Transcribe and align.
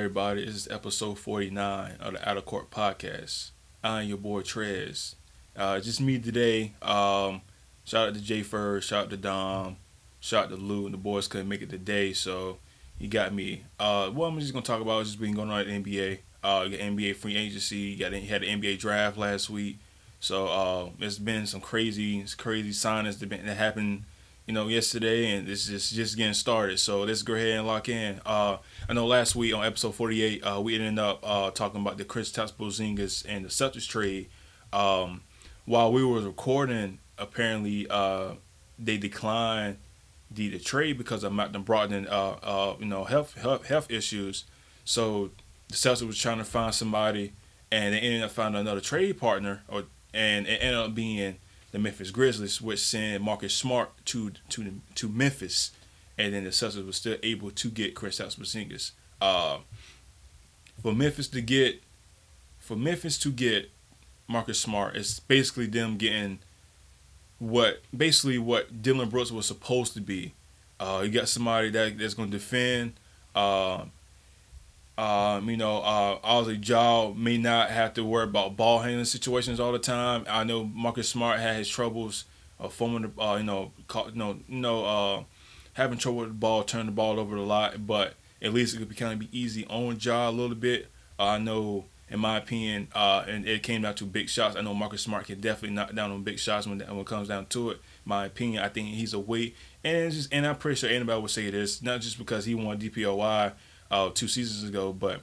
Everybody, 0.00 0.46
this 0.46 0.54
is 0.54 0.68
episode 0.68 1.18
49 1.18 1.96
of 2.00 2.14
the 2.14 2.26
Outer 2.26 2.40
Court 2.40 2.70
podcast. 2.70 3.50
I'm 3.84 4.08
your 4.08 4.16
boy 4.16 4.40
Trez. 4.40 5.14
Uh, 5.54 5.78
just 5.78 6.00
me 6.00 6.18
today. 6.18 6.72
Um, 6.80 7.42
shout 7.84 8.08
out 8.08 8.14
to 8.14 8.20
Jay 8.22 8.42
Fur, 8.42 8.80
shout 8.80 9.04
out 9.04 9.10
to 9.10 9.18
Dom, 9.18 9.76
shout 10.18 10.44
out 10.44 10.50
to 10.52 10.56
Lou, 10.56 10.86
and 10.86 10.94
the 10.94 10.98
boys 10.98 11.28
couldn't 11.28 11.50
make 11.50 11.60
it 11.60 11.68
today, 11.68 12.14
so 12.14 12.56
he 12.98 13.08
got 13.08 13.34
me. 13.34 13.64
Uh, 13.78 14.08
what 14.08 14.28
I'm 14.28 14.40
just 14.40 14.54
gonna 14.54 14.64
talk 14.64 14.80
about 14.80 15.02
is 15.02 15.08
just 15.08 15.20
been 15.20 15.34
going 15.34 15.50
on 15.50 15.60
at 15.60 15.66
the 15.66 15.72
NBA. 15.74 16.20
Uh, 16.42 16.66
you 16.66 16.78
NBA 16.78 17.16
free 17.16 17.36
agency. 17.36 17.76
You 17.76 17.98
got 17.98 18.12
you 18.14 18.26
had 18.26 18.40
the 18.40 18.46
NBA 18.46 18.78
draft 18.78 19.18
last 19.18 19.50
week, 19.50 19.80
so 20.18 20.46
uh, 20.46 20.88
there's 20.98 21.18
been 21.18 21.44
some 21.44 21.60
crazy, 21.60 22.24
crazy 22.38 22.70
signings 22.70 23.18
that, 23.18 23.28
been, 23.28 23.44
that 23.44 23.58
happened 23.58 24.04
you 24.46 24.54
know, 24.54 24.68
yesterday, 24.68 25.36
and 25.36 25.46
this 25.46 25.68
is 25.68 25.90
just 25.90 26.16
getting 26.16 26.34
started. 26.34 26.78
So 26.78 27.02
let's 27.02 27.22
go 27.22 27.34
ahead 27.34 27.58
and 27.58 27.66
lock 27.66 27.88
in. 27.88 28.20
Uh, 28.26 28.58
I 28.88 28.92
know 28.92 29.06
last 29.06 29.36
week 29.36 29.54
on 29.54 29.64
episode 29.64 29.94
48, 29.94 30.42
uh, 30.42 30.60
we 30.60 30.74
ended 30.74 30.98
up 30.98 31.20
uh, 31.22 31.50
talking 31.50 31.80
about 31.80 31.98
the 31.98 32.04
Chris 32.04 32.30
Kristaps 32.32 32.52
Porzingis 32.52 33.24
and 33.28 33.44
the 33.44 33.48
Celtics 33.48 33.86
trade. 33.86 34.28
Um, 34.72 35.22
while 35.66 35.92
we 35.92 36.04
were 36.04 36.20
recording, 36.20 36.98
apparently 37.18 37.86
uh, 37.88 38.32
they 38.78 38.96
declined 38.96 39.76
the, 40.30 40.48
the 40.48 40.58
trade 40.58 40.98
because 40.98 41.22
of 41.22 41.32
Malcolm 41.32 41.64
Brogdon, 41.64 42.10
uh, 42.10 42.30
uh, 42.42 42.76
you 42.78 42.86
know, 42.86 43.04
health, 43.04 43.34
health 43.34 43.66
health 43.66 43.90
issues. 43.90 44.44
So 44.84 45.30
the 45.68 45.74
Celtics 45.74 46.06
was 46.06 46.18
trying 46.18 46.38
to 46.38 46.44
find 46.44 46.74
somebody, 46.74 47.32
and 47.70 47.94
they 47.94 47.98
ended 48.00 48.22
up 48.22 48.30
finding 48.30 48.60
another 48.60 48.80
trade 48.80 49.18
partner, 49.18 49.62
or 49.68 49.84
and 50.12 50.46
it 50.46 50.58
ended 50.60 50.80
up 50.80 50.94
being 50.94 51.36
the 51.72 51.78
Memphis 51.78 52.10
Grizzlies, 52.10 52.60
which 52.60 52.80
sent 52.80 53.22
Marcus 53.22 53.54
Smart 53.54 53.90
to 54.06 54.32
to 54.50 54.80
to 54.94 55.08
Memphis, 55.08 55.72
and 56.18 56.34
then 56.34 56.44
the 56.44 56.50
Celtics 56.50 56.84
were 56.84 56.92
still 56.92 57.16
able 57.22 57.50
to 57.50 57.70
get 57.70 57.94
Kristaps 57.94 58.38
Porzingis. 58.38 58.92
Uh, 59.20 59.58
for 60.82 60.92
Memphis 60.92 61.28
to 61.28 61.40
get, 61.40 61.82
for 62.58 62.76
Memphis 62.76 63.18
to 63.18 63.30
get 63.30 63.70
Marcus 64.26 64.58
Smart, 64.58 64.96
it's 64.96 65.20
basically 65.20 65.66
them 65.66 65.96
getting 65.96 66.38
what 67.38 67.82
basically 67.96 68.38
what 68.38 68.82
Dillon 68.82 69.08
Brooks 69.08 69.30
was 69.30 69.46
supposed 69.46 69.94
to 69.94 70.00
be. 70.00 70.34
Uh, 70.78 71.02
you 71.04 71.10
got 71.10 71.28
somebody 71.28 71.70
that 71.70 71.98
that's 71.98 72.14
going 72.14 72.30
to 72.30 72.36
defend. 72.36 72.94
Uh, 73.34 73.84
um, 74.98 75.48
you 75.48 75.56
know, 75.56 75.78
uh, 75.78 76.18
obviously, 76.22 76.62
Ja 76.62 77.10
may 77.16 77.38
not 77.38 77.70
have 77.70 77.94
to 77.94 78.04
worry 78.04 78.24
about 78.24 78.56
ball 78.56 78.80
handling 78.80 79.04
situations 79.06 79.58
all 79.58 79.72
the 79.72 79.78
time. 79.78 80.26
I 80.28 80.44
know 80.44 80.64
Marcus 80.64 81.08
Smart 81.08 81.40
had 81.40 81.56
his 81.56 81.68
troubles 81.68 82.24
of 82.58 82.74
forming, 82.74 83.10
the, 83.10 83.22
uh, 83.22 83.36
you 83.36 83.44
know, 83.44 83.72
you 83.94 84.12
know, 84.14 84.38
you 84.46 84.60
know, 84.60 84.84
uh, 84.84 85.22
having 85.72 85.98
trouble 85.98 86.20
with 86.20 86.28
the 86.28 86.34
ball, 86.34 86.64
turning 86.64 86.86
the 86.86 86.92
ball 86.92 87.18
over 87.18 87.36
a 87.36 87.42
lot. 87.42 87.86
But 87.86 88.14
at 88.42 88.52
least 88.52 88.74
it 88.74 88.78
could 88.78 88.88
be 88.88 88.94
kind 88.94 89.12
of 89.12 89.18
be 89.18 89.28
easy 89.32 89.64
on 89.66 89.98
Ja 89.98 90.28
a 90.28 90.30
little 90.30 90.56
bit. 90.56 90.88
Uh, 91.18 91.24
I 91.24 91.38
know, 91.38 91.86
in 92.10 92.20
my 92.20 92.36
opinion, 92.36 92.88
uh, 92.94 93.24
and 93.26 93.46
it 93.46 93.62
came 93.62 93.82
down 93.82 93.94
to 93.96 94.04
big 94.04 94.28
shots. 94.28 94.56
I 94.56 94.60
know 94.60 94.74
Marcus 94.74 95.02
Smart 95.02 95.26
can 95.26 95.40
definitely 95.40 95.74
knock 95.74 95.94
down 95.94 96.10
on 96.10 96.22
big 96.24 96.38
shots 96.38 96.66
when 96.66 96.80
when 96.80 96.98
it 96.98 97.06
comes 97.06 97.28
down 97.28 97.46
to 97.46 97.70
it. 97.70 97.80
My 98.04 98.26
opinion, 98.26 98.62
I 98.62 98.68
think 98.68 98.88
he's 98.88 99.14
a 99.14 99.18
weight, 99.18 99.56
and 99.82 100.12
just, 100.12 100.32
and 100.32 100.46
I'm 100.46 100.56
pretty 100.56 100.76
sure 100.76 100.90
anybody 100.90 101.20
would 101.20 101.30
say 101.30 101.48
this, 101.50 101.80
not 101.80 102.00
just 102.02 102.18
because 102.18 102.44
he 102.44 102.54
won 102.54 102.78
DPOY 102.78 103.52
uh, 103.90 104.10
two 104.12 104.28
seasons 104.28 104.68
ago. 104.68 104.92
But 104.92 105.22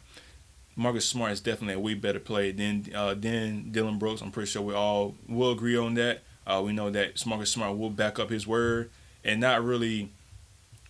Marcus 0.75 1.07
Smart 1.07 1.31
is 1.31 1.41
definitely 1.41 1.75
a 1.75 1.79
way 1.79 1.93
better 1.93 2.19
player 2.19 2.51
than 2.51 2.85
uh, 2.93 3.13
than 3.13 3.71
Dillon 3.71 3.97
Brooks. 3.97 4.21
I'm 4.21 4.31
pretty 4.31 4.49
sure 4.49 4.61
we 4.61 4.73
all 4.73 5.15
will 5.27 5.51
agree 5.51 5.77
on 5.77 5.95
that. 5.95 6.23
Uh, 6.45 6.61
we 6.63 6.71
know 6.71 6.89
that 6.89 7.25
Marcus 7.25 7.51
Smart 7.51 7.77
will 7.77 7.89
back 7.89 8.19
up 8.19 8.29
his 8.29 8.47
word 8.47 8.89
and 9.23 9.41
not 9.41 9.63
really 9.63 10.09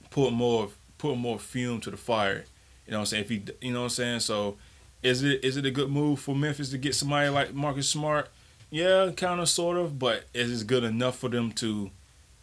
put 0.10 0.32
more 0.32 0.70
put 0.98 1.16
more 1.18 1.40
fume 1.40 1.82
to 1.82 1.92
the 1.92 1.98
fire. 1.98 2.46
You 2.86 2.92
know 2.92 3.00
what 3.00 3.02
I'm 3.02 3.06
saying? 3.08 3.24
If 3.24 3.30
he, 3.30 3.44
you 3.62 3.74
know 3.74 3.80
what 3.80 3.86
I'm 3.86 3.90
saying. 3.90 4.20
So, 4.22 4.58
is 5.04 5.24
it 5.24 5.44
is 5.44 5.58
it 5.58 5.66
a 5.66 5.72
good 5.72 5.90
move 5.90 6.20
for 6.20 6.36
Memphis 6.36 6.70
to 6.70 6.78
get 6.78 6.96
somebody 6.96 7.30
like 7.30 7.54
Marcus 7.54 7.90
Smart? 7.90 8.30
Yeah, 8.70 9.12
kind 9.16 9.40
of, 9.40 9.50
sort 9.50 9.78
of. 9.78 9.98
But 9.98 10.26
is 10.34 10.62
it 10.62 10.68
good 10.68 10.84
enough 10.84 11.18
for 11.18 11.30
them 11.30 11.52
to 11.54 11.92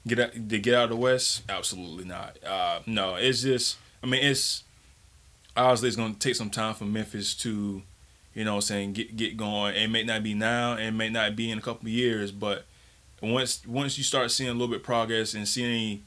get 0.07 0.19
out, 0.19 0.33
to 0.33 0.59
get 0.59 0.75
out 0.75 0.85
of 0.85 0.91
the 0.91 0.97
West? 0.97 1.43
Absolutely 1.49 2.05
not. 2.05 2.39
Uh, 2.45 2.81
no, 2.87 3.15
it's 3.15 3.43
just. 3.43 3.77
I 4.03 4.07
mean, 4.07 4.23
it's 4.23 4.64
obviously 5.57 5.89
it's 5.89 5.97
going 5.97 6.15
to 6.15 6.19
take 6.19 6.35
some 6.35 6.51
time 6.51 6.75
for 6.75 6.85
Memphis 6.85 7.35
to, 7.37 7.83
you 8.35 8.45
know, 8.45 8.53
what 8.55 8.57
I'm 8.57 8.63
saying 8.63 8.93
get 8.95 9.17
get 9.17 9.37
going. 9.37 9.75
It 9.75 9.89
may 9.89 10.03
not 10.03 10.23
be 10.23 10.35
now, 10.35 10.77
it 10.77 10.93
may 10.93 11.09
not 11.09 11.37
be 11.37 11.51
in 11.51 11.59
a 11.59 11.63
couple 11.63 11.87
of 11.87 11.93
years, 11.93 12.31
but 12.33 12.65
once 13.23 13.67
once 13.67 13.97
you 13.97 14.05
start 14.05 14.31
seeing 14.31 14.51
a 14.51 14.53
little 14.53 14.69
bit 14.69 14.83
progress 14.83 15.35
and 15.35 15.47
seeing 15.49 16.03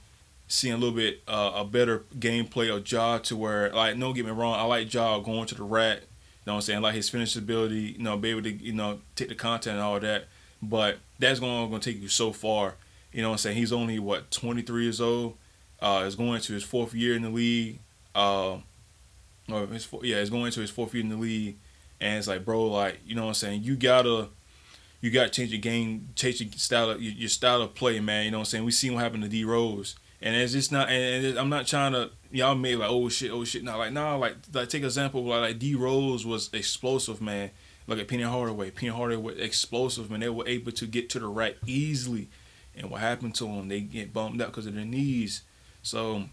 seeing 0.47 0.73
a 0.73 0.77
little 0.77 0.95
bit 0.95 1.21
uh, 1.27 1.51
a 1.55 1.65
better 1.65 2.03
gameplay 2.17 2.73
of 2.75 2.89
Ja 2.89 3.17
to 3.19 3.35
where 3.35 3.71
like 3.71 3.99
don't 3.99 4.13
get 4.13 4.25
me 4.25 4.31
wrong, 4.31 4.55
I 4.55 4.63
like 4.63 4.93
Ja 4.93 5.19
going 5.19 5.45
to 5.47 5.55
the 5.55 5.63
rat. 5.63 6.01
You 6.01 6.51
know 6.51 6.53
what 6.53 6.57
I'm 6.57 6.61
saying? 6.61 6.81
Like 6.81 6.95
his 6.95 7.09
finish 7.09 7.35
ability, 7.35 7.95
you 7.97 8.03
know, 8.03 8.15
be 8.15 8.29
able 8.29 8.43
to, 8.43 8.51
you 8.51 8.71
know, 8.71 8.99
take 9.15 9.27
the 9.27 9.35
content 9.35 9.75
and 9.75 9.83
all 9.83 9.99
that. 9.99 10.27
But 10.61 10.97
that's 11.19 11.41
going 11.41 11.69
to 11.71 11.79
take 11.79 12.01
you 12.01 12.07
so 12.07 12.31
far. 12.31 12.75
You 13.11 13.21
know 13.21 13.29
what 13.29 13.33
I'm 13.33 13.39
saying? 13.39 13.57
He's 13.57 13.73
only 13.73 13.99
what 13.99 14.31
23 14.31 14.83
years 14.83 15.01
old. 15.01 15.35
Uh, 15.79 16.03
is 16.07 16.15
going 16.15 16.41
to 16.41 16.53
his 16.53 16.63
fourth 16.63 16.93
year 16.93 17.15
in 17.15 17.21
the 17.21 17.29
league. 17.29 17.79
Uh, 18.15 18.57
or 19.51 19.65
his 19.67 19.87
yeah, 20.01 20.19
he's 20.19 20.29
going 20.29 20.45
into 20.45 20.61
his 20.61 20.71
fourth 20.71 20.93
year 20.93 21.03
in 21.03 21.09
the 21.09 21.15
league, 21.15 21.57
and 21.99 22.17
it's 22.17 22.27
like, 22.27 22.45
bro, 22.45 22.65
like 22.65 22.99
you 23.05 23.15
know 23.15 23.23
what 23.23 23.29
I'm 23.29 23.33
saying, 23.35 23.63
you 23.63 23.75
gotta. 23.75 24.29
You 24.99 25.11
got 25.11 25.25
to 25.25 25.29
change 25.29 25.51
your 25.51 25.61
game, 25.61 26.09
change 26.15 26.41
your 26.41 26.49
style, 26.53 26.89
of, 26.89 26.99
your, 26.99 27.29
style 27.29 27.61
of 27.61 27.75
play, 27.75 27.99
man. 27.99 28.25
You 28.25 28.31
know 28.31 28.39
what 28.39 28.41
I'm 28.41 28.45
saying? 28.45 28.65
We 28.65 28.71
seen 28.71 28.95
what 28.95 29.03
happened 29.03 29.21
to 29.21 29.29
D 29.29 29.43
Rose, 29.43 29.95
and 30.23 30.35
it's 30.35 30.53
just 30.53 30.71
not. 30.71 30.89
And, 30.89 31.23
and 31.23 31.37
I'm 31.37 31.49
not 31.49 31.67
trying 31.67 31.93
to 31.93 32.09
y'all 32.31 32.55
made 32.55 32.75
like 32.75 32.89
oh 32.89 33.09
shit, 33.09 33.31
oh 33.31 33.43
shit. 33.43 33.63
Not 33.63 33.77
like 33.77 33.93
nah, 33.93 34.15
like 34.15 34.35
like 34.53 34.69
take 34.69 34.83
example 34.83 35.23
like, 35.23 35.41
like 35.41 35.59
D 35.59 35.75
Rose 35.75 36.25
was 36.25 36.49
explosive, 36.53 37.21
man. 37.21 37.51
Look 37.87 37.99
at 37.99 38.07
Penny 38.07 38.23
Hardaway. 38.23 38.71
Penny 38.71 38.91
Hardaway 38.91 39.21
was 39.21 39.37
explosive, 39.37 40.11
man. 40.11 40.19
They 40.19 40.29
were 40.29 40.47
able 40.47 40.71
to 40.73 40.85
get 40.85 41.09
to 41.11 41.19
the 41.19 41.27
rack 41.27 41.55
easily. 41.65 42.29
And 42.75 42.91
what 42.91 43.01
happened 43.01 43.33
to 43.35 43.45
them? 43.45 43.69
They 43.69 43.81
get 43.81 44.13
bumped 44.13 44.41
out 44.41 44.47
because 44.47 44.65
of 44.65 44.75
their 44.75 44.85
knees. 44.85 45.43
So 45.81 46.23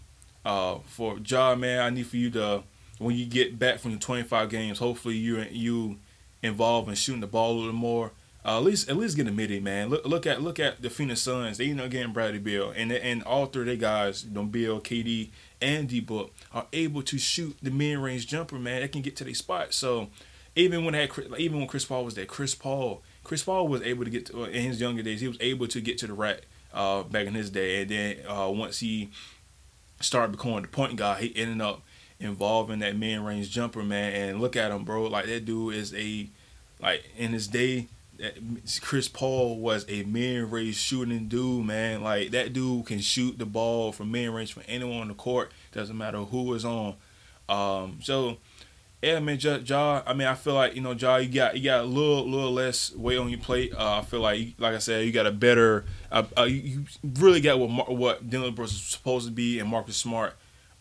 uh, 0.43 0.79
for 0.85 1.17
Ja, 1.25 1.55
man, 1.55 1.81
I 1.81 1.89
need 1.89 2.07
for 2.07 2.17
you 2.17 2.29
to 2.31 2.63
when 2.97 3.15
you 3.15 3.25
get 3.25 3.59
back 3.59 3.79
from 3.79 3.93
the 3.93 3.99
25 3.99 4.49
games, 4.49 4.79
hopefully 4.79 5.15
you 5.15 5.45
you 5.51 5.97
involved 6.41 6.89
in 6.89 6.95
shooting 6.95 7.21
the 7.21 7.27
ball 7.27 7.53
a 7.53 7.57
little 7.57 7.73
more. 7.73 8.11
Uh, 8.45 8.57
at 8.57 8.63
least 8.63 8.87
at 8.89 8.95
least 8.95 9.17
get 9.17 9.27
a 9.27 9.31
midi, 9.31 9.59
man. 9.59 9.89
Look 9.89 10.05
look 10.05 10.27
at 10.27 10.41
look 10.41 10.59
at 10.59 10.81
the 10.81 10.89
Phoenix 10.89 11.21
Suns. 11.21 11.57
They 11.57 11.65
you 11.65 11.73
know 11.73 11.89
getting 11.89 12.13
Bradley 12.13 12.39
Beal 12.39 12.71
and 12.75 12.91
and 12.91 13.23
all 13.23 13.47
three 13.47 13.63
of 13.63 13.67
their 13.67 13.75
guys, 13.75 14.23
you 14.23 14.31
know, 14.31 14.43
Beal, 14.43 14.79
KD, 14.79 15.31
and 15.61 15.89
D 15.89 15.99
Book 15.99 16.31
are 16.53 16.67
able 16.71 17.01
to 17.01 17.17
shoot 17.17 17.57
the 17.63 17.71
mid 17.71 17.97
range 17.97 18.27
jumper, 18.27 18.59
man. 18.59 18.81
They 18.81 18.87
can 18.87 19.01
get 19.01 19.15
to 19.17 19.23
their 19.23 19.33
spot. 19.33 19.73
So 19.73 20.09
even 20.55 20.85
when 20.85 20.93
that 20.93 21.09
even 21.39 21.57
when 21.57 21.67
Chris 21.67 21.85
Paul 21.85 22.05
was 22.05 22.13
there, 22.13 22.25
Chris 22.25 22.53
Paul 22.53 23.01
Chris 23.23 23.43
Paul 23.43 23.67
was 23.67 23.81
able 23.81 24.03
to 24.03 24.11
get 24.11 24.27
to, 24.27 24.43
in 24.43 24.63
his 24.63 24.79
younger 24.79 25.01
days. 25.01 25.21
He 25.21 25.27
was 25.27 25.37
able 25.39 25.67
to 25.67 25.81
get 25.81 25.97
to 25.99 26.07
the 26.07 26.13
rack 26.13 26.41
uh, 26.71 27.01
back 27.01 27.25
in 27.25 27.33
his 27.33 27.49
day, 27.49 27.81
and 27.81 27.89
then 27.89 28.17
uh, 28.27 28.49
once 28.49 28.79
he 28.79 29.09
started 30.01 30.31
becoming 30.31 30.61
the 30.61 30.67
point 30.67 30.95
guard, 30.97 31.21
he 31.21 31.35
ended 31.35 31.61
up 31.61 31.81
involving 32.19 32.79
that 32.79 32.95
mid 32.95 33.19
range 33.19 33.49
jumper, 33.49 33.83
man. 33.83 34.13
And 34.13 34.41
look 34.41 34.55
at 34.55 34.71
him, 34.71 34.83
bro. 34.83 35.03
Like 35.03 35.25
that 35.25 35.45
dude 35.45 35.75
is 35.75 35.93
a 35.93 36.27
like 36.81 37.03
in 37.17 37.33
his 37.33 37.47
day. 37.47 37.87
That 38.17 38.37
Chris 38.81 39.09
Paul 39.09 39.59
was 39.59 39.85
a 39.89 40.03
mid 40.03 40.43
range 40.43 40.77
shooting 40.77 41.27
dude, 41.27 41.65
man. 41.65 42.01
Like 42.01 42.31
that 42.31 42.53
dude 42.53 42.85
can 42.85 42.99
shoot 42.99 43.37
the 43.37 43.45
ball 43.45 43.91
from 43.91 44.11
mid 44.11 44.29
range 44.29 44.53
from 44.53 44.63
anyone 44.67 45.01
on 45.01 45.07
the 45.09 45.13
court. 45.13 45.51
Doesn't 45.71 45.97
matter 45.97 46.19
who 46.19 46.53
is 46.53 46.65
on. 46.65 46.95
Um, 47.49 47.99
so 48.01 48.37
yeah, 49.05 49.19
man, 49.19 49.37
Ja, 49.39 49.59
ja, 49.63 50.01
I 50.07 50.13
mean, 50.13 50.27
I 50.27 50.33
feel 50.33 50.55
like 50.55 50.75
you 50.75 50.81
know, 50.81 50.93
Ja, 50.93 51.17
you 51.17 51.29
got 51.29 51.55
you 51.55 51.63
got 51.63 51.81
a 51.81 51.83
little 51.83 52.27
little 52.27 52.51
less 52.51 52.95
weight 52.95 53.19
on 53.19 53.29
your 53.29 53.39
plate. 53.39 53.71
Uh, 53.71 53.99
I 53.99 54.01
feel 54.01 54.21
like, 54.21 54.55
like 54.57 54.73
I 54.73 54.79
said, 54.79 55.05
you 55.05 55.11
got 55.11 55.27
a 55.27 55.31
better. 55.31 55.85
Uh, 56.11 56.23
uh, 56.35 56.43
you, 56.43 56.85
really 57.03 57.39
got 57.39 57.59
what 57.59 57.93
what 57.95 58.29
Dillon 58.29 58.55
Brooks 58.55 58.71
is 58.71 58.81
supposed 58.81 59.27
to 59.27 59.31
be, 59.31 59.59
and 59.59 59.69
Marcus 59.69 59.97
Smart 59.97 60.35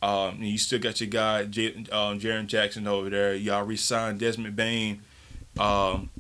um, 0.05 0.43
you 0.43 0.59
still 0.59 0.79
got 0.79 1.01
your 1.01 1.09
guy 1.09 1.47
J- 1.47 1.87
um, 1.91 2.21
Jaren 2.21 2.47
Jackson 2.47 2.87
over 2.87 3.09
there. 3.09 3.35
Y'all 3.35 3.65
re-signed 3.65 4.21
Desmond 4.21 4.55
Bane. 4.55 5.01
Um, 5.59 6.11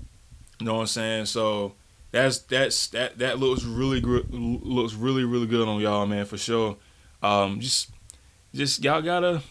you 0.59 0.65
know 0.65 0.77
what 0.77 0.81
I'm 0.81 0.87
saying? 0.87 1.27
So 1.27 1.75
that's 2.11 2.39
that's 2.39 2.87
that 2.89 3.19
that 3.19 3.39
looks 3.39 3.63
really 3.63 4.01
good. 4.01 4.33
Looks 4.33 4.95
really 4.95 5.25
really 5.25 5.47
good 5.47 5.69
on 5.69 5.83
y'all, 5.83 6.07
man, 6.07 6.25
for 6.25 6.39
sure. 6.39 6.79
Um, 7.23 7.61
just 7.61 7.91
just 8.55 8.83
y'all 8.83 9.03
gotta 9.03 9.43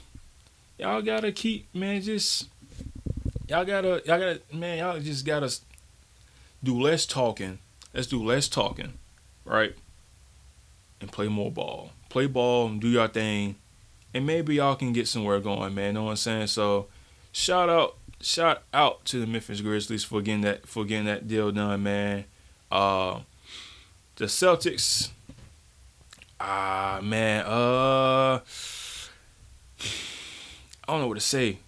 y'all 0.80 1.04
gotta 1.04 1.32
keep 1.32 1.68
man. 1.76 2.02
Just 2.02 2.50
y'all 3.48 3.66
gotta 3.66 4.02
y'all 4.04 4.18
gotta 4.18 4.42
man. 4.52 4.80
Y'all 4.80 5.00
just 5.00 5.28
gotta 5.28 5.56
do 6.64 6.82
less 6.82 7.06
talking. 7.06 7.60
Let's 7.94 8.08
do 8.08 8.24
less 8.24 8.48
talking, 8.48 8.94
right? 9.46 9.76
And 11.00 11.12
play 11.12 11.28
more 11.28 11.52
ball. 11.52 11.92
Play 12.10 12.26
ball 12.26 12.66
and 12.66 12.82
do 12.82 12.88
your 12.88 13.08
thing 13.08 13.58
and 14.14 14.26
maybe 14.26 14.56
y'all 14.56 14.76
can 14.76 14.94
get 14.94 15.08
somewhere 15.08 15.40
going, 15.40 15.74
man. 15.74 15.96
Know 15.96 16.04
what 16.04 16.12
I'm 16.12 16.16
saying? 16.18 16.48
So, 16.48 16.88
shout 17.32 17.70
out, 17.70 17.98
shout 18.22 18.64
out 18.74 19.06
to 19.06 19.20
the 19.20 19.28
Memphis 19.28 19.62
Grizzlies 19.62 20.04
for 20.04 20.22
getting 20.22 20.42
that 20.42 20.68
for 20.68 20.86
getting 20.86 21.06
that 21.06 21.28
deal 21.28 21.52
done, 21.52 21.84
man. 21.84 22.26
Uh, 22.72 23.22
the 24.16 24.26
Celtics, 24.26 25.10
ah 26.40 27.00
man, 27.02 27.46
uh, 27.46 28.40
I 30.88 30.92
don't 30.92 31.02
know 31.02 31.08
what 31.08 31.16
to 31.16 31.20
say. 31.22 31.60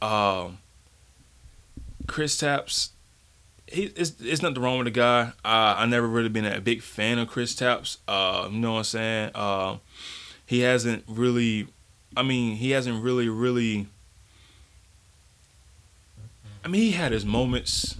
Um, 0.00 0.58
Kristaps, 2.06 2.90
he 3.66 3.84
it's, 3.96 4.14
it's 4.20 4.42
nothing 4.42 4.62
wrong 4.62 4.78
with 4.78 4.86
the 4.86 4.90
guy. 4.92 5.32
Uh, 5.44 5.74
I 5.78 5.86
never 5.86 6.06
really 6.06 6.28
been 6.28 6.44
a 6.44 6.60
big 6.60 6.82
fan 6.82 7.18
of 7.18 7.28
Kristaps. 7.28 7.98
Uh, 8.06 8.48
you 8.50 8.58
know 8.58 8.72
what 8.72 8.78
I'm 8.78 8.84
saying? 8.84 9.30
Uh, 9.34 9.76
he 10.46 10.60
hasn't 10.60 11.04
really. 11.06 11.68
I 12.16 12.22
mean, 12.22 12.56
he 12.56 12.70
hasn't 12.72 13.02
really, 13.02 13.28
really. 13.28 13.86
I 16.64 16.68
mean, 16.68 16.80
he 16.80 16.90
had 16.90 17.12
his 17.12 17.24
moments, 17.24 17.96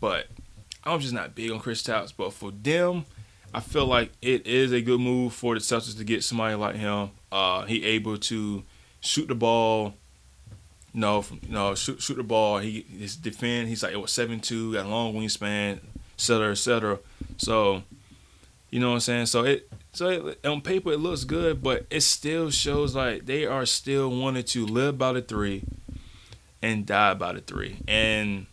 but 0.00 0.26
I'm 0.84 1.00
just 1.00 1.14
not 1.14 1.34
big 1.34 1.50
on 1.50 1.60
Chris 1.60 1.82
Kristaps. 1.82 2.12
But 2.16 2.32
for 2.32 2.50
them, 2.50 3.06
I 3.52 3.60
feel 3.60 3.86
like 3.86 4.12
it 4.20 4.46
is 4.46 4.72
a 4.72 4.82
good 4.82 5.00
move 5.00 5.32
for 5.32 5.54
the 5.54 5.60
Celtics 5.60 5.96
to 5.96 6.04
get 6.04 6.22
somebody 6.22 6.54
like 6.54 6.76
him. 6.76 7.10
Uh, 7.32 7.64
he 7.64 7.84
able 7.84 8.18
to 8.18 8.62
shoot 9.00 9.28
the 9.28 9.34
ball. 9.34 9.94
No, 10.92 11.24
no, 11.48 11.74
shoot, 11.74 12.00
shoot 12.00 12.16
the 12.16 12.22
ball. 12.22 12.58
He 12.58 12.82
his 12.82 13.16
defend. 13.16 13.68
He's 13.68 13.82
like 13.82 13.92
it 13.92 14.00
was 14.00 14.12
seven 14.12 14.40
two, 14.40 14.74
got 14.74 14.86
a 14.86 14.88
long 14.88 15.14
wingspan, 15.14 15.78
et 15.78 15.80
cetera, 16.16 16.52
et 16.52 16.54
cetera. 16.54 16.98
So, 17.36 17.82
you 18.70 18.78
know 18.78 18.90
what 18.90 18.94
I'm 18.94 19.00
saying. 19.00 19.26
So 19.26 19.44
it, 19.44 19.68
so 19.94 20.08
it, 20.08 20.46
on 20.46 20.60
paper 20.60 20.92
it 20.92 20.98
looks 20.98 21.24
good, 21.24 21.62
but 21.62 21.86
it 21.90 22.02
still 22.02 22.50
shows 22.50 22.94
like 22.94 23.26
they 23.26 23.46
are 23.46 23.66
still 23.66 24.10
wanting 24.10 24.44
to 24.44 24.66
live 24.66 24.98
by 24.98 25.12
the 25.12 25.22
three, 25.22 25.62
and 26.62 26.84
die 26.84 27.14
by 27.14 27.32
the 27.32 27.40
three, 27.40 27.78
and 27.86 28.46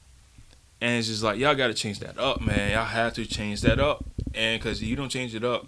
and 0.79 0.99
it's 0.99 1.07
just 1.07 1.23
like 1.23 1.37
y'all 1.37 1.55
got 1.55 1.67
to 1.67 1.73
change 1.73 1.99
that 1.99 2.17
up, 2.17 2.41
man. 2.41 2.71
Y'all 2.71 2.85
have 2.85 3.13
to 3.13 3.25
change 3.25 3.61
that 3.61 3.79
up, 3.79 4.05
and 4.33 4.59
because 4.59 4.81
you 4.81 4.95
don't 4.95 5.09
change 5.09 5.35
it 5.35 5.43
up, 5.43 5.67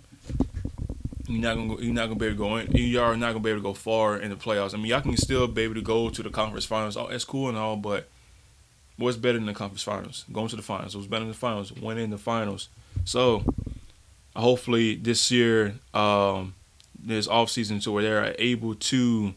you're 1.27 1.41
not 1.41 1.55
gonna 1.55 1.75
go, 1.75 1.81
you're 1.81 1.93
not 1.93 2.07
gonna 2.07 2.19
be 2.19 2.25
able 2.25 2.35
to 2.35 2.37
go 2.37 2.55
in. 2.57 2.71
You 2.75 2.99
are 3.01 3.15
not 3.15 3.31
gonna 3.31 3.43
be 3.43 3.49
able 3.49 3.59
to 3.59 3.63
go 3.63 3.73
far 3.73 4.17
in 4.17 4.29
the 4.29 4.35
playoffs. 4.35 4.73
I 4.73 4.77
mean, 4.77 4.87
y'all 4.87 5.01
can 5.01 5.17
still 5.17 5.47
be 5.47 5.63
able 5.63 5.75
to 5.75 5.81
go 5.81 6.09
to 6.09 6.23
the 6.23 6.29
conference 6.29 6.65
finals. 6.65 6.97
Oh, 6.97 7.07
that's 7.09 7.25
cool 7.25 7.49
and 7.49 7.57
all, 7.57 7.77
but 7.77 8.07
what's 8.97 9.17
better 9.17 9.37
than 9.37 9.47
the 9.47 9.53
conference 9.53 9.83
finals? 9.83 10.25
Going 10.31 10.49
to 10.49 10.55
the 10.55 10.61
finals. 10.61 10.95
What's 10.95 11.07
better 11.07 11.21
than 11.21 11.31
the 11.31 11.37
finals? 11.37 11.71
Winning 11.71 12.09
the 12.09 12.17
finals. 12.17 12.69
So 13.05 13.43
hopefully 14.35 14.95
this 14.95 15.31
year, 15.31 15.75
um, 15.93 16.55
this 16.97 17.27
off 17.27 17.49
season, 17.49 17.79
to 17.81 17.91
where 17.91 18.03
they're 18.03 18.35
able 18.37 18.75
to, 18.75 19.33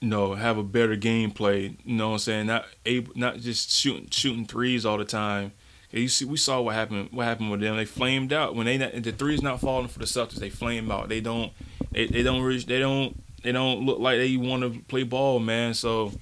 you 0.00 0.08
know, 0.08 0.34
have 0.34 0.58
a 0.58 0.62
better 0.62 0.96
gameplay. 0.96 1.76
You 1.84 1.96
know 1.96 2.08
what 2.08 2.14
I'm 2.14 2.18
saying? 2.20 2.46
Not 2.46 2.66
able, 2.86 3.12
not 3.16 3.38
just 3.38 3.70
shooting 3.70 4.08
shooting 4.10 4.46
threes 4.46 4.84
all 4.84 4.98
the 4.98 5.04
time 5.04 5.52
you 5.92 6.08
see, 6.08 6.24
we 6.24 6.36
saw 6.36 6.60
what 6.60 6.74
happened. 6.74 7.08
What 7.10 7.24
happened 7.24 7.50
with 7.50 7.60
them? 7.60 7.76
They 7.76 7.84
flamed 7.84 8.32
out 8.32 8.54
when 8.54 8.66
they 8.66 8.78
not, 8.78 8.92
the 9.02 9.12
threes 9.12 9.42
not 9.42 9.60
falling 9.60 9.88
for 9.88 9.98
the 9.98 10.04
Celtics. 10.04 10.36
They 10.36 10.50
flame 10.50 10.90
out. 10.90 11.08
They 11.08 11.20
don't. 11.20 11.52
They, 11.90 12.06
they 12.06 12.22
don't 12.22 12.42
reach. 12.42 12.66
They 12.66 12.78
don't. 12.78 13.20
They 13.42 13.52
don't 13.52 13.84
look 13.84 13.98
like 13.98 14.18
they 14.18 14.36
want 14.36 14.62
to 14.62 14.80
play 14.82 15.02
ball, 15.02 15.40
man. 15.40 15.74
So 15.74 16.12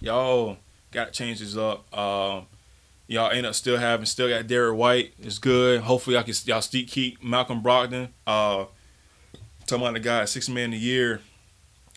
y'all 0.00 0.56
got 0.92 1.06
to 1.06 1.12
change 1.12 1.40
this 1.40 1.56
up. 1.56 1.84
Uh, 1.92 2.42
y'all 3.08 3.30
end 3.30 3.46
up 3.46 3.54
still 3.54 3.78
having 3.78 4.06
still 4.06 4.28
got 4.28 4.46
Derrick 4.46 4.76
White. 4.76 5.14
It's 5.18 5.38
good. 5.38 5.80
Hopefully, 5.80 6.16
I 6.16 6.22
can 6.22 6.34
y'all 6.44 6.60
still 6.60 6.84
keep 6.86 7.22
Malcolm 7.24 7.62
Brogdon. 7.62 8.10
Uh, 8.26 8.66
talking 9.66 9.82
about 9.82 9.94
the 9.94 10.00
guy 10.00 10.24
six 10.26 10.48
man 10.48 10.72
a 10.72 10.76
year. 10.76 11.20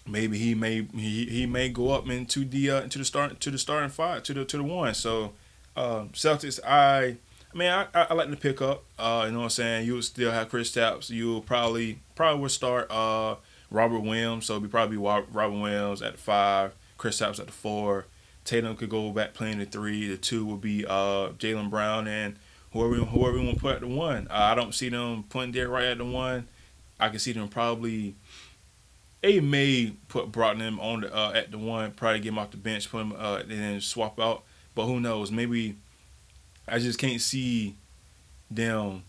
Maybe 0.07 0.39
he 0.39 0.55
may 0.55 0.87
he, 0.95 1.25
he 1.25 1.45
may 1.45 1.69
go 1.69 1.91
up 1.91 2.09
into 2.09 2.43
the 2.43 2.71
uh, 2.71 2.81
into 2.81 2.97
the 2.97 3.05
start 3.05 3.39
to 3.39 3.51
the 3.51 3.59
starting 3.59 3.89
five 3.89 4.23
to 4.23 4.33
the 4.33 4.45
to 4.45 4.57
the 4.57 4.63
one. 4.63 4.95
So 4.95 5.33
uh, 5.75 6.05
Celtics, 6.13 6.59
I, 6.65 7.17
I 7.53 7.57
mean, 7.57 7.69
I, 7.69 7.87
I, 7.93 8.13
like 8.13 8.29
to 8.29 8.35
pick 8.35 8.61
up. 8.61 8.83
Uh, 8.97 9.23
you 9.25 9.31
know 9.31 9.39
what 9.39 9.43
I'm 9.45 9.49
saying? 9.51 9.85
You 9.85 9.95
would 9.95 10.03
still 10.03 10.31
have 10.31 10.49
Kristaps. 10.49 11.09
You 11.09 11.27
will 11.27 11.41
probably 11.41 11.99
probably 12.15 12.41
would 12.41 12.51
start 12.51 12.89
uh, 12.89 13.35
Robert 13.69 13.99
Williams. 13.99 14.45
So 14.45 14.53
it'd 14.53 14.63
be 14.63 14.69
probably 14.69 14.97
Robert 14.97 15.51
Williams 15.51 16.01
at 16.01 16.13
the 16.13 16.17
five, 16.17 16.73
Kristaps 16.97 17.39
at 17.39 17.45
the 17.45 17.53
four. 17.53 18.05
Tatum 18.45 18.75
could 18.75 18.89
go 18.89 19.11
back 19.11 19.33
playing 19.33 19.59
the 19.59 19.65
three. 19.65 20.07
The 20.07 20.17
two 20.17 20.45
would 20.45 20.61
be 20.61 20.85
uh, 20.85 21.29
Jaylen 21.37 21.69
Brown 21.69 22.07
and 22.07 22.35
whoever 22.73 22.95
whoever 22.95 23.37
we 23.37 23.45
want 23.45 23.55
to 23.55 23.61
put 23.61 23.75
at 23.75 23.81
the 23.81 23.87
one. 23.87 24.27
Uh, 24.29 24.35
I 24.35 24.55
don't 24.55 24.73
see 24.73 24.89
them 24.89 25.23
putting 25.29 25.51
Derrick 25.51 25.71
White 25.71 25.85
at 25.85 25.97
the 25.97 26.05
one. 26.05 26.47
I 26.99 27.09
can 27.09 27.19
see 27.19 27.33
them 27.33 27.47
probably. 27.47 28.15
They 29.21 29.39
may 29.39 29.93
put 30.07 30.31
Brogdon 30.31 30.79
on 30.81 31.01
the 31.01 31.15
uh, 31.15 31.33
at 31.35 31.51
the 31.51 31.57
one, 31.57 31.91
probably 31.91 32.19
get 32.21 32.29
him 32.29 32.39
off 32.39 32.51
the 32.51 32.57
bench, 32.57 32.89
put 32.89 33.01
him 33.01 33.13
uh, 33.17 33.41
and 33.41 33.51
then 33.51 33.81
swap 33.81 34.19
out. 34.19 34.43
But 34.73 34.85
who 34.85 34.99
knows? 34.99 35.31
Maybe 35.31 35.75
I 36.67 36.79
just 36.79 36.97
can't 36.97 37.21
see 37.21 37.75
them 38.49 39.03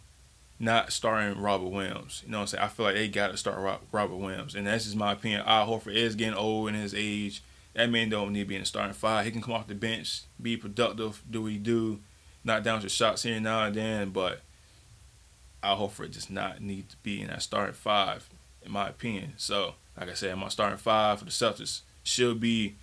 not 0.58 0.93
starting 0.93 1.40
Robert 1.40 1.69
Williams. 1.69 2.23
You 2.25 2.31
know 2.31 2.38
what 2.38 2.43
I'm 2.43 2.46
saying? 2.49 2.64
I 2.64 2.69
feel 2.69 2.87
like 2.87 2.94
they 2.94 3.08
got 3.08 3.32
to 3.32 3.37
start 3.37 3.81
Robert 3.90 4.17
Williams. 4.17 4.55
And 4.55 4.67
that's 4.67 4.84
just 4.84 4.96
my 4.96 5.12
opinion. 5.12 5.43
Al 5.44 5.67
Horford 5.67 5.94
is 5.94 6.14
getting 6.14 6.34
old 6.34 6.69
in 6.69 6.75
his 6.75 6.94
age. 6.94 7.43
That 7.74 7.90
man 7.90 8.10
don't 8.10 8.32
need 8.32 8.40
to 8.40 8.46
be 8.46 8.56
in 8.56 8.62
the 8.62 8.66
starting 8.66 8.92
five. 8.92 9.24
He 9.24 9.30
can 9.30 9.40
come 9.40 9.54
off 9.54 9.66
the 9.66 9.74
bench, 9.74 10.22
be 10.40 10.56
productive, 10.56 11.22
do 11.30 11.42
what 11.42 11.52
he 11.52 11.58
do, 11.58 12.00
knock 12.44 12.62
down 12.62 12.80
some 12.80 12.88
shots 12.90 13.22
here 13.22 13.34
and 13.34 13.44
now 13.44 13.64
and 13.64 13.74
then. 13.74 14.10
But 14.10 14.40
Al 15.62 15.78
Horford 15.78 16.12
does 16.12 16.28
not 16.28 16.60
need 16.60 16.90
to 16.90 16.96
be 16.98 17.22
in 17.22 17.28
that 17.28 17.42
starting 17.42 17.74
five, 17.74 18.28
in 18.62 18.72
my 18.72 18.88
opinion. 18.88 19.34
So, 19.36 19.74
like 19.98 20.10
I 20.10 20.14
said, 20.14 20.36
my 20.36 20.48
starting 20.48 20.78
five 20.78 21.19
for 21.19 21.24
the 21.24 21.30
Celtics 21.30 21.80
should 22.02 22.40
be, 22.40 22.74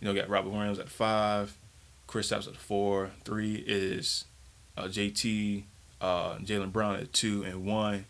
you 0.00 0.06
know, 0.06 0.14
got 0.14 0.28
Robert 0.28 0.50
Williams 0.50 0.78
at 0.78 0.88
five, 0.88 1.56
Kristaps 2.08 2.48
at 2.48 2.56
four. 2.56 3.10
Three 3.24 3.64
is 3.66 4.24
uh, 4.76 4.84
JT, 4.84 5.64
uh, 6.00 6.36
Jaylen 6.36 6.72
Brown 6.72 6.96
at 6.96 7.12
two 7.12 7.44
and 7.44 7.64
one. 7.64 8.04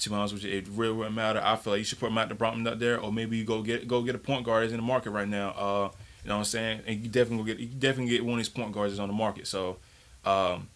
To 0.00 0.08
be 0.10 0.14
honest 0.14 0.34
with 0.34 0.44
you, 0.44 0.56
it 0.56 0.66
really 0.70 0.92
wouldn't 0.92 1.14
matter. 1.14 1.40
I 1.44 1.56
feel 1.56 1.74
like 1.74 1.78
you 1.78 1.84
should 1.84 2.00
put 2.00 2.10
Matt 2.12 2.36
Brown 2.38 2.66
up 2.66 2.78
there, 2.78 2.98
or 2.98 3.12
maybe 3.12 3.36
you 3.36 3.44
go 3.44 3.62
get 3.62 3.86
go 3.86 4.02
get 4.02 4.14
a 4.14 4.18
point 4.18 4.44
guard 4.44 4.62
that's 4.62 4.72
in 4.72 4.78
the 4.78 4.86
market 4.86 5.10
right 5.10 5.28
now. 5.28 5.50
Uh, 5.50 5.90
you 6.22 6.28
know 6.28 6.36
what 6.36 6.40
I'm 6.40 6.44
saying? 6.44 6.80
And 6.86 7.00
you 7.02 7.08
definitely 7.08 7.44
get 7.44 7.60
you 7.60 7.66
definitely 7.66 8.10
get 8.10 8.24
one 8.24 8.34
of 8.34 8.38
these 8.38 8.48
point 8.48 8.72
guards 8.72 8.92
that's 8.92 9.00
on 9.00 9.08
the 9.08 9.14
market. 9.14 9.46
So 9.46 9.76
um, 10.24 10.68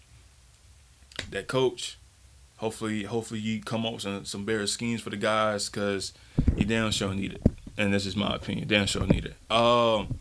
that 1.30 1.48
coach, 1.48 1.98
hopefully 2.56 3.04
hopefully 3.04 3.40
you 3.40 3.62
come 3.62 3.86
up 3.86 3.94
with 3.94 4.02
some, 4.02 4.24
some 4.24 4.44
better 4.44 4.66
schemes 4.66 5.00
for 5.00 5.10
the 5.10 5.16
guys 5.16 5.68
because 5.68 6.12
you 6.56 6.64
damn 6.64 6.90
sure 6.90 7.14
need 7.14 7.34
it. 7.34 7.42
And 7.76 7.92
this 7.92 8.06
is 8.06 8.16
my 8.16 8.34
opinion. 8.34 8.68
Damn 8.68 8.86
sure 8.86 9.06
need 9.06 9.24
it. 9.26 9.50
Um, 9.50 10.18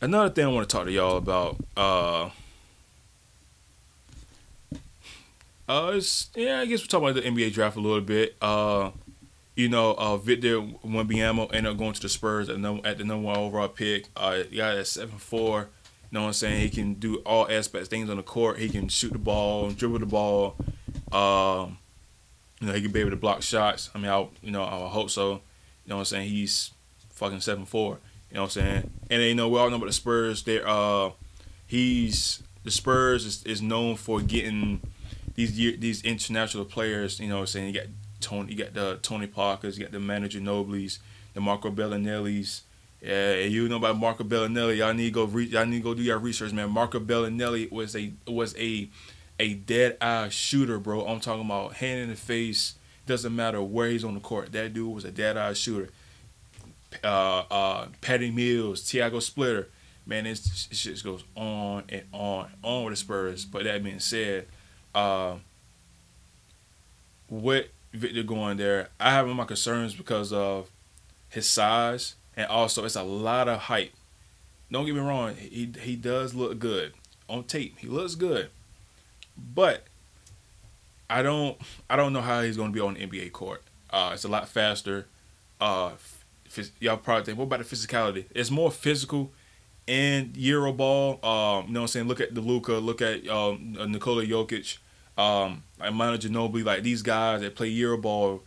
another 0.00 0.30
thing 0.30 0.44
I 0.44 0.48
want 0.48 0.68
to 0.68 0.76
talk 0.76 0.86
to 0.86 0.92
y'all 0.92 1.16
about. 1.16 1.56
Uh, 1.76 2.30
uh, 5.68 5.92
it's, 5.94 6.30
yeah, 6.34 6.60
I 6.60 6.66
guess 6.66 6.80
we're 6.80 6.86
talking 6.86 7.08
about 7.10 7.22
the 7.22 7.28
NBA 7.28 7.52
draft 7.52 7.76
a 7.76 7.80
little 7.80 8.00
bit. 8.00 8.36
Uh, 8.40 8.90
you 9.54 9.68
know, 9.68 9.94
uh, 9.98 10.16
Victor 10.16 10.60
Wembanyama 10.60 11.52
ended 11.52 11.72
up 11.72 11.78
going 11.78 11.92
to 11.92 12.00
the 12.00 12.08
Spurs 12.08 12.48
at 12.48 12.64
at 12.84 12.98
the 12.98 13.04
number 13.04 13.26
one 13.26 13.36
overall 13.36 13.68
pick. 13.68 14.06
Uh, 14.16 14.44
he 14.48 14.56
got 14.56 14.76
at 14.76 14.86
seven 14.86 15.18
four. 15.18 15.68
You 16.10 16.16
know 16.16 16.22
what 16.22 16.26
I'm 16.28 16.32
saying? 16.34 16.60
He 16.60 16.70
can 16.70 16.94
do 16.94 17.16
all 17.26 17.50
aspects, 17.50 17.88
things 17.88 18.08
on 18.08 18.16
the 18.16 18.22
court. 18.22 18.58
He 18.58 18.68
can 18.68 18.88
shoot 18.88 19.12
the 19.12 19.18
ball, 19.18 19.70
dribble 19.70 19.98
the 19.98 20.06
ball. 20.06 20.56
Um, 21.12 21.78
you 22.60 22.68
know, 22.68 22.72
he 22.72 22.80
can 22.80 22.92
be 22.92 23.00
able 23.00 23.10
to 23.10 23.16
block 23.16 23.42
shots. 23.42 23.90
I 23.94 23.98
mean, 23.98 24.10
I 24.10 24.26
you 24.42 24.50
know 24.50 24.64
I 24.64 24.88
hope 24.88 25.10
so. 25.10 25.32
You 25.32 25.90
know 25.90 25.96
what 25.96 26.00
I'm 26.00 26.04
saying? 26.06 26.28
He's 26.28 26.70
fucking 27.10 27.40
seven 27.40 27.66
four. 27.66 27.98
You 28.30 28.36
know 28.36 28.42
what 28.42 28.56
I'm 28.56 28.62
saying? 28.62 28.90
And 29.10 29.22
you 29.22 29.34
know 29.34 29.48
we 29.48 29.58
all 29.58 29.68
know 29.70 29.76
about 29.76 29.86
the 29.86 29.92
Spurs. 29.92 30.44
They're 30.44 30.66
uh, 30.66 31.10
he's 31.66 32.42
the 32.64 32.70
Spurs 32.70 33.26
is, 33.26 33.42
is 33.44 33.60
known 33.60 33.96
for 33.96 34.20
getting 34.20 34.80
these 35.46 35.78
these 35.78 36.02
international 36.02 36.64
players. 36.64 37.20
You 37.20 37.28
know 37.28 37.36
what 37.36 37.40
I'm 37.42 37.46
saying? 37.46 37.66
You 37.68 37.80
got 37.80 37.86
Tony, 38.20 38.52
you 38.52 38.58
got 38.58 38.74
the 38.74 38.98
Tony 39.02 39.26
Parkers, 39.26 39.78
you 39.78 39.84
got 39.84 39.92
the 39.92 40.00
Manu 40.00 40.28
Ginobili's, 40.28 40.98
the 41.34 41.40
Marco 41.40 41.70
Belinelli's. 41.70 42.62
Yeah, 43.00 43.36
you 43.36 43.68
know 43.68 43.76
about 43.76 43.96
Marco 43.96 44.24
Belinelli. 44.24 44.78
Y'all 44.78 44.92
need 44.92 45.04
to 45.04 45.10
go 45.12 45.24
re- 45.24 45.46
y'all 45.46 45.64
need 45.64 45.78
to 45.78 45.84
go 45.84 45.94
do 45.94 46.02
your 46.02 46.18
research, 46.18 46.52
man. 46.52 46.70
Marco 46.70 46.98
Belinelli 46.98 47.70
was 47.70 47.94
a 47.94 48.12
was 48.26 48.56
a 48.58 48.88
a 49.38 49.54
dead 49.54 49.96
eye 50.00 50.28
shooter, 50.30 50.80
bro. 50.80 51.06
I'm 51.06 51.20
talking 51.20 51.44
about 51.44 51.74
hand 51.74 52.00
in 52.00 52.08
the 52.08 52.16
face. 52.16 52.74
Doesn't 53.06 53.34
matter 53.34 53.62
where 53.62 53.88
he's 53.88 54.04
on 54.04 54.14
the 54.14 54.20
court. 54.20 54.52
That 54.52 54.74
dude 54.74 54.92
was 54.92 55.04
a 55.04 55.12
dead 55.12 55.36
eye 55.36 55.52
shooter 55.52 55.90
uh, 57.04 57.44
uh, 57.50 57.86
Patty 58.00 58.30
Mills, 58.30 58.82
Tiago 58.82 59.20
Splitter. 59.20 59.68
Man, 60.06 60.26
it 60.26 60.40
just 60.70 61.04
goes 61.04 61.22
on 61.36 61.84
and 61.90 62.02
on 62.12 62.46
and 62.46 62.54
on 62.62 62.84
with 62.84 62.92
the 62.92 62.96
Spurs. 62.96 63.44
But 63.44 63.64
that 63.64 63.84
being 63.84 64.00
said, 64.00 64.46
uh, 64.98 65.36
with 67.30 67.66
Victor 67.92 68.24
going 68.24 68.56
there, 68.56 68.88
I 68.98 69.12
have 69.12 69.28
my 69.28 69.44
concerns 69.44 69.94
because 69.94 70.32
of 70.32 70.70
his 71.28 71.48
size 71.48 72.16
and 72.36 72.46
also 72.48 72.84
it's 72.84 72.96
a 72.96 73.02
lot 73.02 73.48
of 73.48 73.58
hype. 73.60 73.92
Don't 74.70 74.86
get 74.86 74.94
me 74.94 75.00
wrong, 75.00 75.34
he 75.36 75.72
he 75.80 75.96
does 75.96 76.34
look 76.34 76.58
good 76.58 76.92
on 77.28 77.44
tape. 77.44 77.78
He 77.78 77.86
looks 77.86 78.16
good, 78.16 78.50
but 79.36 79.84
I 81.08 81.22
don't 81.22 81.56
I 81.88 81.96
don't 81.96 82.12
know 82.12 82.20
how 82.20 82.42
he's 82.42 82.56
going 82.56 82.70
to 82.70 82.74
be 82.74 82.80
on 82.80 82.94
the 82.94 83.06
NBA 83.06 83.32
court. 83.32 83.62
Uh, 83.90 84.10
it's 84.12 84.24
a 84.24 84.28
lot 84.28 84.48
faster. 84.48 85.06
Uh, 85.60 85.92
y'all 86.80 86.96
probably 86.96 87.24
think, 87.24 87.38
what 87.38 87.44
about 87.44 87.60
the 87.60 87.64
physicality? 87.64 88.26
It's 88.34 88.50
more 88.50 88.70
physical 88.70 89.32
in 89.86 90.32
Euro 90.36 90.72
ball. 90.72 91.12
Um, 91.24 91.68
you 91.68 91.72
know 91.72 91.80
what 91.80 91.84
I'm 91.84 91.88
saying? 91.88 92.08
Look 92.08 92.20
at 92.20 92.34
the 92.34 92.40
Luka, 92.40 92.74
look 92.74 93.00
at 93.00 93.26
um, 93.28 93.76
Nikola 93.88 94.24
Jokic, 94.24 94.78
um, 95.18 95.64
like 95.80 95.92
Manu 95.92 96.16
Ginobili, 96.16 96.64
like 96.64 96.82
these 96.82 97.02
guys 97.02 97.40
that 97.42 97.56
play 97.56 97.68
Euro 97.68 97.98
ball. 97.98 98.42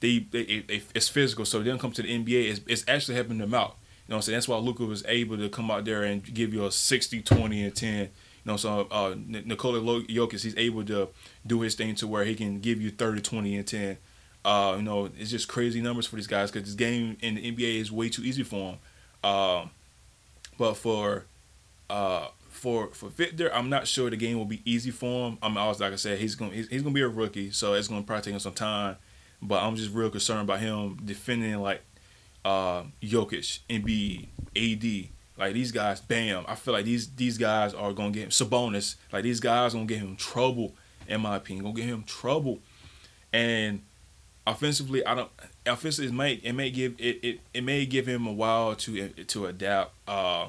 They, 0.00 0.20
they, 0.20 0.40
it, 0.40 0.82
it's 0.94 1.08
physical, 1.08 1.44
so 1.44 1.58
they 1.58 1.68
don't 1.68 1.78
come 1.78 1.92
to 1.92 2.02
the 2.02 2.08
NBA. 2.08 2.50
It's, 2.50 2.60
it's 2.66 2.84
actually 2.88 3.16
helping 3.16 3.38
them 3.38 3.52
out. 3.52 3.76
You 4.06 4.12
know 4.12 4.16
what 4.16 4.16
I'm 4.16 4.22
saying? 4.22 4.36
That's 4.36 4.48
why 4.48 4.56
Luka 4.56 4.84
was 4.84 5.04
able 5.06 5.36
to 5.36 5.48
come 5.48 5.70
out 5.70 5.84
there 5.84 6.04
and 6.04 6.22
give 6.22 6.54
you 6.54 6.64
a 6.64 6.72
60, 6.72 7.20
20, 7.20 7.64
and 7.64 7.76
10. 7.76 7.98
You 7.98 8.08
know, 8.44 8.56
so 8.56 8.88
uh, 8.90 9.14
Nikola 9.26 9.80
Jokic, 9.80 10.40
he's 10.42 10.56
able 10.56 10.84
to 10.86 11.08
do 11.46 11.60
his 11.60 11.74
thing 11.74 11.94
to 11.96 12.06
where 12.06 12.24
he 12.24 12.34
can 12.34 12.60
give 12.60 12.80
you 12.80 12.90
30, 12.90 13.20
20, 13.20 13.56
and 13.56 13.66
10. 13.66 13.98
Uh, 14.42 14.74
you 14.78 14.82
know, 14.82 15.10
it's 15.18 15.30
just 15.30 15.48
crazy 15.48 15.82
numbers 15.82 16.06
for 16.06 16.16
these 16.16 16.26
guys 16.26 16.50
because 16.50 16.66
this 16.66 16.74
game 16.74 17.18
in 17.20 17.34
the 17.34 17.52
NBA 17.52 17.78
is 17.78 17.92
way 17.92 18.08
too 18.08 18.22
easy 18.22 18.42
for 18.42 18.72
them. 18.72 18.78
Uh, 19.22 19.66
but 20.56 20.74
for 20.74 21.26
uh, 21.90 22.28
for 22.60 22.88
for 22.88 23.08
Victor, 23.08 23.52
I'm 23.54 23.70
not 23.70 23.86
sure 23.86 24.10
the 24.10 24.16
game 24.16 24.36
will 24.36 24.44
be 24.44 24.60
easy 24.70 24.90
for 24.90 25.28
him. 25.28 25.38
I'm 25.42 25.56
always 25.56 25.80
like 25.80 25.94
I 25.94 25.96
said, 25.96 26.18
he's 26.18 26.34
gonna 26.34 26.52
he's, 26.52 26.68
he's 26.68 26.82
gonna 26.82 26.94
be 26.94 27.00
a 27.00 27.08
rookie, 27.08 27.50
so 27.52 27.72
it's 27.72 27.88
gonna 27.88 28.02
probably 28.02 28.24
take 28.24 28.34
him 28.34 28.40
some 28.40 28.52
time. 28.52 28.96
But 29.40 29.62
I'm 29.62 29.76
just 29.76 29.94
real 29.94 30.10
concerned 30.10 30.42
about 30.42 30.60
him 30.60 30.98
defending 31.02 31.58
like 31.60 31.80
uh, 32.44 32.82
Jokic, 33.02 33.60
Embiid, 33.70 34.28
AD. 34.54 35.08
Like 35.38 35.54
these 35.54 35.72
guys, 35.72 36.02
bam! 36.02 36.44
I 36.46 36.54
feel 36.54 36.74
like 36.74 36.84
these 36.84 37.08
these 37.14 37.38
guys 37.38 37.72
are 37.72 37.94
gonna 37.94 38.10
get 38.10 38.24
him 38.24 38.28
Sabonis. 38.28 38.96
Like 39.10 39.22
these 39.22 39.40
guys 39.40 39.72
gonna 39.72 39.86
get 39.86 39.98
him 39.98 40.16
trouble, 40.16 40.74
in 41.08 41.22
my 41.22 41.36
opinion, 41.36 41.64
gonna 41.64 41.76
get 41.76 41.86
him 41.86 42.02
trouble. 42.02 42.58
And 43.32 43.80
offensively, 44.46 45.04
I 45.06 45.14
don't. 45.14 45.30
Offensively, 45.64 46.32
it 46.34 46.40
it 46.42 46.52
may 46.52 46.70
give 46.70 46.94
it, 46.98 47.24
it, 47.24 47.40
it 47.54 47.64
may 47.64 47.86
give 47.86 48.06
him 48.06 48.26
a 48.26 48.32
while 48.32 48.74
to 48.76 49.08
to 49.08 49.46
adapt, 49.46 49.92
uh, 50.06 50.48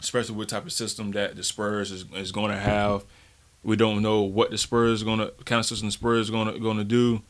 especially 0.00 0.34
with 0.34 0.48
type 0.48 0.66
of 0.66 0.72
system 0.72 1.12
that 1.12 1.36
the 1.36 1.44
Spurs 1.44 1.90
is, 1.92 2.04
is 2.14 2.32
going 2.32 2.50
to 2.50 2.58
have. 2.58 3.04
We 3.62 3.76
don't 3.76 4.02
know 4.02 4.22
what 4.22 4.50
the 4.50 4.58
Spurs 4.58 5.02
going 5.02 5.18
to 5.18 5.32
kind 5.44 5.60
of 5.60 5.66
system 5.66 5.88
the 5.88 5.92
Spurs 5.92 6.30
going 6.30 6.52
to 6.52 6.58
going 6.58 6.78
to 6.78 6.84
do. 6.84 7.22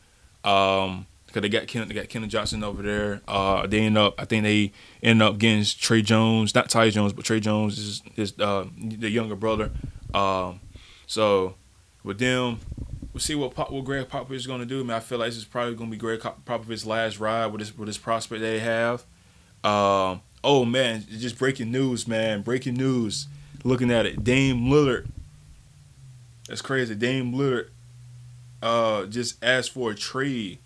Um, 0.43 1.07
because 1.31 1.43
they 1.43 1.49
got 1.49 1.67
Ken, 1.67 1.87
they 1.87 1.93
got 1.93 2.07
Keldon 2.07 2.27
Johnson 2.27 2.63
over 2.63 2.81
there. 2.83 3.21
Uh, 3.27 3.65
they 3.65 3.79
end 3.79 3.97
up, 3.97 4.15
I 4.17 4.25
think 4.25 4.43
they 4.43 4.73
end 5.01 5.21
up 5.21 5.37
getting 5.37 5.63
Tre 5.63 6.01
Jones, 6.01 6.53
not 6.53 6.69
Ty 6.69 6.89
Jones, 6.89 7.13
but 7.13 7.23
Tre 7.23 7.39
Jones 7.39 7.77
is 7.79 8.03
is 8.17 8.37
uh, 8.39 8.65
the 8.77 9.09
younger 9.09 9.35
brother. 9.35 9.71
Um, 10.13 10.59
so 11.07 11.55
with 12.03 12.19
them, 12.19 12.59
we'll 13.13 13.21
see 13.21 13.35
what 13.35 13.55
Pop, 13.55 13.71
what 13.71 13.85
Gregg 13.85 14.09
Popovich 14.09 14.35
is 14.35 14.47
going 14.47 14.59
to 14.59 14.65
do. 14.65 14.83
Man, 14.83 14.97
I 14.97 14.99
feel 14.99 15.19
like 15.19 15.29
this 15.29 15.37
is 15.37 15.45
probably 15.45 15.75
going 15.75 15.89
to 15.89 15.95
be 15.95 15.99
Gregg 15.99 16.19
Popovich's 16.19 16.85
last 16.85 17.19
ride 17.19 17.47
with 17.47 17.59
this 17.59 17.77
with 17.77 17.87
this 17.87 17.97
prospect 17.97 18.41
they 18.41 18.59
have. 18.59 19.05
Um, 19.63 20.21
oh 20.43 20.65
man, 20.65 21.05
just 21.09 21.37
breaking 21.37 21.71
news, 21.71 22.07
man! 22.07 22.41
Breaking 22.41 22.75
news. 22.75 23.27
Looking 23.63 23.91
at 23.91 24.05
it, 24.05 24.23
Dame 24.23 24.61
Lillard. 24.65 25.07
That's 26.47 26.61
crazy. 26.61 26.95
Dame 26.95 27.33
Lillard 27.33 27.69
uh, 28.61 29.05
just 29.05 29.43
asked 29.43 29.71
for 29.71 29.91
a 29.91 29.95
trade 29.95 30.59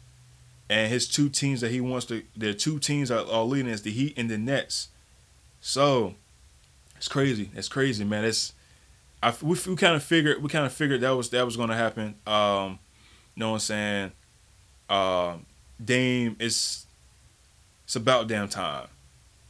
and 0.69 0.91
his 0.91 1.07
two 1.07 1.29
teams 1.29 1.61
that 1.61 1.71
he 1.71 1.79
wants 1.79 2.05
to 2.07 2.23
their 2.35 2.53
two 2.53 2.79
teams 2.79 3.11
are, 3.11 3.25
are 3.29 3.43
leading 3.43 3.71
is 3.71 3.83
the 3.83 3.91
Heat 3.91 4.13
and 4.17 4.29
the 4.29 4.37
Nets. 4.37 4.89
So 5.61 6.15
it's 6.97 7.07
crazy. 7.07 7.51
It's 7.55 7.67
crazy, 7.67 8.03
man. 8.03 8.25
It's 8.25 8.53
I 9.21 9.33
we, 9.41 9.57
we 9.67 9.75
kind 9.75 9.95
of 9.95 10.03
figured 10.03 10.41
we 10.41 10.49
kind 10.49 10.65
of 10.65 10.73
figured 10.73 11.01
that 11.01 11.11
was 11.11 11.29
that 11.29 11.45
was 11.45 11.55
to 11.57 11.75
happen. 11.75 12.15
Um, 12.25 12.79
you 13.35 13.41
know 13.41 13.49
what 13.49 13.55
I'm 13.55 13.59
saying? 13.59 14.11
Uh, 14.89 15.37
Dame 15.83 16.35
it's 16.39 16.87
it's 17.83 17.95
about 17.95 18.27
damn 18.27 18.49
time. 18.49 18.87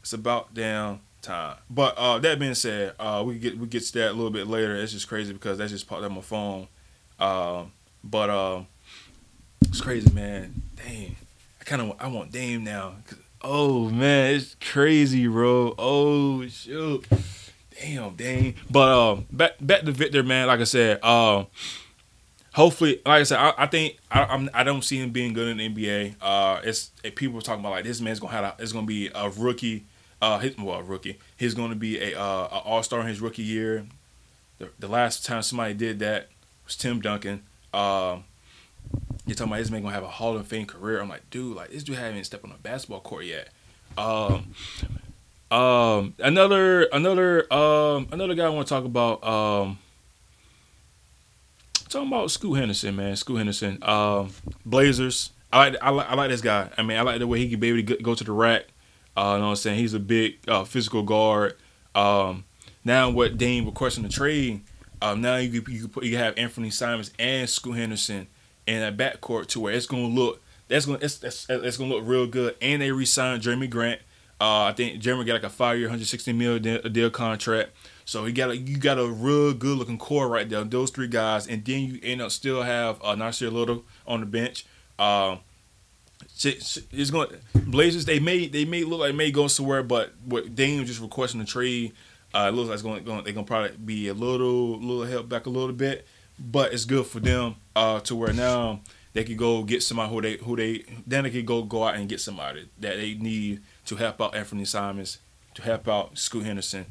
It's 0.05 0.13
about 0.13 0.53
damn 0.53 0.99
time. 1.23 1.57
But 1.67 1.97
uh, 1.97 2.19
that 2.19 2.37
being 2.37 2.53
said, 2.53 2.93
uh, 2.99 3.23
we 3.25 3.39
get 3.39 3.57
we 3.57 3.65
get 3.65 3.81
to 3.85 3.93
that 3.93 4.11
a 4.11 4.13
little 4.13 4.29
bit 4.29 4.45
later. 4.45 4.75
It's 4.75 4.91
just 4.91 5.07
crazy 5.07 5.33
because 5.33 5.57
that's 5.57 5.71
just 5.71 5.87
popped 5.87 6.03
up 6.03 6.11
my 6.11 6.21
phone. 6.21 6.67
Um, 7.19 7.71
but 8.03 8.29
uh, 8.29 8.61
it's 9.63 9.81
crazy, 9.81 10.11
man. 10.13 10.61
Dang, 10.75 11.15
I 11.59 11.63
kind 11.63 11.81
of 11.81 11.95
I 11.99 12.07
want 12.07 12.31
Dame 12.31 12.63
now. 12.63 12.97
Oh 13.41 13.89
man, 13.89 14.35
it's 14.35 14.55
crazy, 14.63 15.27
bro. 15.27 15.73
Oh 15.79 16.45
shoot, 16.49 17.03
damn, 17.81 18.13
Dame. 18.15 18.53
But 18.69 18.89
um, 18.89 19.25
back 19.31 19.53
back 19.59 19.81
to 19.85 19.91
Victor, 19.91 20.21
man. 20.21 20.45
Like 20.45 20.59
I 20.59 20.65
said, 20.65 21.03
um, 21.03 21.47
hopefully, 22.55 23.01
like 23.05 23.21
I 23.21 23.23
said, 23.23 23.39
I, 23.39 23.53
I 23.57 23.65
think 23.67 23.97
I, 24.09 24.23
I'm 24.23 24.49
I 24.53 24.63
don't 24.63 24.83
see 24.83 24.97
him 24.97 25.09
being 25.11 25.33
good 25.33 25.47
in 25.47 25.57
the 25.57 25.69
NBA. 25.69 26.15
Uh, 26.21 26.61
it's 26.63 26.91
people 27.15 27.37
are 27.37 27.41
talking 27.41 27.59
about 27.59 27.71
like 27.71 27.83
this 27.83 28.01
man's 28.01 28.19
gonna 28.19 28.33
have 28.33 28.43
a, 28.43 28.55
it's 28.59 28.71
gonna 28.71 28.87
be 28.87 29.11
a 29.13 29.29
rookie. 29.29 29.85
Uh, 30.21 30.39
his, 30.39 30.57
well, 30.57 30.81
rookie. 30.81 31.19
He's 31.37 31.53
going 31.53 31.69
to 31.69 31.75
be 31.75 31.99
a, 31.99 32.19
uh, 32.19 32.61
All 32.63 32.83
Star 32.83 33.01
in 33.01 33.07
his 33.07 33.21
rookie 33.21 33.43
year. 33.43 33.85
The, 34.57 34.69
the 34.79 34.87
last 34.87 35.25
time 35.25 35.41
somebody 35.41 35.73
did 35.73 35.99
that 35.99 36.29
was 36.65 36.75
Tim 36.75 37.01
Duncan. 37.01 37.43
Um, 37.73 38.23
you're 39.25 39.35
talking 39.35 39.51
about 39.51 39.59
this 39.59 39.71
man 39.71 39.81
gonna 39.81 39.93
have 39.93 40.03
a 40.03 40.07
Hall 40.07 40.37
of 40.37 40.47
Fame 40.47 40.65
career. 40.65 41.01
I'm 41.01 41.09
like, 41.09 41.29
dude, 41.29 41.55
like 41.55 41.71
this 41.71 41.83
dude 41.83 41.97
haven't 41.97 42.23
stepped 42.23 42.45
on 42.45 42.51
a 42.51 42.57
basketball 42.57 42.99
court 42.99 43.25
yet. 43.25 43.49
Um, 43.97 44.53
um, 45.51 46.13
another 46.19 46.83
another 46.83 47.51
um 47.53 48.07
another 48.11 48.35
guy 48.35 48.45
I 48.45 48.49
want 48.49 48.67
to 48.67 48.73
talk 48.73 48.85
about. 48.85 49.23
Um, 49.23 49.79
talking 51.89 52.07
about 52.07 52.31
Scoot 52.31 52.57
Henderson, 52.57 52.95
man. 52.95 53.15
Scoot 53.15 53.37
Henderson. 53.37 53.79
Um, 53.81 54.31
Blazers. 54.65 55.31
I 55.51 55.69
like 55.69 55.77
I 55.81 55.89
like 55.89 56.09
I 56.09 56.15
like 56.15 56.29
this 56.29 56.41
guy. 56.41 56.69
I 56.77 56.83
mean, 56.83 56.97
I 56.97 57.01
like 57.01 57.19
the 57.19 57.27
way 57.27 57.39
he 57.39 57.49
can 57.49 57.59
be 57.59 57.69
able 57.69 57.95
to 57.95 58.03
go 58.03 58.15
to 58.15 58.23
the 58.23 58.31
rack. 58.31 58.65
Uh, 59.15 59.33
you 59.35 59.39
know 59.39 59.45
what 59.45 59.49
I'm 59.51 59.55
saying? 59.55 59.79
He's 59.79 59.93
a 59.93 59.99
big 59.99 60.37
uh, 60.47 60.63
physical 60.63 61.03
guard. 61.03 61.55
Um, 61.93 62.45
now 62.83 63.09
what 63.09 63.37
Dame 63.37 63.65
requesting 63.65 64.03
the 64.03 64.09
trade. 64.09 64.61
Um, 65.01 65.21
now 65.21 65.37
you 65.37 65.49
you 65.49 65.63
you, 65.67 65.87
put, 65.87 66.03
you 66.03 66.17
have 66.17 66.35
Anfernee 66.35 66.73
Simons 66.73 67.11
and 67.19 67.49
Scoot 67.49 67.77
Henderson 67.77 68.27
in 68.67 68.81
a 68.81 68.91
backcourt 68.91 69.47
to 69.47 69.59
where 69.59 69.73
it's 69.73 69.85
gonna 69.85 70.07
look 70.07 70.41
that's 70.67 70.85
gonna 70.85 70.99
it's, 71.01 71.23
it's, 71.23 71.47
it's 71.49 71.77
gonna 71.77 71.93
look 71.93 72.03
real 72.05 72.27
good. 72.27 72.55
And 72.61 72.81
they 72.81 72.91
re-signed 72.91 73.41
Jerami 73.43 73.69
Grant. 73.69 74.01
Uh, 74.39 74.63
I 74.63 74.73
think 74.73 75.01
Jerami 75.01 75.25
got 75.25 75.33
like 75.33 75.43
a 75.43 75.49
five-year, 75.49 75.87
160 75.87 76.33
million 76.33 76.61
deal, 76.61 76.81
deal 76.81 77.09
contract. 77.09 77.71
So 78.03 78.25
he 78.25 78.33
got 78.33 78.49
a, 78.49 78.57
you 78.57 78.77
got 78.77 78.99
a 78.99 79.07
real 79.07 79.53
good 79.53 79.77
looking 79.77 79.97
core 79.97 80.27
right 80.27 80.47
there. 80.47 80.63
Those 80.63 80.91
three 80.91 81.07
guys, 81.07 81.47
and 81.47 81.63
then 81.63 81.81
you 81.81 81.99
end 82.03 82.21
up 82.21 82.31
still 82.31 82.61
have 82.63 83.01
uh, 83.01 83.15
Nassir 83.15 83.51
Little 83.51 83.83
on 84.05 84.19
the 84.19 84.25
bench. 84.25 84.65
Um, 84.99 85.39
it's 86.39 87.11
going 87.11 87.29
Blazers. 87.53 88.05
They 88.05 88.19
may 88.19 88.47
they 88.47 88.65
may 88.65 88.83
look 88.83 89.01
like 89.01 89.15
may 89.15 89.31
go 89.31 89.47
somewhere, 89.47 89.83
but 89.83 90.13
what 90.23 90.55
Dame 90.55 90.85
just 90.85 91.01
requesting 91.01 91.41
a 91.41 91.45
trade, 91.45 91.93
uh, 92.33 92.49
it 92.49 92.55
looks 92.55 92.69
like 92.69 92.75
it's 92.75 92.83
going, 92.83 93.03
going 93.03 93.23
they're 93.23 93.33
gonna 93.33 93.45
probably 93.45 93.75
be 93.77 94.07
a 94.07 94.13
little 94.13 94.79
little 94.79 95.05
help 95.05 95.29
back 95.29 95.45
a 95.45 95.49
little 95.49 95.73
bit 95.73 96.05
but 96.37 96.73
it's 96.73 96.85
good 96.85 97.05
for 97.05 97.19
them 97.19 97.55
uh, 97.75 97.99
to 98.01 98.15
where 98.15 98.33
now 98.33 98.81
they 99.13 99.23
could 99.23 99.37
go 99.37 99.63
get 99.63 99.81
somebody 99.81 100.11
who 100.11 100.21
they 100.21 100.37
who 100.37 100.55
they 100.55 100.83
then 101.07 101.23
they 101.23 101.29
could 101.29 101.45
go 101.45 101.63
go 101.63 101.83
out 101.83 101.95
and 101.95 102.09
get 102.09 102.19
somebody 102.19 102.67
that 102.79 102.97
they 102.97 103.13
need 103.13 103.61
to 103.85 103.95
help 103.95 104.21
out 104.21 104.33
Anfernee 104.33 104.67
Simons, 104.67 105.19
to 105.53 105.61
help 105.61 105.87
out 105.87 106.17
Scoot 106.17 106.45
Henderson. 106.45 106.85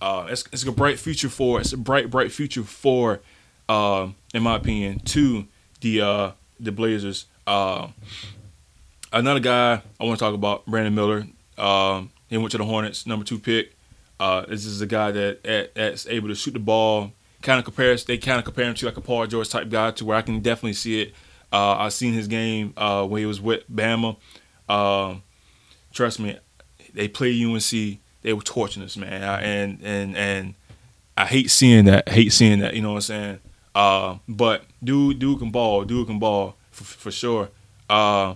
Uh, 0.00 0.26
it's, 0.30 0.44
it's 0.52 0.64
a 0.64 0.72
bright 0.72 0.98
future 0.98 1.28
for 1.28 1.60
it's 1.60 1.72
a 1.72 1.76
bright 1.76 2.10
bright 2.10 2.32
future 2.32 2.62
for, 2.62 3.20
uh, 3.68 4.08
in 4.34 4.42
my 4.42 4.56
opinion, 4.56 5.00
to 5.00 5.46
the 5.80 6.00
uh, 6.00 6.30
the 6.58 6.72
Blazers. 6.72 7.26
Another 9.12 9.40
guy 9.40 9.82
I 9.98 10.04
want 10.04 10.18
to 10.18 10.24
talk 10.24 10.34
about, 10.34 10.66
Brandon 10.66 10.94
Miller. 10.94 11.26
Um, 11.56 12.10
he 12.28 12.36
went 12.36 12.52
to 12.52 12.58
the 12.58 12.64
Hornets, 12.64 13.06
number 13.06 13.24
two 13.24 13.38
pick. 13.38 13.74
Uh, 14.20 14.44
this 14.46 14.66
is 14.66 14.80
a 14.80 14.86
guy 14.86 15.10
that, 15.12 15.42
that 15.44 15.74
that's 15.74 16.06
able 16.08 16.28
to 16.28 16.34
shoot 16.34 16.52
the 16.52 16.58
ball, 16.58 17.12
kind 17.40 17.58
of 17.58 17.64
compares. 17.64 18.04
They 18.04 18.18
kind 18.18 18.38
of 18.38 18.44
compare 18.44 18.66
him 18.66 18.74
to 18.74 18.86
like 18.86 18.96
a 18.96 19.00
Paul 19.00 19.26
George 19.26 19.48
type 19.48 19.70
guy, 19.70 19.92
to 19.92 20.04
where 20.04 20.16
I 20.16 20.22
can 20.22 20.40
definitely 20.40 20.74
see 20.74 21.02
it. 21.02 21.14
Uh, 21.50 21.76
I've 21.78 21.94
seen 21.94 22.12
his 22.12 22.28
game 22.28 22.74
uh, 22.76 23.06
when 23.06 23.20
he 23.20 23.26
was 23.26 23.40
with 23.40 23.62
Bama. 23.74 24.16
Um, 24.68 25.22
trust 25.92 26.20
me, 26.20 26.38
they 26.92 27.08
play 27.08 27.42
UNC. 27.42 27.98
They 28.22 28.32
were 28.32 28.42
torching 28.42 28.82
us, 28.82 28.96
man. 28.96 29.22
I, 29.22 29.40
and 29.40 29.80
and 29.82 30.16
and 30.16 30.54
I 31.16 31.24
hate 31.24 31.50
seeing 31.50 31.86
that. 31.86 32.04
I 32.08 32.10
hate 32.10 32.32
seeing 32.32 32.58
that. 32.58 32.74
You 32.74 32.82
know 32.82 32.90
what 32.90 32.96
I'm 32.96 33.00
saying? 33.02 33.38
Uh, 33.74 34.18
but 34.28 34.64
dude, 34.84 35.18
dude 35.18 35.38
can 35.38 35.50
ball. 35.50 35.84
Dude 35.84 36.06
can 36.06 36.18
ball 36.18 36.56
for, 36.70 36.84
for 36.84 37.10
sure. 37.10 37.48
Uh, 37.88 38.34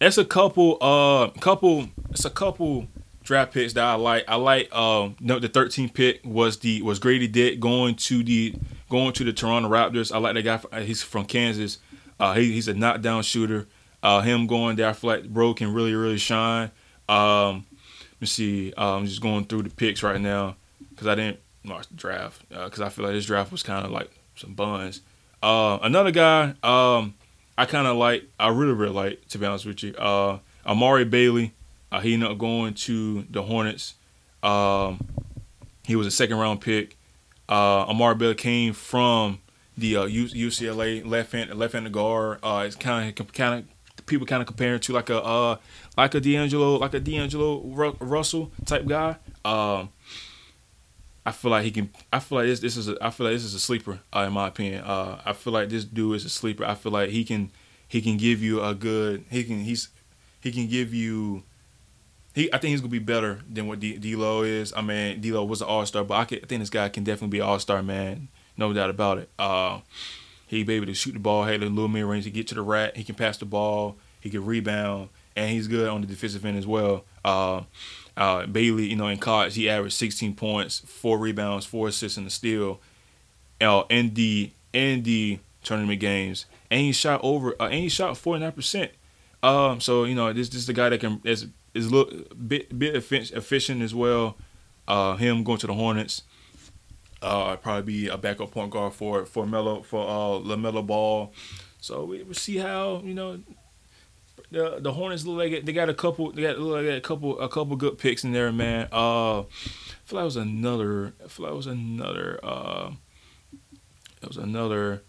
it's 0.00 0.18
a 0.18 0.24
couple. 0.24 0.78
Uh, 0.80 1.28
couple. 1.40 1.88
It's 2.10 2.24
a 2.24 2.30
couple 2.30 2.88
draft 3.28 3.52
picks 3.52 3.74
that 3.74 3.84
I 3.84 3.94
like. 3.94 4.24
I 4.26 4.36
like 4.36 4.74
um 4.74 5.16
no, 5.20 5.38
the 5.38 5.48
13th 5.48 5.92
pick 5.92 6.20
was 6.24 6.58
the 6.60 6.80
was 6.82 6.98
Grady 6.98 7.28
Dick 7.28 7.60
going 7.60 7.94
to 7.96 8.24
the 8.24 8.54
going 8.88 9.12
to 9.12 9.24
the 9.24 9.32
Toronto 9.32 9.68
Raptors. 9.68 10.12
I 10.12 10.18
like 10.18 10.34
that 10.34 10.42
guy. 10.42 10.60
Uh, 10.72 10.80
he's 10.80 11.02
from 11.02 11.26
Kansas. 11.26 11.78
Uh, 12.18 12.34
he, 12.34 12.52
he's 12.52 12.68
a 12.68 12.74
knockdown 12.74 13.22
shooter. 13.22 13.68
Uh, 14.02 14.22
him 14.22 14.46
going 14.46 14.76
there, 14.76 14.88
I 14.88 14.92
feel 14.92 15.10
like 15.10 15.28
bro 15.28 15.54
can 15.54 15.74
really 15.74 15.94
really 15.94 16.18
shine. 16.18 16.70
Um, 17.08 17.66
let 18.12 18.20
me 18.22 18.26
see. 18.26 18.72
Uh, 18.76 18.96
I'm 18.96 19.06
just 19.06 19.20
going 19.20 19.44
through 19.44 19.64
the 19.64 19.70
picks 19.70 20.02
right 20.02 20.20
now 20.20 20.56
because 20.90 21.06
I 21.06 21.14
didn't 21.14 21.40
watch 21.64 21.88
the 21.88 21.94
draft 21.94 22.48
because 22.48 22.80
uh, 22.80 22.86
I 22.86 22.88
feel 22.88 23.04
like 23.04 23.14
this 23.14 23.26
draft 23.26 23.52
was 23.52 23.62
kind 23.62 23.84
of 23.84 23.90
like 23.90 24.10
some 24.36 24.54
buns. 24.54 25.02
Uh, 25.42 25.78
another 25.82 26.10
guy 26.10 26.54
um, 26.62 27.14
I 27.58 27.66
kind 27.66 27.86
of 27.86 27.96
like. 27.96 28.24
I 28.38 28.48
really 28.48 28.72
really 28.72 28.92
like 28.92 29.28
to 29.28 29.38
be 29.38 29.44
honest 29.44 29.66
with 29.66 29.82
you. 29.82 29.94
Uh, 29.96 30.38
Amari 30.64 31.04
Bailey. 31.04 31.52
Uh, 31.90 32.00
he 32.00 32.14
ended 32.14 32.30
up 32.30 32.38
going 32.38 32.74
to 32.74 33.24
the 33.30 33.42
Hornets. 33.42 33.94
Um, 34.42 35.06
he 35.84 35.96
was 35.96 36.06
a 36.06 36.10
second 36.10 36.36
round 36.38 36.60
pick. 36.60 36.96
Uh, 37.48 37.86
Amar 37.88 38.14
Bell 38.14 38.34
came 38.34 38.74
from 38.74 39.40
the 39.76 39.96
uh, 39.96 40.06
UCLA 40.06 41.04
left 41.04 41.32
hand 41.32 41.52
left 41.54 41.72
handed 41.72 41.92
guard. 41.92 42.38
Uh, 42.42 42.64
it's 42.66 42.76
kind 42.76 43.18
of 43.18 43.32
kind 43.32 43.54
of 43.60 44.06
people 44.06 44.26
kind 44.26 44.40
of 44.40 44.46
comparing 44.46 44.80
to 44.80 44.92
like 44.92 45.10
a 45.10 45.22
uh, 45.22 45.56
like 45.96 46.14
a 46.14 46.20
D'Angelo, 46.20 46.76
like 46.76 46.94
a 46.94 47.00
D'Angelo 47.00 47.60
Russell 48.00 48.52
type 48.66 48.86
guy. 48.86 49.16
Um, 49.44 49.90
I 51.28 51.32
feel 51.32 51.50
like 51.50 51.64
he 51.64 51.70
can. 51.70 51.90
I 52.10 52.20
feel 52.20 52.38
like 52.38 52.46
this. 52.46 52.60
This 52.60 52.78
is. 52.78 52.88
A, 52.88 52.96
I 53.02 53.10
feel 53.10 53.26
like 53.26 53.34
this 53.34 53.44
is 53.44 53.52
a 53.52 53.60
sleeper, 53.60 54.00
uh, 54.16 54.20
in 54.20 54.32
my 54.32 54.48
opinion. 54.48 54.82
Uh, 54.82 55.20
I 55.26 55.34
feel 55.34 55.52
like 55.52 55.68
this 55.68 55.84
dude 55.84 56.16
is 56.16 56.24
a 56.24 56.30
sleeper. 56.30 56.64
I 56.64 56.74
feel 56.74 56.90
like 56.90 57.10
he 57.10 57.22
can. 57.22 57.50
He 57.86 58.00
can 58.00 58.16
give 58.16 58.42
you 58.42 58.62
a 58.62 58.74
good. 58.74 59.26
He 59.28 59.44
can. 59.44 59.60
He's. 59.60 59.88
He 60.40 60.50
can 60.50 60.68
give 60.68 60.94
you. 60.94 61.42
He. 62.34 62.50
I 62.50 62.56
think 62.56 62.70
he's 62.70 62.80
gonna 62.80 62.90
be 62.90 62.98
better 62.98 63.40
than 63.46 63.66
what 63.68 63.78
D- 63.78 63.98
D'Lo 63.98 64.42
is. 64.42 64.72
I 64.74 64.80
mean, 64.80 65.20
D'Lo 65.20 65.44
was 65.44 65.60
an 65.60 65.68
All 65.68 65.84
Star, 65.84 66.02
but 66.02 66.14
I, 66.14 66.24
can, 66.24 66.38
I 66.42 66.46
think 66.46 66.62
this 66.62 66.70
guy 66.70 66.88
can 66.88 67.04
definitely 67.04 67.36
be 67.36 67.40
an 67.40 67.46
All 67.46 67.58
Star, 67.58 67.82
man. 67.82 68.28
No 68.56 68.72
doubt 68.72 68.88
about 68.88 69.18
it. 69.18 69.28
Uh, 69.38 69.80
he 70.46 70.62
be 70.62 70.76
able 70.76 70.86
to 70.86 70.94
shoot 70.94 71.12
the 71.12 71.18
ball, 71.18 71.44
had 71.44 71.62
a 71.62 71.66
little 71.66 71.88
mid 71.88 72.06
range, 72.06 72.24
he 72.24 72.30
get 72.30 72.48
to 72.48 72.54
the 72.54 72.62
rack, 72.62 72.96
he 72.96 73.04
can 73.04 73.14
pass 73.14 73.36
the 73.36 73.44
ball, 73.44 73.98
he 74.18 74.30
can 74.30 74.46
rebound, 74.46 75.10
and 75.36 75.50
he's 75.50 75.68
good 75.68 75.88
on 75.88 76.00
the 76.00 76.06
defensive 76.06 76.46
end 76.46 76.56
as 76.56 76.66
well. 76.66 77.04
Uh, 77.22 77.64
uh, 78.18 78.46
Bailey, 78.46 78.86
you 78.86 78.96
know, 78.96 79.06
in 79.06 79.18
college, 79.18 79.54
he 79.54 79.70
averaged 79.70 79.94
16 79.94 80.34
points, 80.34 80.80
four 80.80 81.18
rebounds, 81.18 81.64
four 81.64 81.86
assists, 81.88 82.18
and 82.18 82.26
a 82.26 82.30
steal. 82.30 82.80
Uh, 83.60 83.84
in 83.88 84.14
the 84.14 84.52
in 84.72 85.02
the 85.04 85.38
tournament 85.64 86.00
games, 86.00 86.46
and 86.70 86.80
he 86.80 86.92
shot 86.92 87.20
over, 87.22 87.54
uh, 87.60 87.66
and 87.66 87.74
he 87.74 87.88
shot 87.88 88.16
49 88.16 88.52
percent. 88.52 88.92
Um, 89.42 89.80
so 89.80 90.04
you 90.04 90.14
know, 90.14 90.32
this, 90.32 90.48
this 90.48 90.60
is 90.60 90.66
the 90.66 90.72
guy 90.72 90.88
that 90.88 91.00
can 91.00 91.20
is 91.24 91.46
is 91.74 91.90
look 91.90 92.12
bit 92.48 92.76
bit 92.76 92.94
efficient 92.96 93.82
as 93.82 93.94
well. 93.94 94.36
Uh, 94.86 95.16
him 95.16 95.44
going 95.44 95.58
to 95.58 95.66
the 95.66 95.74
Hornets, 95.74 96.22
uh, 97.20 97.56
probably 97.56 97.82
be 97.82 98.08
a 98.08 98.16
backup 98.16 98.50
point 98.50 98.70
guard 98.70 98.92
for 98.92 99.26
for 99.26 99.46
Melo 99.46 99.82
for 99.82 100.02
uh 100.02 100.40
LaMelo 100.40 100.86
Ball. 100.86 101.32
So 101.80 102.04
we 102.04 102.22
will 102.22 102.34
see 102.34 102.56
how 102.58 103.02
you 103.04 103.14
know 103.14 103.40
the 104.50 104.78
the 104.80 104.92
Hornets 104.92 105.24
look 105.24 105.38
like 105.38 105.64
they 105.64 105.72
got 105.72 105.88
a 105.88 105.94
couple 105.94 106.32
they 106.32 106.42
got 106.42 106.58
look 106.58 106.84
like 106.84 106.96
a 106.96 107.00
couple 107.00 107.40
a 107.40 107.48
couple 107.48 107.76
good 107.76 107.98
picks 107.98 108.24
in 108.24 108.32
there, 108.32 108.50
man. 108.52 108.88
Uh, 108.92 109.40
I 109.40 109.44
feel 110.04 110.18
like 110.18 110.24
was 110.24 110.36
another. 110.36 111.12
I 111.24 111.28
feel 111.28 111.46
like 111.46 111.54
was 111.54 111.66
another. 111.66 112.40
Uh, 112.42 112.92
it 114.22 114.28
was 114.28 114.36
another 114.36 115.02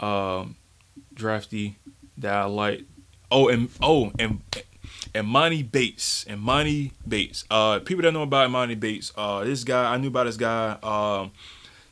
um, 0.00 0.56
drafty 1.14 1.76
that 2.18 2.34
I 2.34 2.44
like. 2.44 2.82
Oh, 3.30 3.48
and 3.48 3.68
oh, 3.80 4.12
and 4.18 4.42
Emoni 5.14 5.70
Bates. 5.70 6.24
Emoni 6.24 6.92
Bates. 7.06 7.44
Uh, 7.50 7.78
people 7.80 8.02
that 8.02 8.12
know 8.12 8.22
about 8.22 8.50
Emoni 8.50 8.78
Bates. 8.78 9.12
Uh, 9.16 9.44
this 9.44 9.64
guy 9.64 9.94
I 9.94 9.96
knew 9.96 10.08
about 10.08 10.24
this 10.24 10.36
guy. 10.36 10.72
Um, 10.82 11.30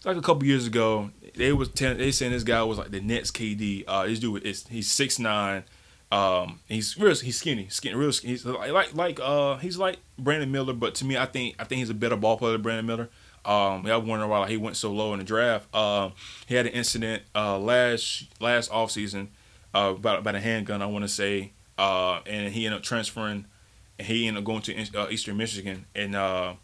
like 0.05 0.17
a 0.17 0.23
couple 0.23 0.45
years 0.45 0.67
ago. 0.67 1.11
They 1.37 1.53
was 1.53 1.69
ten, 1.69 1.99
they 1.99 2.13
saying 2.13 2.33
this 2.33 2.45
guy 2.45 2.63
was 2.63 2.79
like 2.79 2.91
the 2.91 3.01
Nets 3.01 3.31
KD. 3.31 3.85
Uh, 3.87 4.07
this 4.07 4.21
dude 4.21 4.45
is 4.45 4.67
he's 4.69 4.91
six 4.91 5.19
nine. 5.19 5.65
Um, 6.13 6.61
he's 6.69 6.99
real. 6.99 7.15
He's 7.15 7.37
skinny, 7.37 7.69
skinny, 7.69 7.97
real. 7.97 8.13
Skinny. 8.13 8.33
He's 8.33 8.47
like, 8.47 8.71
like, 8.71 8.95
like, 8.95 9.21
uh, 9.21 9.57
he's 9.57 9.79
like 9.79 9.99
Brandon 10.19 10.51
Miller, 10.51 10.73
but 10.73 10.95
to 10.97 11.05
me, 11.05 11.17
I 11.17 11.27
think, 11.27 11.57
I 11.59 11.65
think 11.65 11.81
he's 11.81 11.91
a 11.91 11.95
better 11.95 12.17
ball 12.17 12.37
player 12.37 12.53
than 12.53 12.63
Brandon 12.63 12.87
Miller. 12.87 13.09
Um, 13.45 13.85
I 13.87 13.97
wonder 13.99 14.27
why 14.27 14.49
he 14.49 14.57
went 14.57 14.77
so 14.77 14.91
low 14.91 15.13
in 15.13 15.19
the 15.19 15.25
draft. 15.25 15.75
Um, 15.75 16.13
he 16.47 16.55
had 16.55 16.67
an 16.67 16.73
incident 16.73 17.25
uh 17.35 17.59
last 17.59 18.29
last 18.41 18.71
off 18.71 18.91
season, 18.91 19.29
uh, 19.75 19.93
about 19.97 20.21
about 20.21 20.35
a 20.35 20.41
handgun, 20.41 20.81
I 20.81 20.87
want 20.87 21.05
to 21.05 21.09
say, 21.09 21.53
uh, 21.77 22.21
and 22.27 22.55
he 22.55 22.65
ended 22.65 22.79
up 22.79 22.85
transferring, 22.85 23.45
and 23.99 24.09
he 24.09 24.27
ended 24.27 24.43
up 24.43 24.47
going 24.47 24.63
to 24.63 24.99
uh, 24.99 25.09
Eastern 25.11 25.37
Michigan, 25.37 25.85
and 25.95 26.15
uh, 26.15 26.55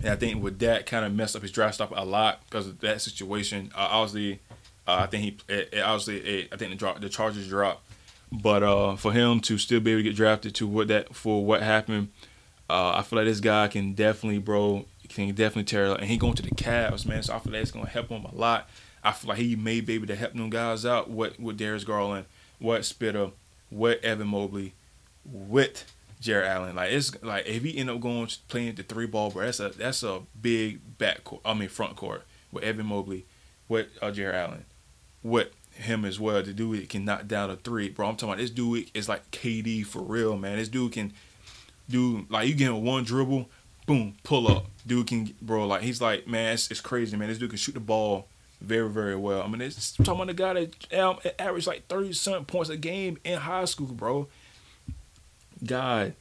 and 0.00 0.08
I 0.08 0.16
think 0.16 0.42
with 0.42 0.58
that 0.60 0.86
kind 0.86 1.04
of 1.04 1.14
messed 1.14 1.36
up 1.36 1.42
his 1.42 1.52
draft 1.52 1.76
stock 1.76 1.92
a 1.94 2.04
lot 2.04 2.40
because 2.46 2.66
of 2.66 2.80
that 2.80 3.00
situation. 3.00 3.70
Uh, 3.72 3.86
obviously, 3.90 4.40
uh, 4.88 4.96
I 5.00 5.06
think 5.06 5.22
he, 5.22 5.54
it, 5.54 5.74
it 5.74 5.80
obviously, 5.80 6.16
it, 6.18 6.48
I 6.52 6.56
think 6.56 6.72
the 6.72 6.76
drop, 6.76 7.00
the 7.00 7.08
Chargers 7.08 7.48
dropped 7.48 7.86
but 8.32 8.62
uh, 8.62 8.96
for 8.96 9.12
him 9.12 9.40
to 9.40 9.58
still 9.58 9.80
be 9.80 9.92
able 9.92 10.00
to 10.00 10.02
get 10.04 10.16
drafted 10.16 10.54
to 10.56 10.66
what 10.66 10.88
that 10.88 11.14
for 11.14 11.44
what 11.44 11.62
happened, 11.62 12.08
uh, 12.68 12.92
I 12.96 13.02
feel 13.02 13.18
like 13.18 13.26
this 13.26 13.40
guy 13.40 13.68
can 13.68 13.94
definitely, 13.94 14.38
bro, 14.38 14.86
can 15.08 15.28
definitely 15.28 15.64
tear 15.64 15.86
it 15.86 15.90
up. 15.90 15.98
And 15.98 16.08
he 16.08 16.16
going 16.16 16.34
to 16.34 16.42
the 16.42 16.50
Cavs, 16.50 17.06
man. 17.06 17.22
So 17.22 17.34
I 17.34 17.38
feel 17.38 17.52
like 17.52 17.62
it's 17.62 17.70
gonna 17.70 17.88
help 17.88 18.08
him 18.08 18.24
a 18.24 18.34
lot. 18.34 18.68
I 19.02 19.12
feel 19.12 19.28
like 19.28 19.38
he 19.38 19.54
may 19.54 19.80
be 19.80 19.94
able 19.94 20.06
to 20.06 20.16
help 20.16 20.32
them 20.32 20.50
guys 20.50 20.86
out. 20.86 21.10
What 21.10 21.38
with 21.38 21.58
Darius 21.58 21.84
Garland, 21.84 22.26
what 22.58 22.84
Spitter, 22.84 23.30
what 23.70 24.02
Evan 24.02 24.28
Mobley, 24.28 24.74
with 25.24 25.84
Jarrett 26.20 26.48
Allen. 26.48 26.76
Like 26.76 26.90
it's 26.90 27.22
like 27.22 27.46
if 27.46 27.62
he 27.62 27.76
end 27.76 27.90
up 27.90 28.00
going 28.00 28.28
playing 28.48 28.74
the 28.74 28.82
three 28.82 29.06
ball, 29.06 29.30
bro, 29.30 29.44
that's 29.44 29.60
a 29.60 29.68
that's 29.68 30.02
a 30.02 30.22
big 30.40 30.98
back 30.98 31.24
court. 31.24 31.42
I 31.44 31.54
mean 31.54 31.68
front 31.68 31.96
court 31.96 32.24
with 32.50 32.64
Evan 32.64 32.86
Mobley, 32.86 33.26
with 33.68 33.88
uh, 34.00 34.10
Jarrett 34.10 34.36
Allen, 34.36 34.64
with 35.22 35.48
him 35.84 36.04
as 36.04 36.18
well. 36.20 36.42
The 36.42 36.52
dude 36.52 36.88
can 36.88 37.04
knock 37.04 37.26
down 37.26 37.50
a 37.50 37.56
three, 37.56 37.88
bro. 37.88 38.08
I'm 38.08 38.16
talking 38.16 38.30
about 38.30 38.38
this 38.38 38.50
dude 38.50 38.90
is 38.94 39.08
like 39.08 39.30
KD 39.30 39.86
for 39.86 40.02
real, 40.02 40.36
man. 40.36 40.58
This 40.58 40.68
dude 40.68 40.92
can 40.92 41.12
do 41.88 42.26
like 42.28 42.48
you 42.48 42.54
get 42.54 42.68
him 42.68 42.82
one 42.84 43.04
dribble, 43.04 43.48
boom, 43.86 44.16
pull 44.22 44.48
up. 44.48 44.66
Dude 44.86 45.06
can, 45.06 45.34
bro, 45.40 45.66
like 45.66 45.82
he's 45.82 46.00
like, 46.00 46.26
man, 46.26 46.54
it's, 46.54 46.70
it's 46.70 46.80
crazy, 46.80 47.16
man. 47.16 47.28
This 47.28 47.38
dude 47.38 47.50
can 47.50 47.58
shoot 47.58 47.72
the 47.72 47.80
ball 47.80 48.28
very, 48.60 48.88
very 48.88 49.16
well. 49.16 49.42
I 49.42 49.46
mean, 49.46 49.60
it's 49.60 49.92
talking 49.92 50.14
about 50.14 50.26
the 50.28 50.34
guy 50.34 50.52
that 50.54 50.94
um, 50.98 51.18
averaged 51.38 51.66
like 51.66 51.86
30 51.88 52.12
something 52.12 52.44
points 52.44 52.70
a 52.70 52.76
game 52.76 53.18
in 53.24 53.38
high 53.38 53.64
school, 53.66 53.86
bro. 53.88 54.28
God. 55.64 56.14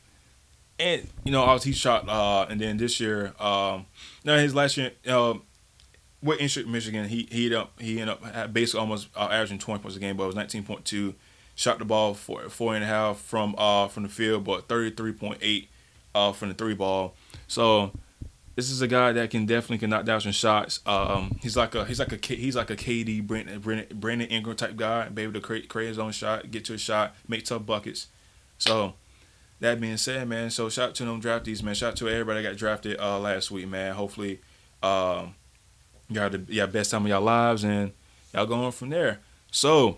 And, 0.79 1.07
you 1.23 1.31
know, 1.31 1.43
obviously 1.43 1.71
he 1.71 1.77
shot, 1.77 2.09
uh, 2.09 2.47
and 2.49 2.59
then 2.59 2.77
this 2.77 2.99
year, 2.99 3.33
um, 3.39 3.85
no, 4.25 4.37
his 4.37 4.55
last 4.55 4.75
year, 4.75 4.91
uh, 5.07 5.35
with 6.23 6.41
Eastern 6.41 6.71
Michigan, 6.71 7.07
he 7.07 7.27
he 7.29 7.53
up 7.53 7.79
he 7.79 7.99
ended 7.99 8.17
up 8.17 8.53
basically 8.53 8.79
almost 8.79 9.09
uh, 9.15 9.27
averaging 9.31 9.59
20 9.59 9.81
points 9.81 9.97
a 9.97 9.99
game, 9.99 10.17
but 10.17 10.23
it 10.23 10.27
was 10.27 10.35
19.2. 10.35 11.13
Shot 11.55 11.77
the 11.77 11.85
ball 11.85 12.15
for 12.15 12.49
four 12.49 12.73
and 12.73 12.83
a 12.83 12.87
half 12.87 13.19
from 13.19 13.53
uh 13.57 13.87
from 13.87 14.03
the 14.03 14.09
field, 14.09 14.43
but 14.43 14.67
33.8 14.67 15.67
uh 16.15 16.31
from 16.31 16.49
the 16.49 16.55
three 16.55 16.73
ball. 16.73 17.13
So 17.47 17.91
this 18.55 18.69
is 18.69 18.81
a 18.81 18.87
guy 18.87 19.11
that 19.11 19.29
can 19.29 19.45
definitely 19.45 19.79
can 19.79 19.89
knock 19.89 20.05
down 20.05 20.21
some 20.21 20.31
shots. 20.31 20.79
Um, 20.85 21.37
he's 21.41 21.57
like 21.57 21.75
a 21.75 21.85
he's 21.85 21.99
like 21.99 22.11
a 22.11 22.35
he's 22.35 22.55
like 22.55 22.69
a 22.69 22.75
KD 22.75 23.25
Brandon 23.25 23.59
Brandon, 23.59 23.97
Brandon 23.99 24.27
Ingram 24.29 24.55
type 24.55 24.75
guy, 24.75 25.09
be 25.09 25.23
able 25.23 25.33
to 25.33 25.41
create 25.41 25.69
create 25.69 25.89
his 25.89 25.99
own 25.99 26.11
shot, 26.11 26.49
get 26.49 26.65
to 26.65 26.73
a 26.73 26.77
shot, 26.77 27.15
make 27.27 27.45
tough 27.45 27.65
buckets. 27.65 28.07
So 28.57 28.93
that 29.59 29.79
being 29.81 29.97
said, 29.97 30.27
man, 30.27 30.49
so 30.49 30.69
shout 30.69 30.89
out 30.89 30.95
to 30.95 31.05
them 31.05 31.21
draftees, 31.21 31.63
man. 31.63 31.75
Shout 31.75 31.91
out 31.91 31.95
to 31.97 32.09
everybody 32.09 32.41
that 32.41 32.49
got 32.49 32.57
drafted 32.57 32.99
uh 32.99 33.19
last 33.19 33.51
week, 33.51 33.67
man. 33.67 33.93
Hopefully, 33.93 34.39
um, 34.81 35.35
y'all 36.09 36.29
the 36.29 36.43
y'all 36.49 36.67
best 36.67 36.91
time 36.91 37.03
of 37.03 37.09
y'all 37.09 37.21
lives, 37.21 37.63
and 37.63 37.91
y'all 38.33 38.45
going 38.45 38.71
from 38.71 38.89
there. 38.89 39.19
So 39.51 39.97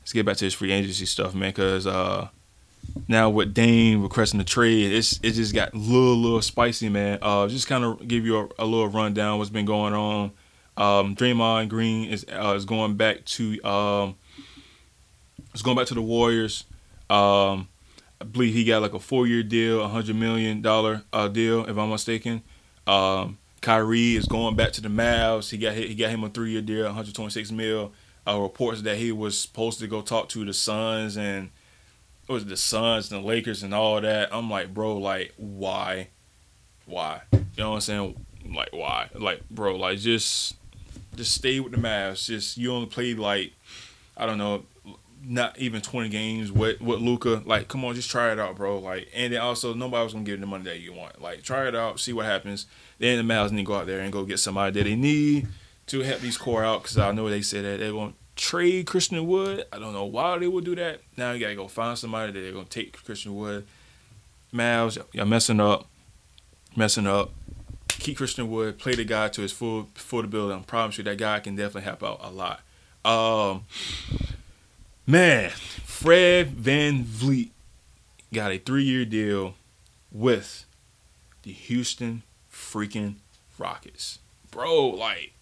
let's 0.00 0.12
get 0.12 0.26
back 0.26 0.36
to 0.38 0.44
this 0.44 0.54
free 0.54 0.72
agency 0.72 1.06
stuff, 1.06 1.34
man. 1.34 1.52
Cause 1.52 1.86
uh, 1.86 2.28
now 3.08 3.30
with 3.30 3.54
Dame 3.54 4.02
requesting 4.02 4.38
the 4.38 4.44
trade, 4.44 4.92
it's 4.92 5.18
it 5.22 5.32
just 5.32 5.54
got 5.54 5.72
a 5.72 5.76
little 5.76 6.16
little 6.16 6.42
spicy, 6.42 6.88
man. 6.88 7.18
Uh, 7.22 7.48
just 7.48 7.66
kind 7.66 7.84
of 7.84 8.06
give 8.06 8.24
you 8.24 8.38
a, 8.38 8.48
a, 8.58 8.66
little 8.66 8.88
rundown 8.88 9.38
what's 9.38 9.50
been 9.50 9.64
going 9.64 9.94
on. 9.94 10.32
Um, 10.76 11.14
Draymond 11.16 11.68
Green 11.68 12.10
is 12.10 12.26
uh, 12.30 12.54
is 12.56 12.64
going 12.64 12.96
back 12.96 13.24
to 13.24 13.62
um, 13.62 14.16
is 15.54 15.62
going 15.62 15.76
back 15.76 15.86
to 15.86 15.94
the 15.94 16.02
Warriors. 16.02 16.64
Um, 17.10 17.68
I 18.20 18.24
believe 18.24 18.54
he 18.54 18.64
got 18.64 18.82
like 18.82 18.94
a 18.94 18.98
four 18.98 19.26
year 19.26 19.42
deal, 19.42 19.82
a 19.82 19.88
hundred 19.88 20.16
million 20.16 20.62
dollar 20.62 21.02
uh, 21.12 21.28
deal, 21.28 21.64
if 21.66 21.76
I'm 21.76 21.90
mistaken. 21.90 22.42
Um, 22.86 23.38
Kyrie 23.64 24.14
is 24.14 24.26
going 24.26 24.56
back 24.56 24.72
to 24.72 24.82
the 24.82 24.90
Mavs. 24.90 25.48
He 25.48 25.56
got 25.56 25.72
he 25.72 25.94
got 25.94 26.10
him 26.10 26.22
a 26.22 26.28
three 26.28 26.50
year 26.50 26.60
deal, 26.60 26.84
126 26.84 27.50
mil. 27.50 27.92
Uh, 28.26 28.38
reports 28.38 28.82
that 28.82 28.98
he 28.98 29.10
was 29.10 29.38
supposed 29.38 29.78
to 29.80 29.86
go 29.86 30.02
talk 30.02 30.28
to 30.30 30.44
the 30.44 30.52
Suns 30.52 31.16
and 31.16 31.50
it 32.28 32.32
was 32.32 32.44
the 32.44 32.58
Suns 32.58 33.10
and 33.10 33.22
the 33.22 33.26
Lakers 33.26 33.62
and 33.62 33.74
all 33.74 34.00
that. 34.02 34.28
I'm 34.34 34.50
like, 34.50 34.74
bro, 34.74 34.98
like 34.98 35.32
why, 35.38 36.08
why? 36.84 37.22
You 37.32 37.40
know 37.56 37.70
what 37.70 37.76
I'm 37.76 37.80
saying? 37.80 38.26
Like 38.54 38.68
why? 38.72 39.08
Like 39.14 39.48
bro, 39.48 39.76
like 39.76 39.98
just 39.98 40.56
just 41.16 41.32
stay 41.32 41.58
with 41.58 41.72
the 41.72 41.78
Mavs. 41.78 42.26
Just 42.26 42.58
you 42.58 42.70
only 42.70 42.86
played 42.86 43.18
like 43.18 43.54
I 44.14 44.26
don't 44.26 44.38
know, 44.38 44.64
not 45.22 45.58
even 45.58 45.80
20 45.80 46.10
games 46.10 46.52
with 46.52 46.82
with 46.82 47.00
Luka. 47.00 47.42
Like, 47.46 47.68
come 47.68 47.82
on, 47.86 47.94
just 47.94 48.10
try 48.10 48.30
it 48.30 48.38
out, 48.38 48.56
bro. 48.56 48.78
Like, 48.78 49.08
and 49.14 49.32
then 49.32 49.40
also 49.40 49.72
nobody 49.72 50.04
was 50.04 50.12
gonna 50.12 50.26
give 50.26 50.34
you 50.34 50.40
the 50.40 50.46
money 50.46 50.64
that 50.64 50.80
you 50.80 50.92
want. 50.92 51.22
Like, 51.22 51.42
try 51.42 51.66
it 51.66 51.74
out, 51.74 51.98
see 51.98 52.12
what 52.12 52.26
happens. 52.26 52.66
Then 52.98 53.26
the 53.26 53.34
Mavs 53.34 53.50
need 53.50 53.62
to 53.62 53.66
go 53.66 53.74
out 53.76 53.86
there 53.86 54.00
and 54.00 54.12
go 54.12 54.24
get 54.24 54.38
somebody 54.38 54.72
that 54.72 54.84
they 54.84 54.96
need 54.96 55.48
to 55.86 56.00
help 56.00 56.20
these 56.20 56.38
core 56.38 56.64
out 56.64 56.82
because 56.82 56.98
I 56.98 57.12
know 57.12 57.28
they 57.28 57.42
said 57.42 57.64
that 57.64 57.80
they're 57.80 57.92
going 57.92 58.12
to 58.12 58.16
trade 58.36 58.86
Christian 58.86 59.26
Wood. 59.26 59.64
I 59.72 59.78
don't 59.78 59.92
know 59.92 60.04
why 60.04 60.38
they 60.38 60.48
would 60.48 60.64
do 60.64 60.74
that. 60.76 61.00
Now 61.16 61.32
you 61.32 61.40
got 61.40 61.48
to 61.48 61.54
go 61.54 61.68
find 61.68 61.98
somebody 61.98 62.32
that 62.32 62.40
they're 62.40 62.52
to 62.52 62.64
take 62.64 62.92
Christian 63.04 63.34
Wood. 63.34 63.66
Mavs, 64.52 65.02
you're 65.12 65.26
messing 65.26 65.60
up. 65.60 65.88
Messing 66.76 67.06
up. 67.06 67.32
Keep 67.88 68.16
Christian 68.18 68.50
Wood. 68.50 68.78
Play 68.78 68.94
the 68.94 69.04
guy 69.04 69.28
to 69.28 69.42
his 69.42 69.52
full 69.52 69.88
full 69.94 70.24
ability. 70.24 70.58
I 70.58 70.62
promise 70.64 70.98
you 70.98 71.04
that 71.04 71.18
guy 71.18 71.40
can 71.40 71.56
definitely 71.56 71.82
help 71.82 72.02
out 72.02 72.20
a 72.22 72.30
lot. 72.30 72.60
Um, 73.04 73.64
man, 75.06 75.50
Fred 75.50 76.54
VanVleet 76.56 77.50
got 78.32 78.52
a 78.52 78.58
three 78.58 78.84
year 78.84 79.04
deal 79.04 79.54
with 80.10 80.64
the 81.42 81.52
Houston 81.52 82.22
freaking 82.54 83.16
Rockets. 83.58 84.20
Bro, 84.50 84.90
like, 84.90 85.32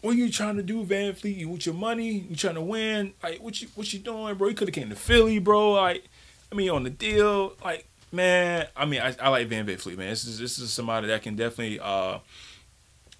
what 0.00 0.14
are 0.14 0.18
you 0.18 0.30
trying 0.30 0.56
to 0.56 0.62
do, 0.62 0.84
VanVleet? 0.84 1.36
You 1.36 1.48
with 1.48 1.66
your 1.66 1.74
money? 1.74 2.26
You 2.28 2.36
trying 2.36 2.54
to 2.54 2.60
win? 2.60 3.14
Like, 3.22 3.42
what 3.42 3.60
you 3.60 3.68
what 3.74 3.92
you 3.92 3.98
doing, 3.98 4.34
bro? 4.34 4.48
You 4.48 4.54
could 4.54 4.68
have 4.68 4.74
came 4.74 4.88
to 4.88 4.96
Philly, 4.96 5.38
bro. 5.38 5.72
Like, 5.72 6.04
I 6.50 6.54
mean, 6.54 6.70
on 6.70 6.84
the 6.84 6.90
deal, 6.90 7.54
like 7.64 7.86
man, 8.12 8.66
I 8.76 8.84
mean, 8.84 9.00
I, 9.00 9.14
I 9.20 9.28
like 9.28 9.48
Van 9.48 9.66
VanVleet, 9.66 9.96
man. 9.96 10.10
This 10.10 10.24
is 10.24 10.38
this 10.38 10.58
is 10.58 10.72
somebody 10.72 11.06
that 11.08 11.22
can 11.22 11.36
definitely 11.36 11.80
uh 11.80 12.18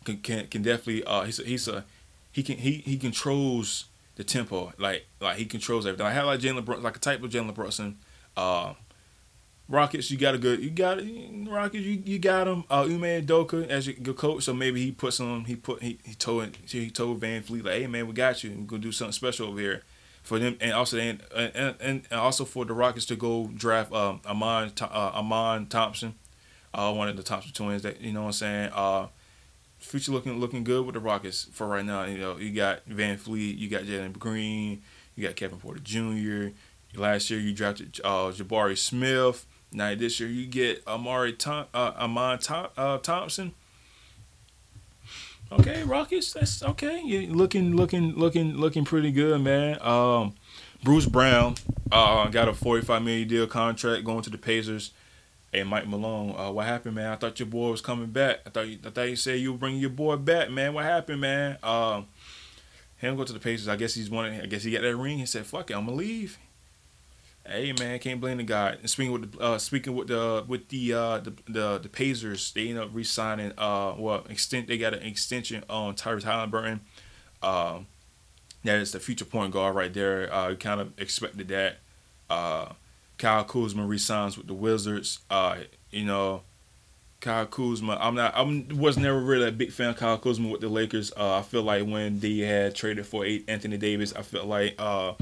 can 0.04 0.18
can, 0.18 0.46
can 0.46 0.62
definitely 0.62 1.04
uh 1.04 1.22
he's 1.22 1.38
a, 1.38 1.44
he's 1.44 1.68
a 1.68 1.84
he 2.32 2.42
can 2.42 2.58
he 2.58 2.78
he 2.78 2.96
controls 2.96 3.86
the 4.16 4.24
tempo 4.24 4.72
like 4.78 5.06
like 5.20 5.36
he 5.36 5.44
controls 5.44 5.86
everything. 5.86 6.06
I 6.06 6.12
have 6.12 6.26
like 6.26 6.40
Jalen 6.40 6.82
like 6.82 6.96
a 6.96 7.00
type 7.00 7.22
of 7.22 7.30
Jalen 7.30 7.54
Brunson. 7.54 7.98
Uh, 8.36 8.74
Rockets, 9.68 10.11
you 10.11 10.18
got 10.18 10.35
a 10.35 10.38
good, 10.38 10.61
you 10.61 10.70
got 10.70 10.98
Rockets, 11.48 11.85
you, 11.85 12.03
you 12.05 12.18
got 12.18 12.46
him. 12.46 12.64
Uh, 12.70 12.83
Ime 12.83 13.24
Udoka 13.24 13.66
as 13.68 13.87
your 13.87 13.96
good 13.96 14.16
coach, 14.16 14.44
so 14.44 14.53
maybe 14.53 14.85
he 14.85 14.92
put 14.92 15.14
some, 15.14 15.46
he 15.46 15.57
put, 15.57 15.83
he, 15.83 15.98
he 16.05 16.14
told, 16.14 16.57
he 16.66 16.90
told 16.90 17.20
VanVleet 17.20 17.64
like, 17.64 17.74
hey 17.74 17.87
man, 17.87 18.07
we 18.07 18.12
got 18.12 18.44
you. 18.44 18.50
We're 18.50 18.66
gonna 18.66 18.83
do 18.83 18.92
something 18.92 19.12
special 19.12 19.48
over 19.48 19.61
here 19.61 19.83
for 20.24 20.38
them, 20.38 20.57
and 20.61 20.72
also 20.72 20.98
and 20.98 21.22
and, 21.35 21.77
and 21.81 22.07
also 22.11 22.44
for 22.44 22.64
the 22.64 22.72
Rockets 22.72 23.07
to 23.07 23.16
go 23.16 23.50
draft 23.55 23.92
um 23.92 24.20
Amen 24.27 24.72
uh, 24.81 25.12
Amen 25.14 25.66
Thompson, 25.66 26.14
uh, 26.72 26.92
one 26.92 27.09
of 27.09 27.16
the 27.16 27.22
Thompson 27.22 27.53
twins. 27.53 27.83
That 27.83 28.00
you 28.00 28.12
know 28.12 28.22
what 28.22 28.27
I'm 28.27 28.33
saying. 28.33 28.70
Uh, 28.74 29.07
future 29.79 30.12
looking 30.12 30.40
looking 30.40 30.64
good 30.64 30.85
with 30.87 30.94
the 30.94 31.00
Rockets 31.00 31.44
for 31.53 31.68
right 31.68 31.85
now. 31.85 32.05
You 32.05 32.18
know, 32.18 32.37
you 32.38 32.53
got 32.53 32.88
VanVleet, 32.88 33.59
you 33.59 33.68
got 33.68 33.83
Jalen 33.83 34.18
Green, 34.18 34.83
you 35.14 35.27
got 35.27 35.37
Kevin 35.37 35.59
Porter 35.59 35.81
Jr. 35.81 36.48
Last 36.98 37.29
year 37.29 37.38
you 37.38 37.53
drafted 37.53 38.00
uh, 38.03 38.33
Jabari 38.33 38.79
Smith. 38.79 39.46
Now 39.74 39.94
this 39.94 40.20
year 40.20 40.28
you 40.28 40.46
get 40.46 40.87
Amari 40.87 41.32
Tom, 41.32 41.66
uh, 41.74 41.92
Amon 41.96 42.38
Tom, 42.38 42.68
uh, 42.76 42.98
Thompson. 42.98 43.52
Okay, 45.52 45.82
Rockets. 45.82 46.32
That's 46.32 46.62
okay. 46.62 47.02
You 47.02 47.32
looking, 47.32 47.76
looking, 47.76 48.14
looking, 48.14 48.56
looking 48.56 48.84
pretty 48.84 49.12
good, 49.12 49.40
man. 49.40 49.80
Um, 49.82 50.34
Bruce 50.82 51.06
Brown 51.06 51.56
uh, 51.92 52.28
got 52.28 52.48
a 52.48 52.54
forty-five 52.54 53.02
million 53.02 53.28
deal 53.28 53.46
contract 53.46 54.04
going 54.04 54.22
to 54.22 54.30
the 54.30 54.38
Pacers. 54.38 54.92
Hey, 55.52 55.62
Mike 55.62 55.87
Malone, 55.87 56.34
uh, 56.37 56.50
what 56.50 56.66
happened, 56.66 56.96
man? 56.96 57.12
I 57.12 57.16
thought 57.16 57.38
your 57.38 57.46
boy 57.46 57.70
was 57.70 57.80
coming 57.80 58.10
back. 58.10 58.40
I 58.46 58.50
thought 58.50 58.68
you, 58.68 58.78
I 58.84 58.90
thought 58.90 59.08
you 59.08 59.16
said 59.16 59.38
you 59.38 59.52
were 59.52 59.58
bringing 59.58 59.80
your 59.80 59.90
boy 59.90 60.16
back, 60.16 60.50
man. 60.50 60.74
What 60.74 60.84
happened, 60.84 61.20
man? 61.20 61.58
Um, 61.62 62.06
him 62.96 63.16
go 63.16 63.24
to 63.24 63.32
the 63.32 63.38
Pacers. 63.38 63.68
I 63.68 63.76
guess 63.76 63.94
he's 63.94 64.10
wanting. 64.10 64.40
I 64.40 64.46
guess 64.46 64.62
he 64.64 64.72
got 64.72 64.82
that 64.82 64.96
ring. 64.96 65.18
He 65.18 65.26
said, 65.26 65.46
"Fuck 65.46 65.70
it, 65.70 65.76
I'm 65.76 65.84
gonna 65.84 65.96
leave." 65.96 66.38
Hey 67.46 67.74
man, 67.78 67.98
can't 67.98 68.20
blame 68.22 68.38
the 68.38 68.42
guy. 68.42 68.70
And 68.80 68.88
speaking 68.88 69.12
with 69.12 69.33
the 69.33 69.38
uh, 69.38 69.59
speaking 69.59 69.94
with 69.94 70.09
the 70.09 70.44
with 70.48 70.68
the 70.68 70.94
uh, 70.94 71.18
the, 71.18 71.33
the 71.46 71.78
the 71.78 71.88
Pacers, 71.90 72.52
they 72.52 72.68
end 72.70 72.78
up 72.78 72.88
re-signing. 72.92 73.52
Uh, 73.59 73.94
well, 73.98 74.24
extent 74.30 74.66
they 74.66 74.78
got 74.78 74.94
an 74.94 75.02
extension 75.02 75.62
on 75.68 75.94
Tyrese 75.94 76.22
Haliburton. 76.22 76.80
Um, 77.42 77.87
that 78.64 78.78
is 78.78 78.92
the 78.92 79.00
future 79.00 79.26
point 79.26 79.52
guard 79.52 79.74
right 79.76 79.92
there. 79.92 80.33
Uh, 80.33 80.54
kind 80.54 80.80
of 80.80 80.98
expected 80.98 81.48
that. 81.48 81.76
Uh, 82.30 82.72
Kyle 83.18 83.44
Kuzma 83.44 83.87
resigns 83.87 84.38
with 84.38 84.46
the 84.46 84.54
Wizards. 84.54 85.20
Uh, 85.28 85.59
you 85.90 86.04
know, 86.04 86.42
Kyle 87.20 87.44
Kuzma. 87.44 87.98
I'm 88.00 88.14
not. 88.14 88.35
I 88.35 88.42
was 88.74 88.96
never 88.96 89.20
really 89.20 89.48
a 89.48 89.52
big 89.52 89.70
fan 89.70 89.90
of 89.90 89.96
Kyle 89.98 90.16
Kuzma 90.16 90.48
with 90.48 90.62
the 90.62 90.68
Lakers. 90.70 91.12
Uh, 91.14 91.38
I 91.38 91.42
feel 91.42 91.62
like 91.62 91.85
when 91.85 92.20
they 92.20 92.38
had 92.38 92.74
traded 92.74 93.07
for 93.07 93.26
Anthony 93.48 93.76
Davis, 93.76 94.14
I 94.14 94.22
felt 94.22 94.46
like 94.46 94.74
uh, 94.78 95.12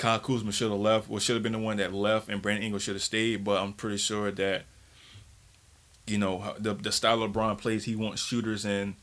Kyle 0.00 0.18
Kuzma 0.18 0.50
should 0.50 0.70
have 0.70 0.80
left, 0.80 1.10
or 1.10 1.20
should 1.20 1.36
have 1.36 1.42
been 1.42 1.52
the 1.52 1.58
one 1.58 1.76
that 1.76 1.92
left, 1.92 2.30
and 2.30 2.40
Brandon 2.40 2.64
Ingram 2.64 2.80
should 2.80 2.94
have 2.94 3.02
stayed. 3.02 3.44
But 3.44 3.62
I'm 3.62 3.74
pretty 3.74 3.98
sure 3.98 4.30
that, 4.30 4.62
you 6.06 6.16
know, 6.16 6.54
the 6.58 6.72
the 6.72 6.90
style 6.90 7.18
LeBron 7.18 7.58
plays, 7.58 7.84
he 7.84 7.94
wants 7.94 8.22
shooters, 8.22 8.64
and 8.64 8.94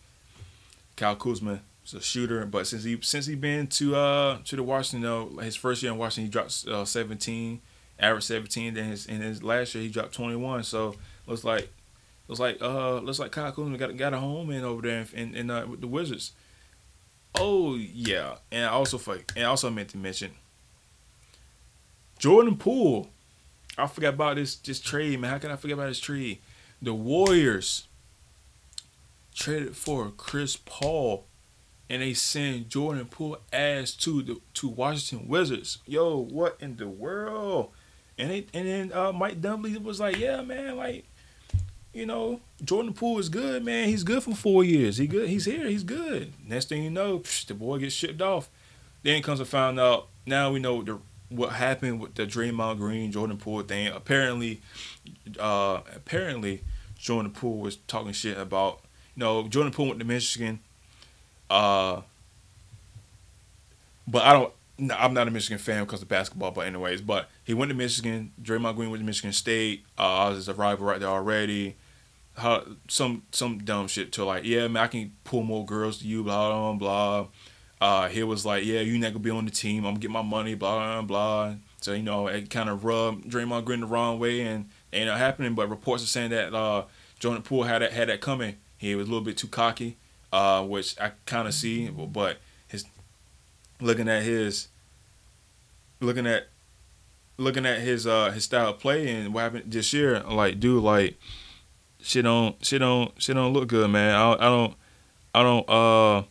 Kyle 0.95 1.15
Kuzma 1.15 1.59
is 1.85 1.93
a 1.93 2.01
shooter. 2.01 2.43
But 2.47 2.65
since 2.65 2.83
he 2.83 2.97
since 3.03 3.27
he 3.27 3.35
been 3.35 3.67
to 3.67 3.95
uh 3.95 4.39
to 4.45 4.55
the 4.55 4.63
Washington, 4.63 5.01
know, 5.01 5.37
his 5.37 5.55
first 5.55 5.83
year 5.83 5.91
in 5.91 5.99
Washington, 5.99 6.23
he 6.23 6.31
dropped 6.31 6.65
uh, 6.67 6.83
17, 6.83 7.61
average 7.99 8.23
17. 8.23 8.73
Then 8.73 8.85
his 8.85 9.05
in 9.05 9.21
his 9.21 9.43
last 9.43 9.75
year, 9.75 9.83
he 9.83 9.91
dropped 9.91 10.15
21. 10.15 10.63
So 10.63 10.95
looks 11.27 11.43
like 11.43 11.69
looks 12.27 12.39
like 12.39 12.59
uh 12.59 12.95
looks 13.01 13.19
like 13.19 13.31
Kyle 13.31 13.51
Kuzma 13.51 13.77
got 13.77 13.95
got 13.97 14.15
a 14.15 14.19
home 14.19 14.49
in 14.49 14.63
over 14.63 14.81
there 14.81 15.05
in 15.13 15.35
in, 15.35 15.51
uh, 15.51 15.67
with 15.67 15.79
the 15.79 15.87
Wizards. 15.87 16.31
Oh 17.35 17.75
yeah, 17.75 18.37
and 18.51 18.65
also 18.65 18.97
for 18.97 19.19
and 19.35 19.45
also 19.45 19.69
meant 19.69 19.89
to 19.89 19.97
mention 19.99 20.31
Jordan 22.17 22.57
Poole. 22.57 23.09
I 23.77 23.87
forgot 23.87 24.15
about 24.15 24.35
this 24.37 24.55
this 24.55 24.79
trade, 24.79 25.19
man. 25.19 25.31
How 25.31 25.37
can 25.37 25.51
I 25.51 25.55
forget 25.55 25.77
about 25.77 25.89
this 25.89 25.99
trade? 25.99 26.39
The 26.81 26.93
Warriors 26.93 27.87
traded 29.33 29.75
for 29.75 30.11
Chris 30.17 30.57
Paul, 30.57 31.25
and 31.89 32.01
they 32.01 32.13
sent 32.13 32.69
Jordan 32.69 33.05
Poole 33.05 33.37
as 33.53 33.93
to 33.97 34.21
the 34.23 34.41
to 34.55 34.67
Washington 34.67 35.27
Wizards. 35.27 35.77
Yo, 35.85 36.17
what 36.17 36.57
in 36.59 36.77
the 36.77 36.87
world? 36.87 37.71
And 38.17 38.31
they, 38.31 38.47
and 38.51 38.67
then 38.67 38.93
uh, 38.93 39.11
Mike 39.11 39.41
Dunleavy 39.41 39.77
was 39.77 39.99
like, 39.99 40.17
yeah, 40.17 40.41
man, 40.41 40.75
like, 40.75 41.05
you 41.93 42.07
know, 42.07 42.41
Jordan 42.63 42.93
Poole 42.93 43.19
is 43.19 43.29
good, 43.29 43.63
man. 43.63 43.89
He's 43.89 44.03
good 44.03 44.23
for 44.23 44.33
four 44.33 44.63
years. 44.63 44.97
He 44.97 45.05
good. 45.05 45.29
He's 45.29 45.45
here. 45.45 45.67
He's 45.67 45.83
good. 45.83 46.33
Next 46.43 46.69
thing 46.69 46.83
you 46.83 46.89
know, 46.89 47.19
psh, 47.19 47.45
the 47.45 47.53
boy 47.53 47.77
gets 47.77 47.93
shipped 47.93 48.21
off. 48.21 48.49
Then 49.03 49.21
comes 49.21 49.37
to 49.37 49.45
find 49.45 49.79
out. 49.79 50.07
Now 50.25 50.51
we 50.51 50.59
know 50.59 50.81
the 50.81 50.99
what 51.29 51.53
happened 51.53 51.99
with 51.99 52.15
the 52.15 52.25
Draymond 52.25 52.77
Green 52.77 53.11
Jordan 53.11 53.37
Poole 53.37 53.61
thing. 53.63 53.87
Apparently, 53.87 54.61
uh, 55.39 55.81
apparently 55.95 56.63
Jordan 56.97 57.31
Poole 57.31 57.59
was 57.59 57.77
talking 57.87 58.13
shit 58.13 58.37
about 58.37 58.81
you 59.15 59.21
know 59.21 59.47
Jordan 59.47 59.73
Poole 59.73 59.87
went 59.87 59.99
to 59.99 60.05
Michigan. 60.05 60.59
Uh, 61.49 62.01
but 64.07 64.23
I 64.23 64.33
don't. 64.33 64.53
No, 64.79 64.95
I'm 64.95 65.13
not 65.13 65.27
a 65.27 65.31
Michigan 65.31 65.57
fan 65.57 65.83
because 65.83 66.03
of 66.03 66.07
basketball, 66.07 66.51
but 66.51 66.67
anyways, 66.67 67.01
but 67.01 67.29
he 67.43 67.55
went 67.55 67.69
to 67.69 67.75
Michigan. 67.75 68.31
Draymond 68.41 68.75
Green 68.75 68.91
went 68.91 69.01
to 69.01 69.05
Michigan 69.05 69.33
State. 69.33 69.83
Uh, 69.97 70.31
was 70.33 70.47
a 70.47 70.53
rival 70.53 70.85
right 70.85 70.99
there 70.99 71.09
already. 71.09 71.75
How, 72.35 72.63
some 72.87 73.23
some 73.31 73.57
dumb 73.57 73.87
shit 73.87 74.11
to 74.13 74.23
like, 74.23 74.43
yeah, 74.43 74.67
man, 74.67 74.83
I 74.83 74.87
can 74.87 75.13
pull 75.23 75.41
more 75.41 75.65
girls 75.65 75.97
to 75.99 76.07
you, 76.07 76.23
blah 76.23 76.49
blah 76.49 76.73
blah. 76.73 77.27
Uh, 77.79 78.07
he 78.07 78.23
was 78.23 78.45
like, 78.45 78.65
"Yeah, 78.65 78.79
you 78.79 78.97
not 78.97 79.13
gonna 79.13 79.19
be 79.19 79.29
on 79.29 79.45
the 79.45 79.51
team. 79.51 79.85
I'm 79.85 79.93
gonna 79.93 79.99
get 79.99 80.11
my 80.11 80.21
money." 80.21 80.55
Blah 80.55 81.01
blah 81.01 81.01
blah. 81.03 81.55
So 81.81 81.93
you 81.93 82.03
know, 82.03 82.27
it 82.27 82.49
kind 82.49 82.69
of 82.69 82.83
rubbed 82.83 83.29
Draymond 83.29 83.65
Green 83.65 83.81
the 83.81 83.85
wrong 83.85 84.19
way, 84.19 84.41
and 84.41 84.69
ain't 84.91 85.09
happening. 85.09 85.53
But 85.53 85.69
reports 85.69 86.03
are 86.03 86.07
saying 86.07 86.31
that 86.31 86.53
uh, 86.53 86.85
Jordan 87.19 87.43
Poole 87.43 87.63
had 87.63 87.81
that 87.81 87.93
had 87.93 88.09
that 88.09 88.21
coming. 88.21 88.55
He 88.77 88.95
was 88.95 89.07
a 89.07 89.09
little 89.09 89.23
bit 89.23 89.37
too 89.37 89.47
cocky, 89.47 89.97
uh, 90.31 90.63
which 90.63 90.99
I 90.99 91.11
kind 91.25 91.47
of 91.47 91.53
see. 91.53 91.87
But 91.89 92.37
his 92.67 92.85
looking 93.79 94.09
at 94.09 94.23
his 94.23 94.69
looking 95.99 96.25
at 96.25 96.47
looking 97.37 97.65
at 97.65 97.79
his 97.81 98.07
uh 98.07 98.31
his 98.31 98.43
style 98.43 98.69
of 98.69 98.79
play 98.79 99.07
and 99.07 99.33
what 99.33 99.41
happened 99.41 99.71
this 99.71 99.93
year, 99.93 100.21
like 100.21 100.59
dude, 100.59 100.83
like 100.83 101.17
shit 102.01 102.23
don't 102.23 102.63
shit 102.65 102.79
don't 102.79 103.11
shit 103.21 103.35
don't 103.35 103.53
look 103.53 103.67
good, 103.67 103.89
man. 103.89 104.15
I, 104.15 104.33
I 104.33 104.49
don't 104.49 104.73
I 105.35 105.43
don't 105.43 105.69
uh 105.69 106.23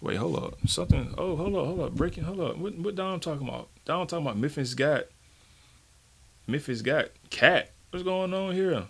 Wait, 0.00 0.16
hold 0.16 0.36
up. 0.36 0.58
Something. 0.66 1.14
Oh, 1.16 1.36
hold 1.36 1.54
up, 1.54 1.66
hold 1.66 1.80
up. 1.80 1.92
Breaking. 1.92 2.24
Hold 2.24 2.40
up. 2.40 2.58
What? 2.58 2.78
What 2.78 2.94
Dom 2.94 3.20
talking 3.20 3.48
about? 3.48 3.68
Dom 3.84 4.06
talking 4.06 4.26
about 4.26 4.38
Memphis 4.38 4.74
got. 4.74 5.04
Memphis 6.46 6.82
got 6.82 7.08
cat. 7.30 7.72
What's 7.90 8.04
going 8.04 8.32
on 8.32 8.54
here? 8.54 8.86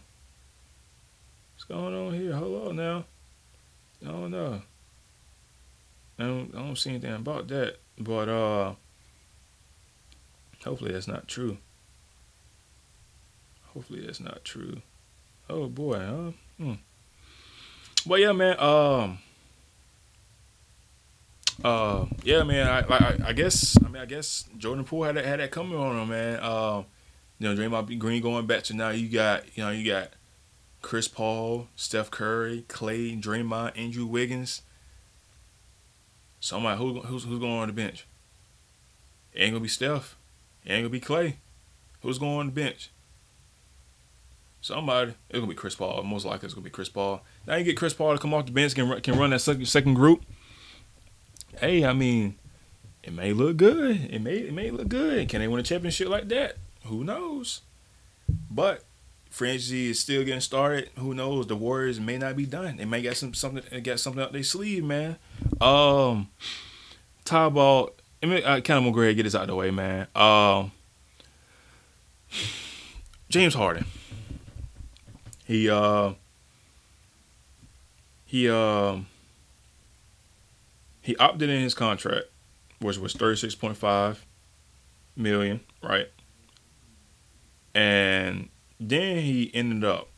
What's 1.55 1.65
going 1.65 1.95
on 1.95 2.13
here? 2.13 2.33
Hold 2.33 2.69
on 2.69 2.77
now. 2.77 3.05
I 4.05 4.09
don't 4.11 4.31
know. 4.31 4.63
I 6.19 6.23
don't, 6.23 6.55
I 6.55 6.59
don't 6.59 6.77
see 6.77 6.91
anything 6.91 7.15
about 7.15 7.49
that. 7.49 7.77
But 7.99 8.29
uh 8.29 8.75
hopefully 10.65 10.93
that's 10.93 11.09
not 11.09 11.29
true. 11.29 11.57
Hopefully 13.73 14.03
that's 14.05 14.21
not 14.21 14.45
true. 14.45 14.83
Oh 15.49 15.69
boy, 15.69 15.99
huh? 15.99 16.33
Hmm. 16.59 16.75
Well 18.07 18.19
yeah 18.21 18.33
man, 18.33 18.59
um 18.59 19.19
uh, 21.65 22.07
yeah, 22.23 22.43
man. 22.43 22.67
I, 22.67 22.81
I, 22.95 23.17
I 23.29 23.33
guess. 23.33 23.77
I 23.85 23.89
mean, 23.89 24.03
I 24.03 24.07
guess 24.07 24.45
Jordan 24.59 24.85
Poole 24.85 25.05
had 25.05 25.17
that 25.17 25.25
had 25.25 25.41
that 25.41 25.51
coming 25.51 25.79
on 25.79 25.99
him, 25.99 26.09
man. 26.09 26.39
Uh, 26.41 26.83
you 27.39 27.49
know, 27.49 27.55
Draymond 27.55 27.99
Green 27.99 28.23
going 28.23 28.47
back 28.47 28.63
to 28.65 28.75
now. 28.75 28.91
You 28.91 29.09
got, 29.09 29.45
you 29.57 29.65
know, 29.65 29.71
you 29.71 29.91
got 29.91 30.11
Chris 30.83 31.09
Paul, 31.09 31.69
Steph 31.77 32.11
Curry, 32.11 32.65
Klay, 32.69 33.21
Draymond, 33.21 33.77
Andrew 33.77 34.07
Wiggins. 34.07 34.63
Somebody 36.41 36.79
who, 36.79 37.01
who's 37.01 37.25
who's 37.25 37.41
going 37.41 37.53
on 37.53 37.67
the 37.67 37.73
bench? 37.73 38.07
It 39.33 39.43
ain't 39.43 39.53
gonna 39.53 39.63
be 39.63 39.69
Steph. 39.69 40.17
It 40.65 40.73
ain't 40.73 40.83
gonna 40.83 40.91
be 40.91 41.01
Klay. 41.01 41.35
Who's 42.03 42.19
going 42.19 42.39
on 42.39 42.47
the 42.47 42.53
bench? 42.53 42.91
Somebody. 44.61 45.15
It's 45.29 45.39
gonna 45.39 45.47
be 45.47 45.55
Chris 45.55 45.75
Paul. 45.75 46.03
Most 46.03 46.25
likely 46.25 46.47
it's 46.47 46.55
gonna 46.55 46.65
be 46.65 46.71
Chris 46.71 46.89
Paul. 46.89 47.23
Now 47.47 47.57
you 47.57 47.65
get 47.65 47.77
Chris 47.77 47.95
Paul 47.95 48.13
to 48.13 48.19
come 48.19 48.35
off 48.35 48.47
the 48.47 48.53
bench 48.53 48.75
can 48.75 49.01
can 49.01 49.19
run 49.19 49.31
that 49.31 49.41
second 49.41 49.67
second 49.67 49.95
group 49.95 50.23
hey, 51.59 51.85
I 51.85 51.93
mean, 51.93 52.37
it 53.03 53.13
may 53.13 53.33
look 53.33 53.57
good. 53.57 54.09
It 54.11 54.21
may 54.21 54.37
it 54.37 54.53
may 54.53 54.71
look 54.71 54.89
good. 54.89 55.29
Can 55.29 55.41
they 55.41 55.49
win 55.49 55.61
a 55.61 55.63
championship 55.63 56.09
like 56.09 56.29
that? 56.29 56.57
Who 56.85 57.05
knows? 57.05 57.63
But 58.51 58.85
agency 59.41 59.91
is 59.91 60.01
still 60.01 60.25
getting 60.25 60.41
started. 60.41 60.91
Who 60.99 61.15
knows? 61.15 61.47
The 61.47 61.57
Warriors 61.57 62.01
may 62.01 62.19
not 62.19 62.37
be 62.37 62.47
done. 62.47 62.79
They 62.79 62.85
may 62.85 63.03
get 63.03 63.17
some 63.17 63.35
something 63.35 63.83
get 63.83 64.01
something 64.01 64.23
up 64.23 64.33
their 64.33 64.43
sleeve, 64.43 64.85
man. 64.85 65.17
Um, 65.61 66.29
talk 67.25 67.53
about. 67.53 67.95
I, 68.23 68.27
mean, 68.27 68.45
I 68.45 68.61
kind 68.61 68.85
of 68.85 68.95
gonna 68.95 69.15
get 69.15 69.25
this 69.25 69.35
out 69.35 69.43
of 69.43 69.49
the 69.49 69.55
way, 69.55 69.71
man. 69.71 70.07
Um, 70.15 70.73
James 73.29 73.55
Harden. 73.55 73.85
He 75.45 75.71
uh 75.71 76.15
he 78.25 78.49
uh 78.51 78.97
he 81.07 81.17
opted 81.19 81.49
in 81.49 81.61
his 81.63 81.73
contract, 81.73 82.27
which 82.81 82.99
was 82.99 83.13
thirty 83.13 83.37
six 83.37 83.55
point 83.55 83.77
five 83.77 84.27
million, 85.15 85.61
right? 85.81 86.09
And 87.77 88.49
then 88.81 89.19
he 89.19 89.53
ended 89.55 89.85
up 89.85 90.09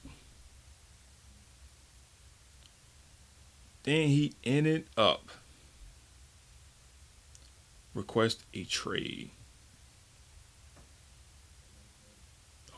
then 3.83 4.09
he 4.09 4.33
ended 4.44 4.87
up 4.96 5.29
request 7.92 8.44
a 8.55 8.64
trade. 8.64 9.31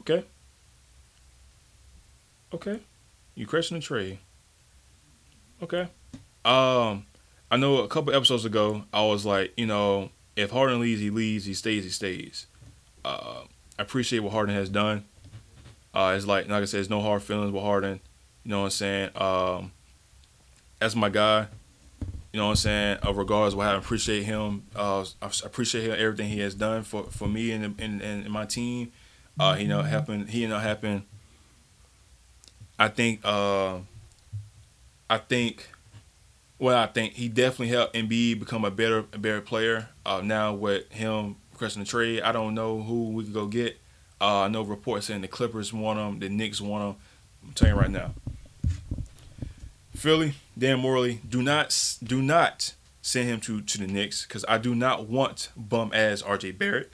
Okay. 0.01 0.25
Okay. 2.53 2.81
You 3.37 3.47
question 3.47 3.77
a 3.77 3.81
trade. 3.81 4.19
Okay. 5.63 5.87
Um, 6.45 7.07
I 7.51 7.57
know 7.57 7.79
a 7.79 7.89
couple 7.89 8.15
episodes 8.15 8.45
ago 8.45 8.85
I 8.93 9.05
was 9.05 9.27
like, 9.27 9.53
you 9.57 9.67
know, 9.67 10.11
if 10.37 10.51
Harden 10.51 10.81
leaves, 10.81 11.01
he 11.01 11.11
leaves. 11.11 11.45
He 11.45 11.55
stays, 11.55 11.85
he 11.85 11.91
stays. 11.91 12.47
Uh, 13.05 13.43
I 13.79 13.83
appreciate 13.83 14.21
what 14.21 14.33
Harden 14.33 14.55
has 14.55 14.69
done. 14.69 15.05
Uh, 15.93 16.15
it's 16.17 16.27
like, 16.27 16.49
like 16.49 16.63
I 16.63 16.65
said, 16.67 16.79
there's 16.79 16.91
no 16.91 17.01
hard 17.01 17.23
feelings 17.23 17.53
with 17.53 17.63
Harden. 17.63 18.01
You 18.45 18.51
know 18.51 18.61
what 18.61 18.65
I'm 18.67 18.71
saying? 18.71 19.11
Um, 19.17 19.73
that's 20.79 20.95
my 20.95 21.09
guy. 21.09 21.49
You 22.33 22.39
know 22.39 22.45
what 22.45 22.51
I'm 22.51 22.57
saying? 22.57 22.99
Uh, 23.05 23.13
regardless 23.13 23.55
what 23.55 23.67
I 23.67 23.77
appreciate 23.77 24.23
him. 24.23 24.63
Uh, 24.75 25.05
I 25.21 25.31
appreciate 25.45 25.87
him, 25.87 25.97
everything 25.99 26.29
he 26.29 26.41
has 26.41 26.55
done 26.55 26.85
for, 26.85 27.05
for 27.05 27.27
me 27.27 27.51
and, 27.51 27.75
and, 27.81 28.01
and 28.01 28.31
my 28.31 28.47
team. 28.47 28.93
Uh, 29.39 29.57
you 29.59 29.67
know, 29.67 29.83
helping 29.83 30.27
he 30.27 30.43
you 30.43 30.49
know 30.49 30.59
helping. 30.59 31.05
I 32.79 32.89
think 32.89 33.21
uh, 33.25 33.79
I 35.09 35.19
think 35.19 35.71
well 36.61 36.79
I 36.79 36.87
think 36.87 37.15
he 37.15 37.29
definitely 37.29 37.69
helped 37.69 37.95
Embiid 37.95 38.39
become 38.39 38.65
a 38.65 38.71
better 38.71 39.01
a 39.13 39.19
better 39.19 39.41
player. 39.41 39.89
Uh, 40.07 40.21
now 40.23 40.55
with 40.55 40.91
him 40.93 41.37
requesting 41.53 41.83
the 41.83 41.89
trade, 41.89 42.23
I 42.23 42.31
don't 42.31 42.55
know 42.55 42.81
who 42.83 43.11
we 43.11 43.25
could 43.25 43.35
go 43.35 43.47
get. 43.47 43.81
Uh, 44.21 44.43
I 44.43 44.49
know 44.49 44.63
reports 44.63 45.07
saying 45.07 45.23
the 45.23 45.29
Clippers 45.29 45.73
want 45.73 45.99
him, 45.99 46.21
the 46.21 46.29
Knicks 46.29 46.61
want 46.61 46.85
him. 46.85 47.03
I'm 47.43 47.53
telling 47.55 47.75
you 47.75 47.81
right 47.81 47.91
now. 47.91 48.15
Philly, 49.97 50.35
Dan 50.57 50.81
Morey, 50.81 51.21
do 51.29 51.43
not 51.43 51.97
do 52.03 52.23
not 52.23 52.75
send 53.03 53.29
him 53.29 53.41
to 53.41 53.61
to 53.63 53.79
the 53.79 53.87
Knicks 53.87 54.25
because 54.27 54.45
I 54.49 54.59
do 54.59 54.75
not 54.75 55.07
want 55.07 55.51
bum 55.57 55.91
ass 55.93 56.23
RJ 56.23 56.59
Barrett. 56.59 56.91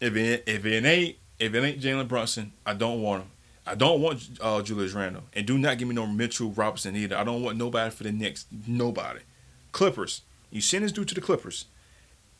If 0.00 0.16
it 0.16 0.44
if 0.46 0.64
it 0.64 0.84
ain't 0.84 1.16
if 1.38 1.54
it 1.54 1.64
ain't 1.64 1.80
Jalen 1.80 2.08
Brunson, 2.08 2.52
I 2.66 2.74
don't 2.74 3.02
want 3.02 3.22
him. 3.24 3.30
I 3.68 3.74
don't 3.74 4.00
want 4.00 4.26
uh, 4.40 4.62
Julius 4.62 4.94
Randle, 4.94 5.24
and 5.34 5.46
do 5.46 5.58
not 5.58 5.76
give 5.76 5.88
me 5.88 5.94
no 5.94 6.06
Mitchell 6.06 6.50
Robinson 6.50 6.96
either. 6.96 7.16
I 7.16 7.24
don't 7.24 7.42
want 7.42 7.58
nobody 7.58 7.90
for 7.90 8.02
the 8.02 8.12
Knicks. 8.12 8.46
Nobody. 8.66 9.20
Clippers. 9.72 10.22
You 10.50 10.62
send 10.62 10.84
this 10.84 10.92
dude 10.92 11.08
to 11.08 11.14
the 11.14 11.20
Clippers. 11.20 11.66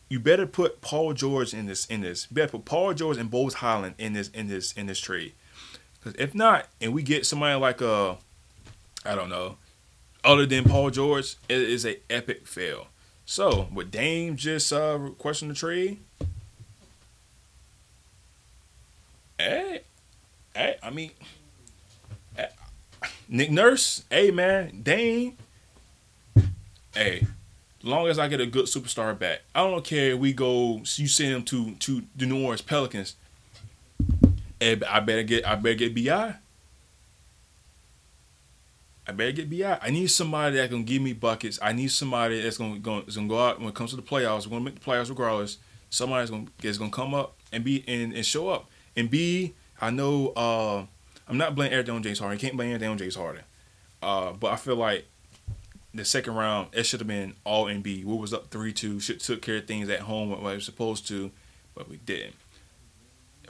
You 0.09 0.21
better 0.21 0.47
put 0.47 0.81
Paul 0.81 1.13
George 1.13 1.53
in 1.53 1.67
this. 1.67 1.85
In 1.87 2.01
this, 2.01 2.27
you 2.31 2.35
better 2.35 2.53
put 2.53 2.65
Paul 2.65 2.95
George 2.95 3.19
and 3.19 3.31
Bones 3.31 3.55
Hyland 3.55 3.95
in 3.99 4.15
this. 4.15 4.29
In 4.29 4.49
this. 4.49 4.73
In 4.73 4.87
this 4.87 5.01
trade. 5.01 5.33
Because 6.01 6.19
if 6.19 6.35
not, 6.35 6.67
and 6.81 6.95
we 6.95 7.03
get 7.03 7.27
somebody 7.27 7.59
like 7.61 7.83
uh, 7.83 8.15
I 9.05 9.15
don't 9.15 9.29
know, 9.29 9.59
other 10.25 10.47
than 10.47 10.65
Paul 10.65 10.91
George, 10.91 11.37
it 11.49 11.61
is 11.61 11.85
a 11.85 11.99
epic 12.09 12.47
fail. 12.47 12.87
So 13.27 13.69
with 13.71 13.91
Dame 13.91 14.37
just 14.37 14.73
uh, 14.73 14.99
question 15.19 15.49
the 15.49 15.55
trade, 15.55 15.99
Hey, 19.41 19.68
hey, 20.59 20.77
I 20.83 20.91
mean, 20.91 21.13
Nick 23.29 23.51
Nurse, 23.51 24.05
hey 24.11 24.31
man, 24.31 24.81
Dane, 24.83 25.37
hey, 26.95 27.27
long 27.83 28.09
as 28.09 28.19
I 28.19 28.27
get 28.29 28.41
a 28.41 28.47
good 28.47 28.67
superstar 28.67 29.17
back, 29.17 29.43
I 29.55 29.61
don't 29.61 29.85
care. 29.85 30.13
If 30.13 30.19
we 30.19 30.33
go, 30.33 30.83
you 30.97 31.07
send 31.07 31.35
him 31.35 31.43
to 31.45 31.75
to 31.77 32.03
the 32.17 32.27
New 32.27 32.43
Orleans 32.43 32.63
Pelicans. 32.63 33.15
Hey, 34.61 34.81
I 34.89 35.01
better 35.01 35.23
get, 35.23 35.47
I 35.47 35.55
better 35.55 35.77
get 35.77 35.95
Bi. 35.95 36.35
I 39.07 39.13
better 39.13 39.33
get 39.33 39.49
Bi. 39.49 39.79
I 39.81 39.91
need 39.91 40.09
somebody 40.09 40.57
that 40.57 40.71
can 40.71 40.83
give 40.83 41.01
me 41.01 41.13
buckets. 41.13 41.59
I 41.63 41.73
need 41.73 41.93
somebody 41.93 42.43
that's 42.43 42.59
gonna, 42.59 42.81
gonna, 42.81 43.03
gonna 43.03 43.29
go 43.29 43.39
out 43.39 43.61
when 43.61 43.69
it 43.69 43.75
comes 43.75 43.91
to 43.91 43.97
the 43.97 44.03
playoffs. 44.03 44.47
We're 44.47 44.59
gonna 44.59 44.65
make 44.65 44.75
the 44.75 44.81
playoffs 44.81 45.09
regardless. 45.09 45.59
Somebody's 45.91 46.31
gonna 46.31 46.47
is 46.63 46.79
gonna 46.79 46.91
come 46.91 47.15
up 47.15 47.37
and 47.53 47.63
be 47.63 47.85
and, 47.87 48.13
and 48.13 48.27
show 48.27 48.49
up. 48.49 48.69
And 48.97 49.09
B, 49.09 49.55
I 49.81 49.91
know 49.91 50.29
uh, 50.31 50.85
I'm 51.29 51.39
not 51.39 51.55
blaming 51.55 51.73
everything 51.73 51.95
on 51.95 52.03
James 52.03 52.19
Harden. 52.19 52.39
You 52.39 52.41
can't 52.41 52.57
blame 52.57 52.71
everything 52.71 52.91
on 52.91 52.99
James 52.99 53.17
Harden. 53.17 53.43
Uh, 54.03 54.33
but 54.33 54.53
I 54.53 54.57
feel 54.57 54.77
like 54.77 55.07
the 55.95 56.05
second 56.05 56.35
round, 56.35 56.69
it 56.73 56.85
should 56.85 57.01
have 57.01 57.07
been 57.09 57.35
all 57.45 57.67
Embiid. 57.67 58.05
We 58.05 58.17
was 58.17 58.33
up 58.33 58.51
three 58.51 58.73
two. 58.73 59.01
Should 59.01 59.21
took 59.21 59.43
care 59.43 59.57
of 59.57 59.67
things 59.67 59.89
at 59.89 60.01
home 60.01 60.31
what 60.31 60.43
we 60.43 60.53
were 60.53 60.61
supposed 60.61 61.07
to, 61.09 61.31
but 61.75 61.89
we 61.89 61.97
didn't. 61.99 62.35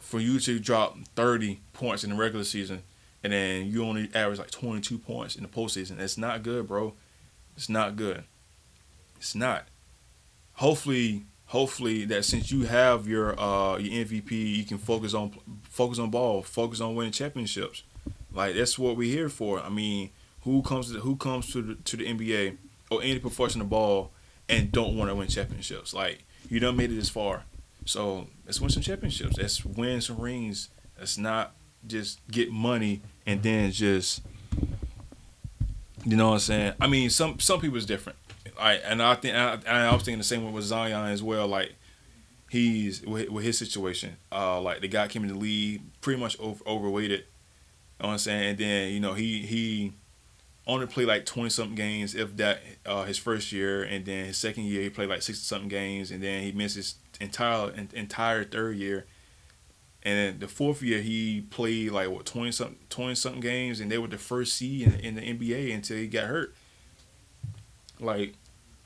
For 0.01 0.21
you 0.21 0.41
to 0.41 0.59
drop 0.59 0.97
30 1.17 1.61
points 1.73 2.05
in 2.05 2.11
the 2.11 2.17
regular 2.17 2.45
season 2.45 2.83
and 3.23 3.33
then 3.33 3.67
you 3.67 3.85
only 3.85 4.09
average 4.15 4.39
like 4.39 4.51
22 4.51 4.99
points 4.99 5.37
in 5.37 5.43
the 5.43 5.49
postseason, 5.49 5.99
it's 5.99 6.17
not 6.17 6.43
good, 6.43 6.67
bro. 6.69 6.95
It's 7.57 7.69
not 7.69 7.97
good. 7.97 8.25
It's 9.17 9.35
not. 9.35 9.67
Hopefully, 10.55 11.25
hopefully 11.49 12.05
that 12.05 12.25
since 12.25 12.51
you 12.51 12.63
have 12.63 13.07
your 13.07 13.39
uh 13.39 13.77
your 13.79 14.05
MVP, 14.05 14.31
you 14.31 14.65
can 14.65 14.79
focus 14.79 15.15
on 15.15 15.35
focus 15.65 15.99
on 15.99 16.11
ball, 16.11 16.43
focus 16.43 16.81
on 16.81 16.95
winning 16.95 17.13
championships. 17.13 17.83
Like 18.33 18.55
that's 18.55 18.79
what 18.79 18.97
we're 18.97 19.13
here 19.13 19.29
for. 19.29 19.61
I 19.61 19.69
mean, 19.69 20.11
who 20.43 20.63
comes 20.63 20.89
to 20.89 20.95
the, 20.95 21.01
who 21.01 21.17
comes 21.17 21.53
to 21.53 21.63
the, 21.63 21.75
to 21.75 21.97
the 21.97 22.05
NBA 22.05 22.57
or 22.91 23.03
any 23.03 23.19
professional 23.19 23.67
ball 23.67 24.13
and 24.49 24.71
don't 24.71 24.97
want 24.97 25.11
to 25.11 25.15
win 25.15 25.29
championships? 25.29 25.93
Like 25.93 26.25
you 26.49 26.61
done 26.61 26.77
made 26.77 26.93
it 26.93 26.95
this 26.95 27.09
far, 27.09 27.45
so 27.85 28.29
let's 28.47 28.61
win 28.61 28.71
some 28.71 28.83
championships. 28.83 29.37
Let's 29.37 29.65
win 29.65 30.01
some 30.01 30.19
rings. 30.19 30.69
Let's 30.99 31.19
not 31.19 31.55
just 31.87 32.21
get 32.31 32.51
money 32.51 33.03
and 33.27 33.43
then 33.43 33.71
just 33.71 34.23
you 36.05 36.17
know 36.17 36.29
what 36.29 36.35
I'm 36.35 36.41
saying. 36.41 36.73
I 36.81 36.87
mean, 36.87 37.11
some 37.11 37.41
some 37.41 37.61
people 37.61 37.79
is 37.79 37.87
different. 37.87 38.19
I 38.59 38.75
and 38.75 39.03
I 39.03 39.15
think 39.15 39.37
I, 39.37 39.59
I 39.67 39.93
was 39.93 40.03
thinking 40.03 40.19
the 40.19 40.25
same 40.25 40.45
way 40.45 40.51
with 40.51 40.65
Zion 40.65 41.07
as 41.07 41.23
well. 41.23 41.47
Like 41.47 41.75
he's 42.51 43.03
with, 43.03 43.29
with 43.31 43.45
his 43.45 43.59
situation. 43.59 44.17
Uh, 44.33 44.61
like 44.61 44.81
the 44.81 44.89
guy 44.89 45.09
came 45.09 45.23
in 45.23 45.29
the 45.29 45.39
league 45.39 45.83
pretty 46.01 46.21
much 46.21 46.39
over, 46.41 46.63
overweighted. 46.67 47.21
You 47.21 48.05
know 48.05 48.09
what 48.09 48.13
I'm 48.13 48.19
saying? 48.19 48.49
And 48.51 48.59
then 48.59 48.93
you 48.93 49.01
know 49.01 49.15
he 49.15 49.41
he 49.41 49.93
only 50.67 50.87
played 50.87 51.09
like 51.09 51.25
twenty 51.25 51.51
something 51.51 51.75
games, 51.75 52.15
if 52.15 52.37
that, 52.37 52.61
uh, 52.85 53.05
his 53.05 53.19
first 53.19 53.53
year, 53.53 53.83
and 53.83 54.05
then 54.05 54.27
his 54.27 54.37
second 54.37 54.65
year 54.65 54.83
he 54.83 54.91
played 54.91 55.09
like 55.09 55.23
sixty 55.23 55.45
something 55.45 55.69
games, 55.69 56.11
and 56.11 56.23
then 56.23 56.43
he 56.43 56.53
missed 56.53 56.77
his 56.77 56.97
entire 57.21 57.73
entire 57.95 58.45
third 58.45 58.77
year. 58.77 59.07
And 60.05 60.17
then 60.17 60.39
the 60.39 60.49
fourth 60.49 60.81
year 60.81 61.01
he 61.01 61.41
played 61.41 61.91
like 61.91 62.09
what 62.11 62.27
twenty 62.27 62.53
something 62.53 62.79
twenty 62.91 63.15
something 63.15 63.41
games, 63.41 63.81
and 63.81 63.91
they 63.91 63.99
were 63.99 64.09
the 64.09 64.19
first 64.19 64.55
seed 64.55 64.87
in, 64.87 64.95
in 65.01 65.15
the 65.17 65.23
NBA 65.23 65.75
until 65.75 65.97
he 65.97 66.07
got 66.07 66.27
hurt. 66.27 66.55
Like 67.99 68.35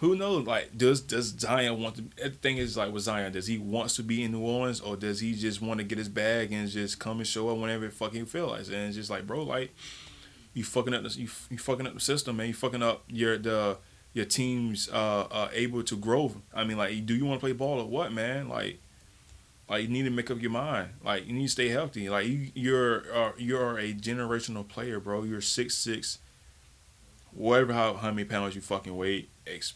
who 0.02 0.16
knows? 0.16 0.48
Like, 0.48 0.76
does 0.76 1.00
does 1.00 1.28
Zion 1.38 1.80
want 1.80 1.94
to? 1.94 2.02
The 2.20 2.30
thing 2.30 2.56
is, 2.56 2.76
like 2.76 2.92
with 2.92 3.04
Zion, 3.04 3.32
does 3.32 3.46
he 3.46 3.56
wants 3.56 3.94
to 3.96 4.02
be 4.02 4.24
in 4.24 4.32
New 4.32 4.40
Orleans, 4.40 4.80
or 4.80 4.96
does 4.96 5.20
he 5.20 5.32
just 5.32 5.62
want 5.62 5.78
to 5.78 5.84
get 5.84 5.96
his 5.96 6.08
bag 6.08 6.52
and 6.52 6.68
just 6.68 6.98
come 6.98 7.18
and 7.18 7.26
show 7.26 7.48
up 7.48 7.56
whenever 7.56 7.84
it 7.86 7.92
fucking 7.92 8.26
feels 8.26 8.50
like? 8.50 8.66
And 8.66 8.88
it's 8.88 8.96
just 8.96 9.10
like, 9.10 9.28
bro, 9.28 9.44
like 9.44 9.70
you 10.54 10.64
fucking 10.64 10.92
up 10.92 11.04
the 11.04 11.10
you, 11.10 11.28
you 11.50 11.56
fucking 11.56 11.86
up 11.86 11.94
the 11.94 12.00
system, 12.00 12.36
man. 12.36 12.48
You 12.48 12.54
fucking 12.54 12.82
up 12.82 13.04
your 13.06 13.38
the 13.38 13.78
your 14.12 14.24
team's 14.24 14.88
uh, 14.88 15.28
uh 15.30 15.48
able 15.52 15.84
to 15.84 15.96
grow. 15.96 16.34
I 16.52 16.64
mean, 16.64 16.78
like, 16.78 17.06
do 17.06 17.14
you 17.14 17.24
want 17.24 17.40
to 17.40 17.44
play 17.44 17.52
ball 17.52 17.78
or 17.78 17.86
what, 17.86 18.12
man? 18.12 18.48
Like, 18.48 18.80
like 19.70 19.82
you 19.84 19.88
need 19.88 20.02
to 20.02 20.10
make 20.10 20.32
up 20.32 20.42
your 20.42 20.50
mind. 20.50 20.88
Like, 21.04 21.28
you 21.28 21.32
need 21.32 21.46
to 21.46 21.52
stay 21.52 21.68
healthy. 21.68 22.08
Like, 22.08 22.26
you 22.26 22.50
you're 22.56 23.04
uh, 23.14 23.32
you're 23.38 23.78
a 23.78 23.94
generational 23.94 24.66
player, 24.66 24.98
bro. 24.98 25.22
You're 25.22 25.40
six 25.40 25.76
six, 25.76 26.18
whatever 27.34 27.72
how 27.72 27.94
how 27.94 28.10
many 28.10 28.24
pounds 28.24 28.54
you 28.54 28.60
fucking 28.60 28.96
weight 28.96 29.28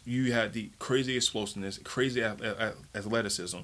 you 0.05 0.31
had 0.31 0.53
the 0.53 0.69
crazy 0.79 1.15
explosiveness, 1.15 1.79
crazy 1.83 2.23
athleticism. 2.23 3.59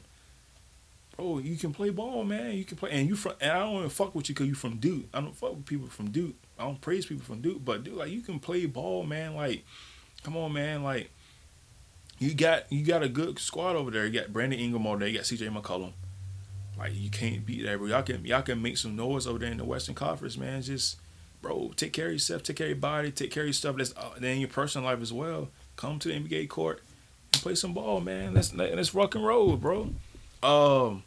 Bro, 1.16 1.40
you 1.40 1.58
can 1.58 1.74
play 1.74 1.92
ball, 1.92 2.24
man. 2.24 2.56
You 2.56 2.66
can 2.66 2.78
play, 2.78 2.92
and 2.92 3.08
you 3.08 3.16
from. 3.16 3.34
And 3.40 3.52
I 3.52 3.60
don't 3.60 3.78
even 3.78 3.90
fuck 3.90 4.16
with 4.16 4.30
you 4.30 4.36
because 4.36 4.48
you 4.48 4.56
from 4.56 4.78
Duke. 4.78 5.06
I 5.14 5.22
don't 5.22 5.36
fuck 5.36 5.52
with 5.52 5.66
people 5.66 5.88
from 5.88 6.10
Duke. 6.10 6.36
I 6.58 6.64
don't 6.64 6.82
praise 6.82 7.06
people 7.06 7.24
from 7.24 7.42
Duke, 7.42 7.64
but 7.64 7.84
dude, 7.84 7.96
like 7.96 8.10
you 8.10 8.22
can 8.22 8.40
play 8.40 8.66
ball, 8.66 9.04
man. 9.04 9.36
Like, 9.36 9.64
come 10.24 10.36
on, 10.36 10.54
man. 10.54 10.84
Like, 10.84 11.12
you 12.18 12.34
got 12.34 12.72
you 12.72 12.84
got 12.84 13.04
a 13.04 13.10
good 13.10 13.38
squad 13.40 13.76
over 13.76 13.92
there. 13.92 14.06
You 14.08 14.20
got 14.20 14.34
Brandon 14.34 14.60
Ingram 14.60 14.88
over 14.88 15.00
there. 15.00 15.08
You 15.08 15.18
got 15.18 15.28
C.J. 15.28 15.48
McCollum. 15.48 15.94
Like, 16.80 16.96
you 16.96 17.12
can't 17.12 17.46
beat 17.46 17.64
that, 17.66 17.78
bro. 17.78 17.88
Y'all 17.88 18.02
can 18.02 18.26
y'all 18.26 18.42
can 18.42 18.62
make 18.62 18.78
some 18.78 18.96
noise 18.96 19.28
over 19.28 19.38
there 19.38 19.52
in 19.52 19.58
the 19.58 19.66
Western 19.66 19.96
Conference, 19.96 20.36
man. 20.36 20.64
Just, 20.64 20.98
bro, 21.44 21.72
take 21.76 21.94
care 21.94 22.08
of 22.08 22.14
yourself. 22.14 22.42
Take 22.42 22.56
care 22.56 22.66
of 22.66 22.72
your 22.72 22.80
body. 22.80 23.12
Take 23.12 23.30
care 23.30 23.44
of 23.44 23.48
your 23.48 23.54
stuff. 23.54 23.76
That's 23.76 23.94
uh, 23.96 24.14
then 24.18 24.40
your 24.40 24.50
personal 24.50 24.90
life 24.90 25.02
as 25.02 25.14
well 25.14 25.50
come 25.76 26.00
to 26.00 26.08
the 26.08 26.20
NBA 26.20 26.50
court 26.50 26.82
and 27.32 27.42
play 27.44 27.54
some 27.54 27.74
ball, 27.74 28.02
man. 28.02 28.34
Let's 28.34 28.52
let's 28.56 28.96
rock 28.96 29.14
and 29.14 29.24
roll, 29.24 29.56
bro. 29.58 29.90
Um, 30.42 31.04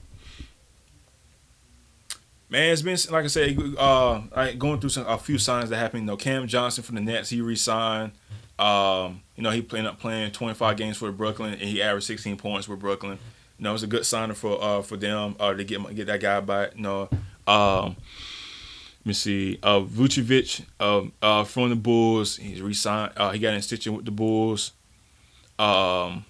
Man, 2.49 2.73
it's 2.73 2.83
been 2.83 2.97
like 3.11 3.25
I 3.25 3.27
said, 3.27 3.59
uh, 3.77 4.21
going 4.57 4.79
through 4.79 4.91
some 4.91 5.07
a 5.07 5.19
few 5.19 5.37
signs 5.37 5.71
that 5.71 5.79
happened. 5.79 6.03
You 6.03 6.07
know, 6.07 6.17
Cam 6.17 6.47
Johnson 6.47 6.85
from 6.85 6.95
the 6.95 7.01
Nets, 7.01 7.31
he 7.31 7.41
resigned. 7.41 8.13
Um, 8.57 9.23
you 9.35 9.43
know, 9.43 9.51
he 9.51 9.59
ended 9.59 9.87
up 9.87 9.99
playing 9.99 10.31
25 10.31 10.77
games 10.77 10.97
for 10.97 11.11
Brooklyn, 11.11 11.55
and 11.55 11.63
he 11.63 11.83
averaged 11.83 12.07
16 12.07 12.37
points 12.37 12.67
for 12.67 12.77
Brooklyn. 12.77 13.19
You 13.59 13.65
know, 13.65 13.71
it 13.71 13.73
was 13.73 13.83
a 13.83 13.89
good 13.89 14.07
sign 14.07 14.33
for 14.35 14.63
uh 14.63 14.83
for 14.83 14.97
them 14.97 15.35
uh 15.41 15.55
to 15.55 15.65
get 15.65 15.95
get 15.97 16.07
that 16.07 16.21
guy 16.21 16.39
back. 16.41 16.77
You 16.77 16.83
know, 16.83 17.09
um, 17.49 17.97
let 19.07 19.11
me 19.11 19.15
see, 19.15 19.57
uh, 19.63 19.83
Vucevic 19.83 20.65
uh, 20.81 21.03
uh 21.23 21.45
from 21.45 21.71
the 21.71 21.77
Bulls, 21.77 22.39
he's 22.39 22.61
resigned. 22.61 23.13
Uh, 23.17 23.31
he 23.31 23.39
got 23.39 23.55
in 23.55 23.63
stitching 23.63 23.95
with 23.95 24.05
the 24.05 24.11
Bulls. 24.11 24.73
Um, 25.61 26.25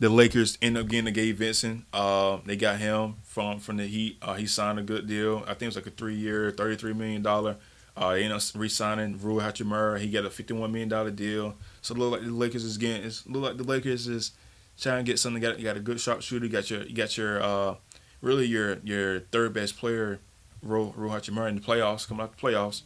the 0.00 0.08
Lakers 0.08 0.58
end 0.60 0.76
up 0.76 0.88
getting 0.88 1.04
the 1.04 1.12
Gabe 1.12 1.36
Vincent. 1.36 1.84
Uh, 1.92 2.38
they 2.44 2.56
got 2.56 2.78
him 2.78 3.14
from 3.22 3.60
from 3.60 3.76
the 3.76 3.86
Heat. 3.86 4.18
Uh, 4.20 4.34
he 4.34 4.44
signed 4.44 4.80
a 4.80 4.82
good 4.82 5.06
deal. 5.06 5.44
I 5.44 5.50
think 5.50 5.62
it 5.62 5.66
was 5.66 5.76
like 5.76 5.86
a 5.86 5.90
three 5.90 6.16
year, 6.16 6.50
thirty 6.50 6.74
three 6.74 6.94
million 6.94 7.22
dollar. 7.22 7.54
Uh, 7.96 8.14
they 8.14 8.24
ended 8.24 8.36
up 8.36 8.42
re-signing 8.56 9.16
Rui 9.22 9.40
Hachimura. 9.40 10.00
He 10.00 10.10
got 10.10 10.24
a 10.24 10.30
fifty 10.30 10.54
one 10.54 10.72
million 10.72 10.88
dollar 10.88 11.12
deal. 11.12 11.54
So 11.80 11.94
look 11.94 12.10
like 12.10 12.22
the 12.22 12.32
Lakers 12.32 12.64
is 12.64 12.76
getting. 12.76 13.06
It 13.06 13.22
look 13.26 13.44
like 13.44 13.56
the 13.56 13.62
Lakers 13.62 14.08
is 14.08 14.32
trying 14.80 15.04
to 15.04 15.08
get 15.08 15.20
something. 15.20 15.40
Got 15.40 15.60
you 15.60 15.64
got 15.64 15.76
a 15.76 15.80
good 15.80 16.00
sharpshooter. 16.00 16.46
You 16.46 16.50
got 16.50 16.70
your 16.70 16.82
you 16.82 16.96
got 16.96 17.16
your 17.16 17.40
uh, 17.40 17.76
really 18.20 18.46
your 18.46 18.78
your 18.78 19.20
third 19.20 19.54
best 19.54 19.78
player, 19.78 20.18
Rui, 20.62 20.92
Rui 20.96 21.10
Hachimura 21.10 21.48
in 21.48 21.56
the 21.56 21.60
playoffs. 21.60 22.06
Coming 22.06 22.24
out 22.24 22.36
the 22.36 22.40
playoffs, 22.40 22.82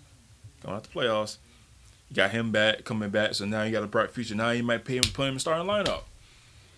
coming 0.62 0.76
out 0.76 0.84
the 0.84 0.88
playoffs. 0.88 1.38
You 2.10 2.16
got 2.16 2.30
him 2.30 2.52
back, 2.52 2.84
coming 2.84 3.10
back. 3.10 3.34
So 3.34 3.44
now 3.44 3.62
you 3.62 3.72
got 3.72 3.82
a 3.82 3.86
bright 3.86 4.10
future. 4.10 4.34
Now 4.34 4.50
you 4.50 4.62
might 4.62 4.84
pay 4.84 4.96
him, 4.96 5.04
put 5.14 5.26
him 5.28 5.34
in 5.34 5.38
starting 5.38 5.66
lineup. 5.66 6.02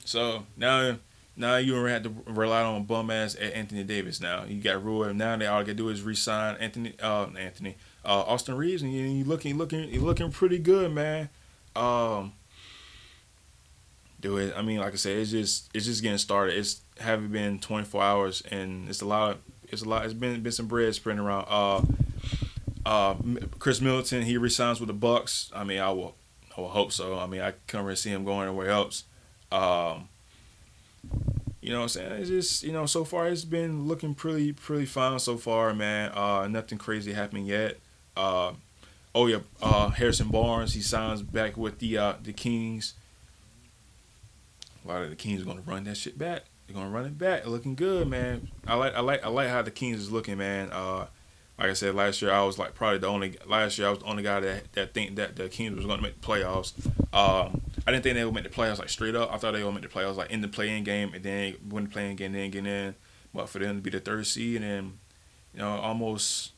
So 0.04 0.46
now, 0.57 0.96
now 1.37 1.57
you 1.57 1.74
don't 1.74 1.88
have 1.88 2.04
to 2.04 2.14
rely 2.26 2.62
on 2.62 2.76
a 2.76 2.85
bum 2.85 3.11
ass 3.11 3.35
Anthony 3.35 3.83
Davis. 3.83 4.20
Now 4.20 4.44
you 4.44 4.61
got 4.61 4.85
Rui. 4.85 5.12
Now 5.12 5.37
they 5.37 5.46
all 5.46 5.62
got 5.62 5.68
to 5.68 5.74
do 5.74 5.88
is 5.88 6.02
resign 6.02 6.57
Anthony, 6.61 6.94
uh, 7.02 7.26
Anthony, 7.38 7.76
uh, 8.04 8.22
Austin 8.22 8.57
Reaves, 8.57 8.83
and 8.83 8.92
you, 8.92 9.02
you 9.02 9.24
looking, 9.24 9.59
looking, 9.59 9.88
you're 9.88 10.02
looking 10.02 10.30
pretty 10.30 10.59
good, 10.59 10.92
man. 10.92 11.28
Um, 11.74 12.33
do 14.20 14.37
it. 14.37 14.54
I 14.57 14.62
mean, 14.62 14.78
like 14.78 14.92
I 14.92 14.96
said, 14.96 15.18
it's 15.18 15.30
just, 15.30 15.70
it's 15.74 15.87
just 15.87 16.02
getting 16.02 16.18
started. 16.18 16.57
It's 16.57 16.80
haven't 16.98 17.33
been 17.33 17.59
24 17.59 18.02
hours, 18.02 18.42
and 18.50 18.88
it's 18.88 19.02
a 19.02 19.07
lot. 19.07 19.33
Of, 19.33 19.38
it's 19.75 19.83
a 19.83 19.89
lot. 19.89 20.05
It's 20.05 20.15
been 20.15 20.43
been 20.43 20.53
some 20.53 20.67
bread 20.67 20.95
spreading 20.95 21.21
around. 21.21 21.47
Uh, 21.49 21.83
uh, 22.87 23.15
Khris 23.59 23.81
Middleton, 23.81 24.23
he 24.23 24.37
resigns 24.37 24.81
with 24.81 24.89
the 24.89 24.95
Bucks. 24.95 25.51
I 25.55 25.65
mean, 25.65 25.81
I 25.81 25.91
will, 25.91 26.15
I 26.57 26.61
will 26.61 26.69
hope 26.69 26.93
so. 26.93 27.19
I 27.19 27.27
mean, 27.27 27.41
I 27.41 27.53
can't 27.67 27.85
really 27.85 27.97
see 27.97 28.11
him 28.11 28.25
going 28.25 28.49
anywhere 28.49 28.71
else. 28.71 29.05
Um, 29.51 30.09
you 31.61 31.71
know 31.71 31.79
what 31.79 31.85
I'm 31.85 31.89
saying? 31.89 32.13
It's 32.13 32.29
just, 32.29 32.63
you 32.63 32.73
know, 32.73 32.85
so 32.85 33.05
far 33.05 33.27
it's 33.29 33.45
been 33.45 33.87
looking 33.87 34.15
pretty 34.15 34.53
pretty 34.53 34.85
fine 34.87 35.19
so 35.19 35.37
far, 35.37 35.73
man. 35.75 36.13
Uh, 36.13 36.47
nothing 36.49 36.77
crazy 36.77 37.13
happening 37.13 37.47
yet. 37.47 37.79
Uh, 38.17 38.53
oh 39.15 39.27
yeah, 39.27 39.39
uh, 39.63 39.89
Harrison 39.89 40.29
Barnes, 40.29 40.75
he 40.75 40.83
signs 40.83 41.23
back 41.23 41.57
with 41.57 41.79
the 41.79 41.97
uh, 41.97 42.15
the 42.23 42.33
Kings. 42.33 42.95
A 44.85 44.89
lot 44.89 45.03
of 45.03 45.11
the 45.11 45.17
Kings 45.17 45.41
are 45.41 45.47
gonna 45.47 45.63
run 45.63 45.85
that 45.85 45.97
shit 45.97 46.19
back. 46.19 46.45
They're 46.66 46.74
gonna 46.74 46.90
run 46.90 47.05
it 47.05 47.18
back. 47.18 47.46
Looking 47.46 47.74
good, 47.74 48.09
man. 48.09 48.48
I 48.66 48.74
like 48.74 48.94
I 48.94 49.00
like 49.00 49.24
I 49.24 49.29
like 49.29 49.48
how 49.48 49.62
the 49.62 49.70
Kings 49.70 50.00
is 50.00 50.11
looking, 50.11 50.38
man. 50.38 50.70
Uh, 50.72 51.07
like 51.59 51.70
I 51.70 51.72
said 51.74 51.94
last 51.94 52.20
year, 52.22 52.33
I 52.33 52.42
was 52.42 52.59
like 52.59 52.74
probably 52.74 52.98
the 52.98 53.07
only 53.07 53.37
last 53.46 53.79
year 53.79 53.87
I 53.88 53.90
was 53.90 54.00
the 54.00 54.07
only 54.07 54.22
guy 54.22 54.40
that 54.40 54.72
that 54.72 54.94
think 54.94 55.16
that 55.16 55.37
the 55.37 55.48
Kings 55.48 55.77
was 55.77 55.87
gonna 55.87 56.03
make 56.03 56.20
the 56.20 56.27
playoffs. 56.27 56.72
Um, 57.12 57.61
I 57.87 57.92
didn't 57.92 58.03
think 58.03 58.16
they 58.16 58.24
would 58.24 58.35
make 58.35 58.44
the 58.44 58.50
playoffs 58.50 58.79
like 58.79 58.88
straight 58.88 59.14
up. 59.14 59.33
I 59.33 59.37
thought 59.37 59.53
they 59.53 59.62
would 59.62 59.74
make 59.74 59.83
the 59.83 59.88
playoffs 59.88 60.16
like 60.16 60.31
in 60.31 60.40
the 60.40 60.48
play-in 60.48 60.85
game 60.85 61.12
and 61.14 61.22
then 61.22 61.57
win 61.68 61.85
the 61.85 61.90
play-in 61.90 62.16
game, 62.16 62.33
then 62.33 62.50
get 62.50 62.66
in. 62.66 62.94
But 63.33 63.48
for 63.48 63.59
them 63.59 63.77
to 63.77 63.83
be 63.83 63.90
the 63.90 64.00
third 64.00 64.27
seed 64.27 64.62
and 64.62 64.64
then, 64.64 64.98
you 65.53 65.61
know 65.61 65.68
almost, 65.68 66.53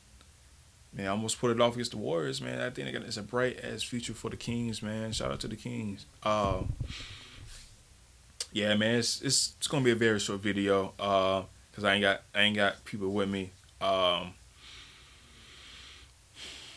man, 0.93 1.07
almost 1.07 1.39
put 1.39 1.51
it 1.51 1.59
off 1.59 1.73
against 1.73 1.91
the 1.91 1.97
Warriors, 1.97 2.41
man. 2.41 2.59
I 2.59 2.69
think 2.69 2.95
it's 2.95 3.17
a 3.17 3.23
bright 3.23 3.59
ass 3.63 3.83
future 3.83 4.13
for 4.13 4.29
the 4.29 4.37
Kings, 4.37 4.81
man. 4.81 5.11
Shout 5.11 5.31
out 5.31 5.39
to 5.41 5.47
the 5.47 5.55
Kings. 5.55 6.05
Um, 6.23 6.73
yeah, 8.57 8.75
man, 8.75 8.95
it's, 8.95 9.21
it's 9.21 9.53
it's 9.59 9.67
gonna 9.67 9.83
be 9.83 9.91
a 9.91 9.95
very 9.95 10.19
short 10.19 10.39
video. 10.39 10.93
Uh, 10.99 11.43
cause 11.75 11.83
I 11.83 11.93
ain't 11.93 12.01
got 12.01 12.21
I 12.33 12.41
ain't 12.41 12.55
got 12.55 12.83
people 12.85 13.09
with 13.09 13.29
me. 13.29 13.51
Um, 13.79 14.33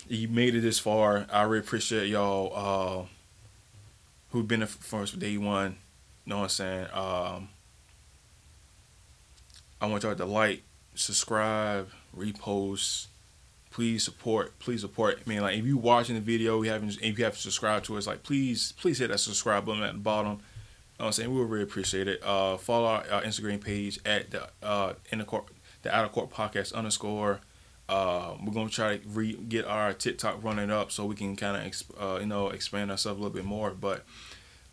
you 0.06 0.28
made 0.28 0.54
it 0.54 0.60
this 0.60 0.78
far. 0.78 1.26
I 1.32 1.42
really 1.44 1.60
appreciate 1.60 2.08
y'all. 2.08 2.52
Uh, 2.54 3.06
who've 4.30 4.46
been 4.46 4.66
for 4.66 5.00
us 5.00 5.10
from 5.10 5.20
day 5.20 5.38
one. 5.38 5.78
You 6.26 6.30
know 6.30 6.36
what 6.36 6.42
I'm 6.42 6.48
saying? 6.50 6.86
Um, 6.92 7.48
I 9.80 9.86
want 9.86 10.02
y'all 10.02 10.14
to 10.14 10.24
like, 10.26 10.62
subscribe, 10.94 11.88
repost. 12.14 13.06
Please 13.70 14.04
support. 14.04 14.58
Please 14.58 14.82
support. 14.82 15.20
I 15.24 15.28
mean, 15.28 15.40
like 15.40 15.56
if 15.56 15.64
you 15.64 15.78
watching 15.78 16.16
the 16.16 16.20
video, 16.20 16.60
you 16.60 16.70
haven't, 16.70 16.98
if 17.00 17.18
you 17.18 17.24
haven't 17.24 17.38
subscribed 17.38 17.86
to 17.86 17.96
us, 17.96 18.06
like 18.06 18.22
please, 18.22 18.72
please 18.72 18.98
hit 18.98 19.08
that 19.08 19.18
subscribe 19.18 19.64
button 19.64 19.82
at 19.82 19.94
the 19.94 19.98
bottom. 19.98 20.40
Know 21.00 21.04
what 21.04 21.08
I'm 21.08 21.12
saying? 21.14 21.32
We 21.32 21.40
would 21.40 21.48
really 21.48 21.64
appreciate 21.64 22.08
it. 22.08 22.22
Uh, 22.22 22.58
follow 22.58 22.84
our, 22.84 23.04
our, 23.10 23.22
Instagram 23.22 23.64
page 23.64 23.98
at 24.04 24.32
the 24.32 24.50
uh 24.62 24.92
in 25.10 25.20
the 25.20 25.24
court, 25.24 25.46
the 25.80 25.96
Outer 25.96 26.10
Court 26.10 26.28
Podcast 26.28 26.74
underscore. 26.74 27.40
Uh, 27.88 28.34
we're 28.44 28.52
gonna 28.52 28.68
try 28.68 28.98
to 28.98 29.08
re- 29.08 29.32
get 29.32 29.64
our 29.64 29.94
TikTok 29.94 30.44
running 30.44 30.70
up 30.70 30.92
so 30.92 31.06
we 31.06 31.14
can 31.14 31.36
kind 31.36 31.56
of 31.56 31.62
exp- 31.62 31.98
uh, 31.98 32.20
you 32.20 32.26
know 32.26 32.50
expand 32.50 32.90
ourselves 32.90 33.18
a 33.18 33.22
little 33.22 33.34
bit 33.34 33.46
more. 33.46 33.70
But 33.70 34.04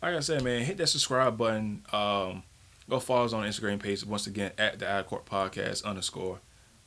like 0.02 0.16
I 0.16 0.20
said, 0.20 0.44
man, 0.44 0.66
hit 0.66 0.76
that 0.80 0.88
subscribe 0.88 1.38
button. 1.38 1.86
Um, 1.94 2.44
go 2.90 3.00
follow 3.00 3.24
us 3.24 3.32
on 3.32 3.46
Instagram 3.46 3.80
page 3.80 4.06
once 4.06 4.28
again 4.28 4.52
at 4.58 4.80
the 4.80 4.92
Out 4.92 5.08
Court 5.08 5.26
Podcast 5.26 5.86
underscore. 5.86 6.40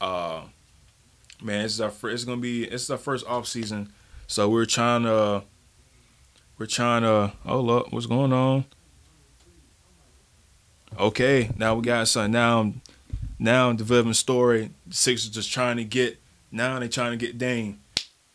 Uh, 0.02 0.42
man, 1.42 1.62
this 1.62 1.72
is 1.72 1.80
our 1.80 1.90
first, 1.90 2.12
it's 2.12 2.24
gonna 2.24 2.42
be 2.42 2.68
this 2.68 2.82
is 2.82 2.90
our 2.90 2.98
first 2.98 3.26
off 3.26 3.48
season, 3.48 3.90
so 4.26 4.50
we're 4.50 4.66
trying 4.66 5.04
to 5.04 5.44
we're 6.58 6.66
trying 6.66 7.00
to 7.04 7.32
oh 7.46 7.60
look 7.62 7.90
what's 7.90 8.04
going 8.04 8.34
on. 8.34 8.66
Okay, 11.00 11.50
now 11.56 11.76
we 11.76 11.82
got 11.82 12.08
something 12.08 12.32
now. 12.32 12.60
I'm 12.60 12.82
Now 13.38 13.70
I'm 13.70 13.76
developing 13.76 14.12
story. 14.12 14.70
The 14.86 14.94
Sixers 14.94 15.30
just 15.30 15.50
trying 15.50 15.78
to 15.78 15.84
get 15.84 16.20
now 16.52 16.78
they 16.78 16.88
trying 16.88 17.12
to 17.12 17.16
get 17.16 17.38
Dame. 17.38 17.80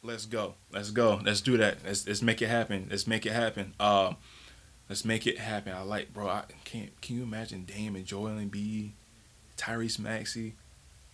Let's 0.01 0.25
go. 0.25 0.55
Let's 0.71 0.89
go. 0.89 1.21
Let's 1.23 1.41
do 1.41 1.57
that. 1.57 1.77
Let's 1.85 2.07
let's 2.07 2.23
make 2.23 2.41
it 2.41 2.47
happen. 2.47 2.87
Let's 2.89 3.05
make 3.05 3.27
it 3.27 3.33
happen. 3.33 3.75
Uh, 3.79 4.13
let's 4.89 5.05
make 5.05 5.27
it 5.27 5.37
happen. 5.37 5.73
I 5.73 5.83
like, 5.83 6.11
bro. 6.11 6.27
I 6.27 6.45
can't. 6.63 6.99
Can 7.03 7.17
you 7.17 7.21
imagine 7.21 7.65
Dame 7.65 7.97
and 7.97 8.05
Joel 8.05 8.31
Embiid, 8.31 8.93
Tyrese 9.57 9.99
Maxey, 9.99 10.55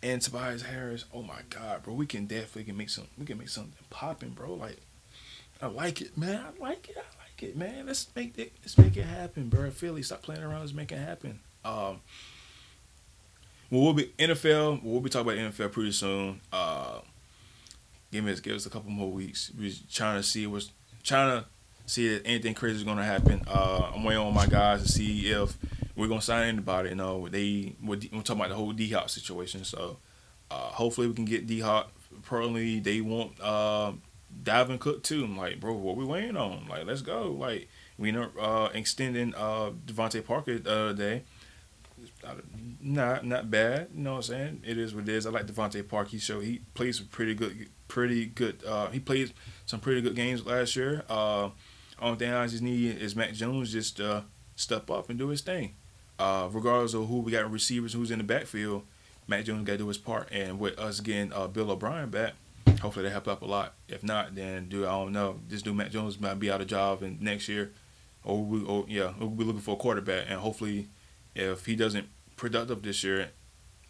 and 0.01 0.21
Tobias 0.21 0.61
Harris? 0.61 1.03
Oh 1.13 1.21
my 1.21 1.41
God, 1.49 1.83
bro. 1.83 1.93
We 1.93 2.05
can 2.05 2.27
definitely 2.27 2.63
can 2.63 2.77
make 2.77 2.89
some. 2.89 3.07
We 3.17 3.25
can 3.25 3.37
make 3.37 3.49
something 3.49 3.73
popping, 3.89 4.29
bro. 4.29 4.53
Like, 4.53 4.77
I 5.61 5.65
like 5.65 5.99
it, 5.99 6.17
man. 6.17 6.45
I 6.45 6.63
like 6.63 6.87
it. 6.87 6.95
I 6.97 7.20
it, 7.43 7.55
man. 7.55 7.85
Let's 7.85 8.07
make 8.15 8.37
it. 8.37 8.53
Let's 8.61 8.77
make 8.77 8.97
it 8.97 9.05
happen, 9.05 9.49
bro. 9.49 9.69
Philly, 9.71 10.03
stop 10.03 10.21
playing 10.21 10.43
around. 10.43 10.61
Let's 10.61 10.73
make 10.73 10.91
it 10.91 10.99
happen. 10.99 11.39
Um. 11.63 12.01
Well, 13.69 13.83
we'll 13.83 13.93
be 13.93 14.11
NFL. 14.19 14.83
We'll 14.83 14.99
be 14.99 15.09
talking 15.09 15.31
about 15.31 15.53
NFL 15.53 15.71
pretty 15.71 15.93
soon. 15.93 16.41
Uh, 16.51 16.99
give 18.11 18.27
us 18.27 18.41
give 18.41 18.55
us 18.55 18.65
a 18.65 18.69
couple 18.69 18.91
more 18.91 19.09
weeks. 19.09 19.51
We're 19.57 19.71
trying 19.91 20.21
to 20.21 20.23
see 20.27 20.45
what's 20.45 20.71
trying 21.03 21.41
to 21.41 21.47
see 21.85 22.15
if 22.15 22.21
anything 22.25 22.53
crazy 22.53 22.77
is 22.77 22.83
gonna 22.83 23.05
happen. 23.05 23.41
Uh, 23.47 23.91
I'm 23.95 24.03
waiting 24.03 24.21
on 24.21 24.33
my 24.33 24.45
guys 24.45 24.83
to 24.83 24.89
see 24.89 25.31
if 25.31 25.57
we're 25.95 26.07
gonna 26.07 26.21
sign 26.21 26.49
anybody. 26.49 26.89
You 26.89 26.95
know, 26.95 27.29
they 27.29 27.75
we're, 27.81 27.99
we're 28.11 28.21
talking 28.21 28.41
about 28.41 28.49
the 28.49 28.55
whole 28.55 28.73
D 28.73 28.89
Hop 28.89 29.09
situation. 29.09 29.63
So 29.63 29.97
uh, 30.49 30.53
hopefully 30.53 31.07
we 31.07 31.13
can 31.13 31.25
get 31.25 31.47
D 31.47 31.61
Hop. 31.61 31.91
Probably 32.23 32.79
they 32.79 32.99
want 32.99 33.39
uh, 33.39 33.93
Dalvin 34.43 34.79
Cook 34.79 35.03
too. 35.03 35.23
I'm 35.23 35.37
like, 35.37 35.59
bro, 35.59 35.73
what 35.73 35.95
we 35.95 36.05
waiting 36.05 36.37
on? 36.37 36.67
Like, 36.67 36.85
let's 36.85 37.01
go. 37.01 37.31
Like 37.31 37.69
we 37.97 38.11
know 38.11 38.29
uh, 38.39 38.69
extending 38.73 39.33
uh, 39.35 39.71
DeVante 39.85 40.25
Parker 40.25 40.57
the 40.57 40.71
other 40.71 40.93
day 40.93 41.23
not 42.81 43.25
not 43.25 43.51
bad. 43.51 43.89
You 43.93 44.03
know 44.03 44.11
what 44.13 44.17
I'm 44.17 44.23
saying? 44.23 44.63
It 44.65 44.77
is 44.77 44.93
what 44.93 45.07
it 45.07 45.09
is. 45.09 45.25
I 45.25 45.29
like 45.29 45.47
DeVante 45.47 45.87
Parker. 45.87 46.09
He 46.09 46.19
showed 46.19 46.43
he 46.43 46.61
plays 46.73 46.99
pretty 46.99 47.35
good, 47.35 47.69
pretty 47.87 48.25
good. 48.25 48.63
Uh, 48.65 48.89
he 48.89 48.99
played 48.99 49.33
some 49.65 49.79
pretty 49.79 50.01
good 50.01 50.15
games 50.15 50.45
last 50.45 50.75
year. 50.75 51.03
Uh, 51.09 51.49
only 51.99 52.17
thing 52.17 52.33
I 52.33 52.47
just 52.47 52.63
need 52.63 52.97
is 52.97 53.15
Mac 53.15 53.33
Jones 53.33 53.71
just 53.71 53.99
uh, 53.99 54.21
step 54.55 54.89
up 54.89 55.09
and 55.09 55.19
do 55.19 55.27
his 55.27 55.41
thing. 55.41 55.75
Uh, 56.17 56.47
regardless 56.51 56.93
of 56.93 57.07
who 57.07 57.19
we 57.19 57.31
got 57.31 57.49
receivers, 57.51 57.93
who's 57.93 58.11
in 58.11 58.19
the 58.19 58.23
backfield, 58.23 58.83
Mac 59.27 59.45
Jones 59.45 59.65
got 59.65 59.73
to 59.73 59.77
do 59.79 59.87
his 59.87 59.97
part. 59.97 60.29
And 60.31 60.59
with 60.59 60.77
us 60.79 60.99
getting 60.99 61.33
uh, 61.33 61.47
Bill 61.47 61.71
O'Brien 61.71 62.09
back, 62.09 62.33
hopefully 62.81 63.05
they 63.05 63.11
help 63.11 63.27
up 63.27 63.41
a 63.41 63.45
lot. 63.45 63.73
If 63.87 64.03
not, 64.03 64.35
then 64.35 64.69
do 64.69 64.85
I 64.85 64.91
don't 64.91 65.11
know. 65.11 65.39
This 65.47 65.61
dude 65.61 65.75
Mac 65.75 65.91
Jones 65.91 66.19
might 66.19 66.39
be 66.39 66.51
out 66.51 66.61
of 66.61 66.67
job 66.67 67.03
in 67.03 67.17
next 67.21 67.47
year, 67.47 67.71
or 68.23 68.43
we, 68.43 68.63
or 68.63 68.85
yeah, 68.87 69.13
we'll 69.19 69.29
be 69.29 69.43
looking 69.43 69.61
for 69.61 69.75
a 69.75 69.77
quarterback. 69.79 70.25
And 70.29 70.39
hopefully, 70.39 70.87
if 71.35 71.65
he 71.65 71.75
doesn't 71.75 72.07
productive 72.37 72.81
this 72.81 73.03
year, 73.03 73.29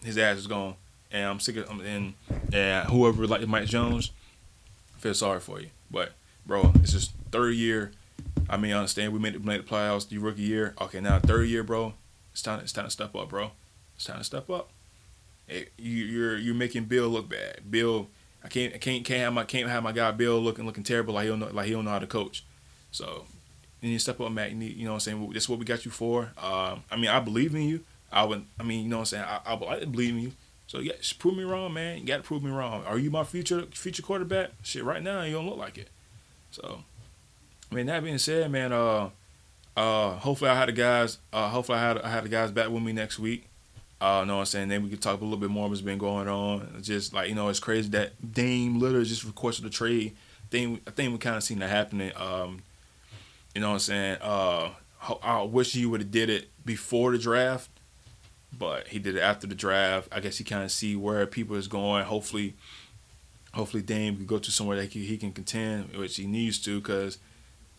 his 0.03 0.17
ass 0.17 0.37
is 0.37 0.47
gone. 0.47 0.75
And 1.11 1.25
I'm 1.25 1.39
sick 1.39 1.57
of 1.57 1.69
and 1.81 2.13
and 2.53 2.87
whoever 2.89 3.27
like 3.27 3.45
Mike 3.47 3.67
Jones, 3.67 4.11
feel 4.97 5.13
sorry 5.13 5.39
for 5.39 5.59
you. 5.59 5.69
But 5.89 6.13
bro, 6.45 6.71
it's 6.75 6.93
just 6.93 7.11
third 7.31 7.55
year. 7.55 7.91
I 8.49 8.57
mean, 8.57 8.73
I 8.73 8.77
understand 8.77 9.13
we 9.13 9.19
made, 9.19 9.35
it, 9.35 9.45
made 9.45 9.61
the 9.61 9.63
playoffs 9.67 10.07
the 10.09 10.17
rookie 10.17 10.41
year. 10.41 10.73
Okay, 10.81 10.99
now 10.99 11.19
third 11.19 11.47
year, 11.47 11.63
bro. 11.63 11.93
It's 12.31 12.41
time. 12.41 12.59
It's 12.59 12.71
time 12.73 12.85
to 12.85 12.91
step 12.91 13.15
up, 13.15 13.29
bro. 13.29 13.51
It's 13.95 14.05
time 14.05 14.17
to 14.19 14.23
step 14.23 14.49
up. 14.49 14.69
it, 15.47 15.71
you, 15.77 16.05
you're 16.05 16.37
you're 16.37 16.55
making 16.55 16.85
Bill 16.85 17.09
look 17.09 17.29
bad. 17.29 17.69
Bill, 17.69 18.07
I 18.43 18.47
can't 18.47 18.73
I 18.73 18.77
can't 18.77 19.05
can't 19.05 19.21
have 19.21 19.33
my 19.33 19.43
can't 19.43 19.69
have 19.69 19.83
my 19.83 19.91
guy 19.91 20.11
Bill 20.11 20.39
looking 20.39 20.65
looking 20.65 20.83
terrible 20.83 21.13
like 21.13 21.23
he 21.23 21.29
don't 21.29 21.39
know 21.39 21.49
like 21.51 21.67
he 21.67 21.73
don't 21.73 21.85
know 21.85 21.91
how 21.91 21.99
to 21.99 22.07
coach. 22.07 22.43
So 22.91 23.25
you 23.81 23.89
need 23.89 23.95
to 23.95 23.99
step 23.99 24.19
up, 24.21 24.31
Matt. 24.31 24.51
You, 24.51 24.57
need, 24.57 24.75
you 24.75 24.85
know 24.85 24.91
what 24.91 24.95
I'm 24.95 24.99
saying? 24.99 25.33
This 25.33 25.43
is 25.43 25.49
what 25.49 25.59
we 25.59 25.65
got 25.65 25.85
you 25.85 25.91
for. 25.91 26.31
Um, 26.41 26.83
I 26.91 26.97
mean, 26.97 27.07
I 27.07 27.19
believe 27.19 27.55
in 27.55 27.63
you. 27.63 27.83
I 28.11 28.23
would. 28.23 28.45
I 28.59 28.63
mean, 28.63 28.83
you 28.83 28.89
know 28.89 28.97
what 28.97 29.13
I'm 29.13 29.23
saying? 29.23 29.23
I, 29.23 29.41
I, 29.45 29.81
I 29.81 29.85
believe 29.85 30.13
in 30.13 30.19
you. 30.19 30.31
So 30.67 30.79
yeah, 30.79 30.93
prove 31.19 31.35
me 31.35 31.43
wrong, 31.43 31.73
man. 31.73 31.99
You 31.99 32.05
got 32.05 32.17
to 32.17 32.23
prove 32.23 32.43
me 32.43 32.51
wrong. 32.51 32.83
Are 32.85 32.97
you 32.97 33.09
my 33.09 33.23
future 33.23 33.63
future 33.71 34.03
quarterback? 34.03 34.51
Shit, 34.63 34.83
right 34.83 35.01
now 35.01 35.23
you 35.23 35.33
don't 35.33 35.47
look 35.47 35.57
like 35.57 35.77
it. 35.77 35.89
So, 36.51 36.83
I 37.71 37.75
mean, 37.75 37.87
that 37.87 38.03
being 38.03 38.17
said, 38.17 38.51
man. 38.51 38.71
Uh, 38.71 39.09
uh, 39.75 40.11
hopefully 40.11 40.49
I 40.49 40.55
had 40.55 40.67
the 40.67 40.73
guys. 40.73 41.17
Uh, 41.31 41.49
hopefully 41.49 41.77
I 41.77 41.81
had 41.81 42.01
I 42.01 42.09
had 42.09 42.23
the 42.23 42.29
guys 42.29 42.51
back 42.51 42.69
with 42.69 42.83
me 42.83 42.93
next 42.93 43.19
week. 43.19 43.47
Uh, 44.01 44.25
know 44.25 44.37
what 44.37 44.39
I'm 44.39 44.45
saying? 44.47 44.69
Then 44.69 44.83
we 44.83 44.89
could 44.89 45.01
talk 45.01 45.21
a 45.21 45.23
little 45.23 45.37
bit 45.37 45.51
more 45.51 45.69
what's 45.69 45.81
been 45.81 45.99
going 45.99 46.27
on. 46.27 46.79
just 46.81 47.13
like 47.13 47.29
you 47.29 47.35
know, 47.35 47.49
it's 47.49 47.59
crazy 47.59 47.89
that 47.89 48.33
Dame 48.33 48.79
literally 48.79 49.05
just 49.05 49.23
requested 49.23 49.63
a 49.65 49.69
trade. 49.69 50.15
Thing 50.49 50.81
I 50.87 50.91
think 50.91 51.13
we 51.13 51.19
kind 51.19 51.37
of 51.37 51.43
seen 51.43 51.59
that 51.59 51.69
happening. 51.69 52.11
Um, 52.15 52.63
you 53.53 53.61
know 53.61 53.67
what 53.67 53.73
I'm 53.75 53.79
saying? 53.79 54.17
Uh, 54.21 54.71
I 55.23 55.43
wish 55.43 55.73
he 55.73 55.85
would 55.85 56.01
have 56.01 56.11
did 56.11 56.29
it 56.29 56.49
before 56.65 57.11
the 57.11 57.19
draft, 57.19 57.69
but 58.57 58.87
he 58.87 58.97
did 58.97 59.15
it 59.15 59.21
after 59.21 59.45
the 59.45 59.55
draft. 59.55 60.09
I 60.11 60.19
guess 60.19 60.37
he 60.37 60.43
kind 60.43 60.63
of 60.63 60.71
see 60.71 60.95
where 60.95 61.27
people 61.27 61.55
is 61.55 61.67
going. 61.67 62.03
Hopefully, 62.05 62.55
hopefully 63.53 63.83
Dame 63.83 64.15
can 64.15 64.25
go 64.25 64.39
to 64.39 64.51
somewhere 64.51 64.77
that 64.77 64.91
he, 64.91 65.05
he 65.05 65.17
can 65.17 65.31
contend, 65.31 65.95
which 65.95 66.17
he 66.17 66.25
needs 66.25 66.57
to, 66.59 66.79
because 66.79 67.19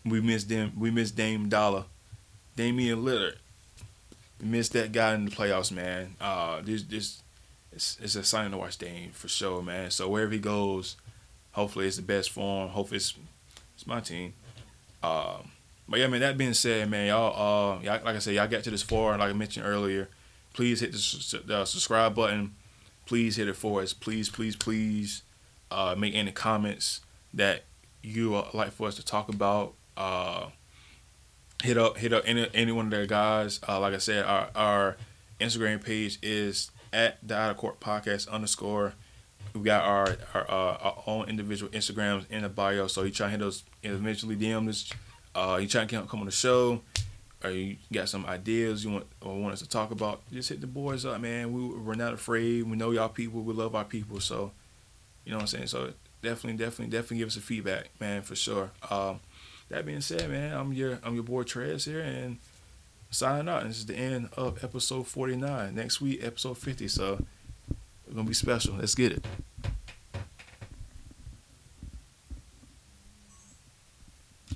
we 0.05 0.21
miss 0.21 0.45
them. 0.45 0.71
We 0.77 0.89
miss 0.89 1.11
Dame 1.11 1.49
Dollar, 1.49 1.85
Damian 2.55 3.03
Lillard. 3.03 3.35
We 4.43 4.49
missed 4.49 4.73
that 4.73 4.91
guy 4.91 5.15
in 5.15 5.25
the 5.25 5.31
playoffs, 5.31 5.71
man. 5.71 6.15
Uh, 6.19 6.61
this 6.61 6.83
this 6.83 7.23
it's, 7.71 7.97
it's 8.01 8.15
a 8.15 8.23
sign 8.23 8.51
to 8.51 8.57
watch 8.57 8.77
Dame 8.77 9.11
for 9.11 9.29
sure, 9.29 9.61
man. 9.61 9.89
So 9.89 10.09
wherever 10.09 10.31
he 10.31 10.39
goes, 10.39 10.97
hopefully 11.53 11.87
it's 11.87 11.95
the 11.95 12.01
best 12.01 12.29
for 12.29 12.63
him. 12.63 12.69
Hopefully 12.69 12.97
it's 12.97 13.13
it's 13.73 13.87
my 13.87 14.01
team. 14.01 14.33
Um, 15.01 15.51
but 15.87 15.99
yeah, 15.99 16.07
man. 16.07 16.19
That 16.19 16.37
being 16.37 16.53
said, 16.53 16.89
man, 16.89 17.07
y'all, 17.07 17.77
uh, 17.77 17.81
y'all, 17.83 18.03
like 18.03 18.15
I 18.15 18.19
said, 18.19 18.35
y'all 18.35 18.47
got 18.47 18.63
to 18.63 18.71
this 18.71 18.83
far. 18.83 19.17
Like 19.17 19.29
I 19.29 19.33
mentioned 19.33 19.65
earlier, 19.65 20.09
please 20.53 20.81
hit 20.81 20.91
the, 20.91 21.41
the 21.45 21.65
subscribe 21.65 22.13
button. 22.13 22.55
Please 23.05 23.37
hit 23.37 23.47
it 23.47 23.55
for 23.55 23.81
us. 23.81 23.93
Please, 23.93 24.29
please, 24.29 24.55
please. 24.55 25.23
Uh, 25.71 25.95
make 25.97 26.13
any 26.13 26.31
comments 26.31 27.01
that 27.33 27.63
you 28.03 28.35
uh, 28.35 28.47
like 28.53 28.71
for 28.71 28.87
us 28.87 28.95
to 28.95 29.03
talk 29.03 29.27
about. 29.27 29.73
Uh, 29.97 30.47
hit 31.63 31.77
up, 31.77 31.97
hit 31.97 32.13
up 32.13 32.23
any 32.25 32.47
any 32.53 32.71
one 32.71 32.85
of 32.85 32.91
their 32.91 33.05
guys. 33.07 33.59
Uh, 33.67 33.79
like 33.79 33.93
I 33.93 33.97
said, 33.97 34.25
our 34.25 34.49
our 34.55 34.97
Instagram 35.39 35.83
page 35.83 36.19
is 36.21 36.71
at 36.91 37.17
the 37.27 37.35
Outer 37.35 37.55
Court 37.55 37.79
Podcast 37.79 38.29
underscore. 38.29 38.93
We 39.53 39.61
got 39.61 39.83
our 39.83 40.17
our, 40.33 40.51
uh, 40.51 40.77
our 40.77 41.03
own 41.07 41.29
individual 41.29 41.71
Instagrams 41.71 42.29
in 42.29 42.43
the 42.43 42.49
bio. 42.49 42.87
So 42.87 43.03
you 43.03 43.11
try 43.11 43.27
to 43.27 43.31
hit 43.31 43.41
us 43.41 43.63
individually 43.83 44.35
DM 44.35 44.67
us 44.69 44.91
uh, 45.35 45.57
you 45.61 45.67
try 45.67 45.85
to 45.85 46.05
come 46.05 46.19
on 46.19 46.25
the 46.25 46.31
show, 46.31 46.81
or 47.43 47.49
you 47.49 47.77
got 47.91 48.07
some 48.07 48.25
ideas 48.25 48.85
you 48.85 48.91
want 48.91 49.07
or 49.21 49.35
want 49.35 49.53
us 49.53 49.61
to 49.61 49.69
talk 49.69 49.91
about, 49.91 50.21
just 50.31 50.49
hit 50.49 50.61
the 50.61 50.67
boys 50.67 51.05
up, 51.05 51.19
man. 51.21 51.53
We 51.53 51.79
we're 51.79 51.95
not 51.95 52.13
afraid. 52.13 52.63
We 52.63 52.77
know 52.77 52.91
y'all 52.91 53.09
people. 53.09 53.41
We 53.41 53.53
love 53.53 53.75
our 53.75 53.83
people. 53.83 54.19
So, 54.19 54.51
you 55.25 55.31
know 55.31 55.37
what 55.37 55.43
I'm 55.43 55.47
saying. 55.47 55.67
So 55.67 55.93
definitely, 56.21 56.63
definitely, 56.63 56.91
definitely 56.91 57.17
give 57.17 57.27
us 57.27 57.37
a 57.37 57.41
feedback, 57.41 57.89
man, 57.99 58.21
for 58.21 58.35
sure. 58.35 58.71
Um, 58.91 59.21
that 59.73 59.85
being 59.85 60.01
said, 60.01 60.29
man, 60.29 60.55
I'm 60.55 60.73
your 60.73 60.99
I'm 61.03 61.15
your 61.15 61.23
boy 61.23 61.43
Trez 61.43 61.85
here, 61.85 61.99
and 61.99 62.37
signing 63.09 63.49
out. 63.49 63.61
And 63.61 63.71
this 63.71 63.79
is 63.79 63.85
the 63.85 63.95
end 63.95 64.29
of 64.37 64.63
episode 64.63 65.07
49. 65.07 65.75
Next 65.75 66.01
week, 66.01 66.23
episode 66.23 66.57
50. 66.57 66.87
So 66.87 67.25
it's 68.05 68.15
gonna 68.15 68.27
be 68.27 68.33
special. 68.33 68.75
Let's 68.75 68.95
get 68.95 69.11
it. 69.11 69.25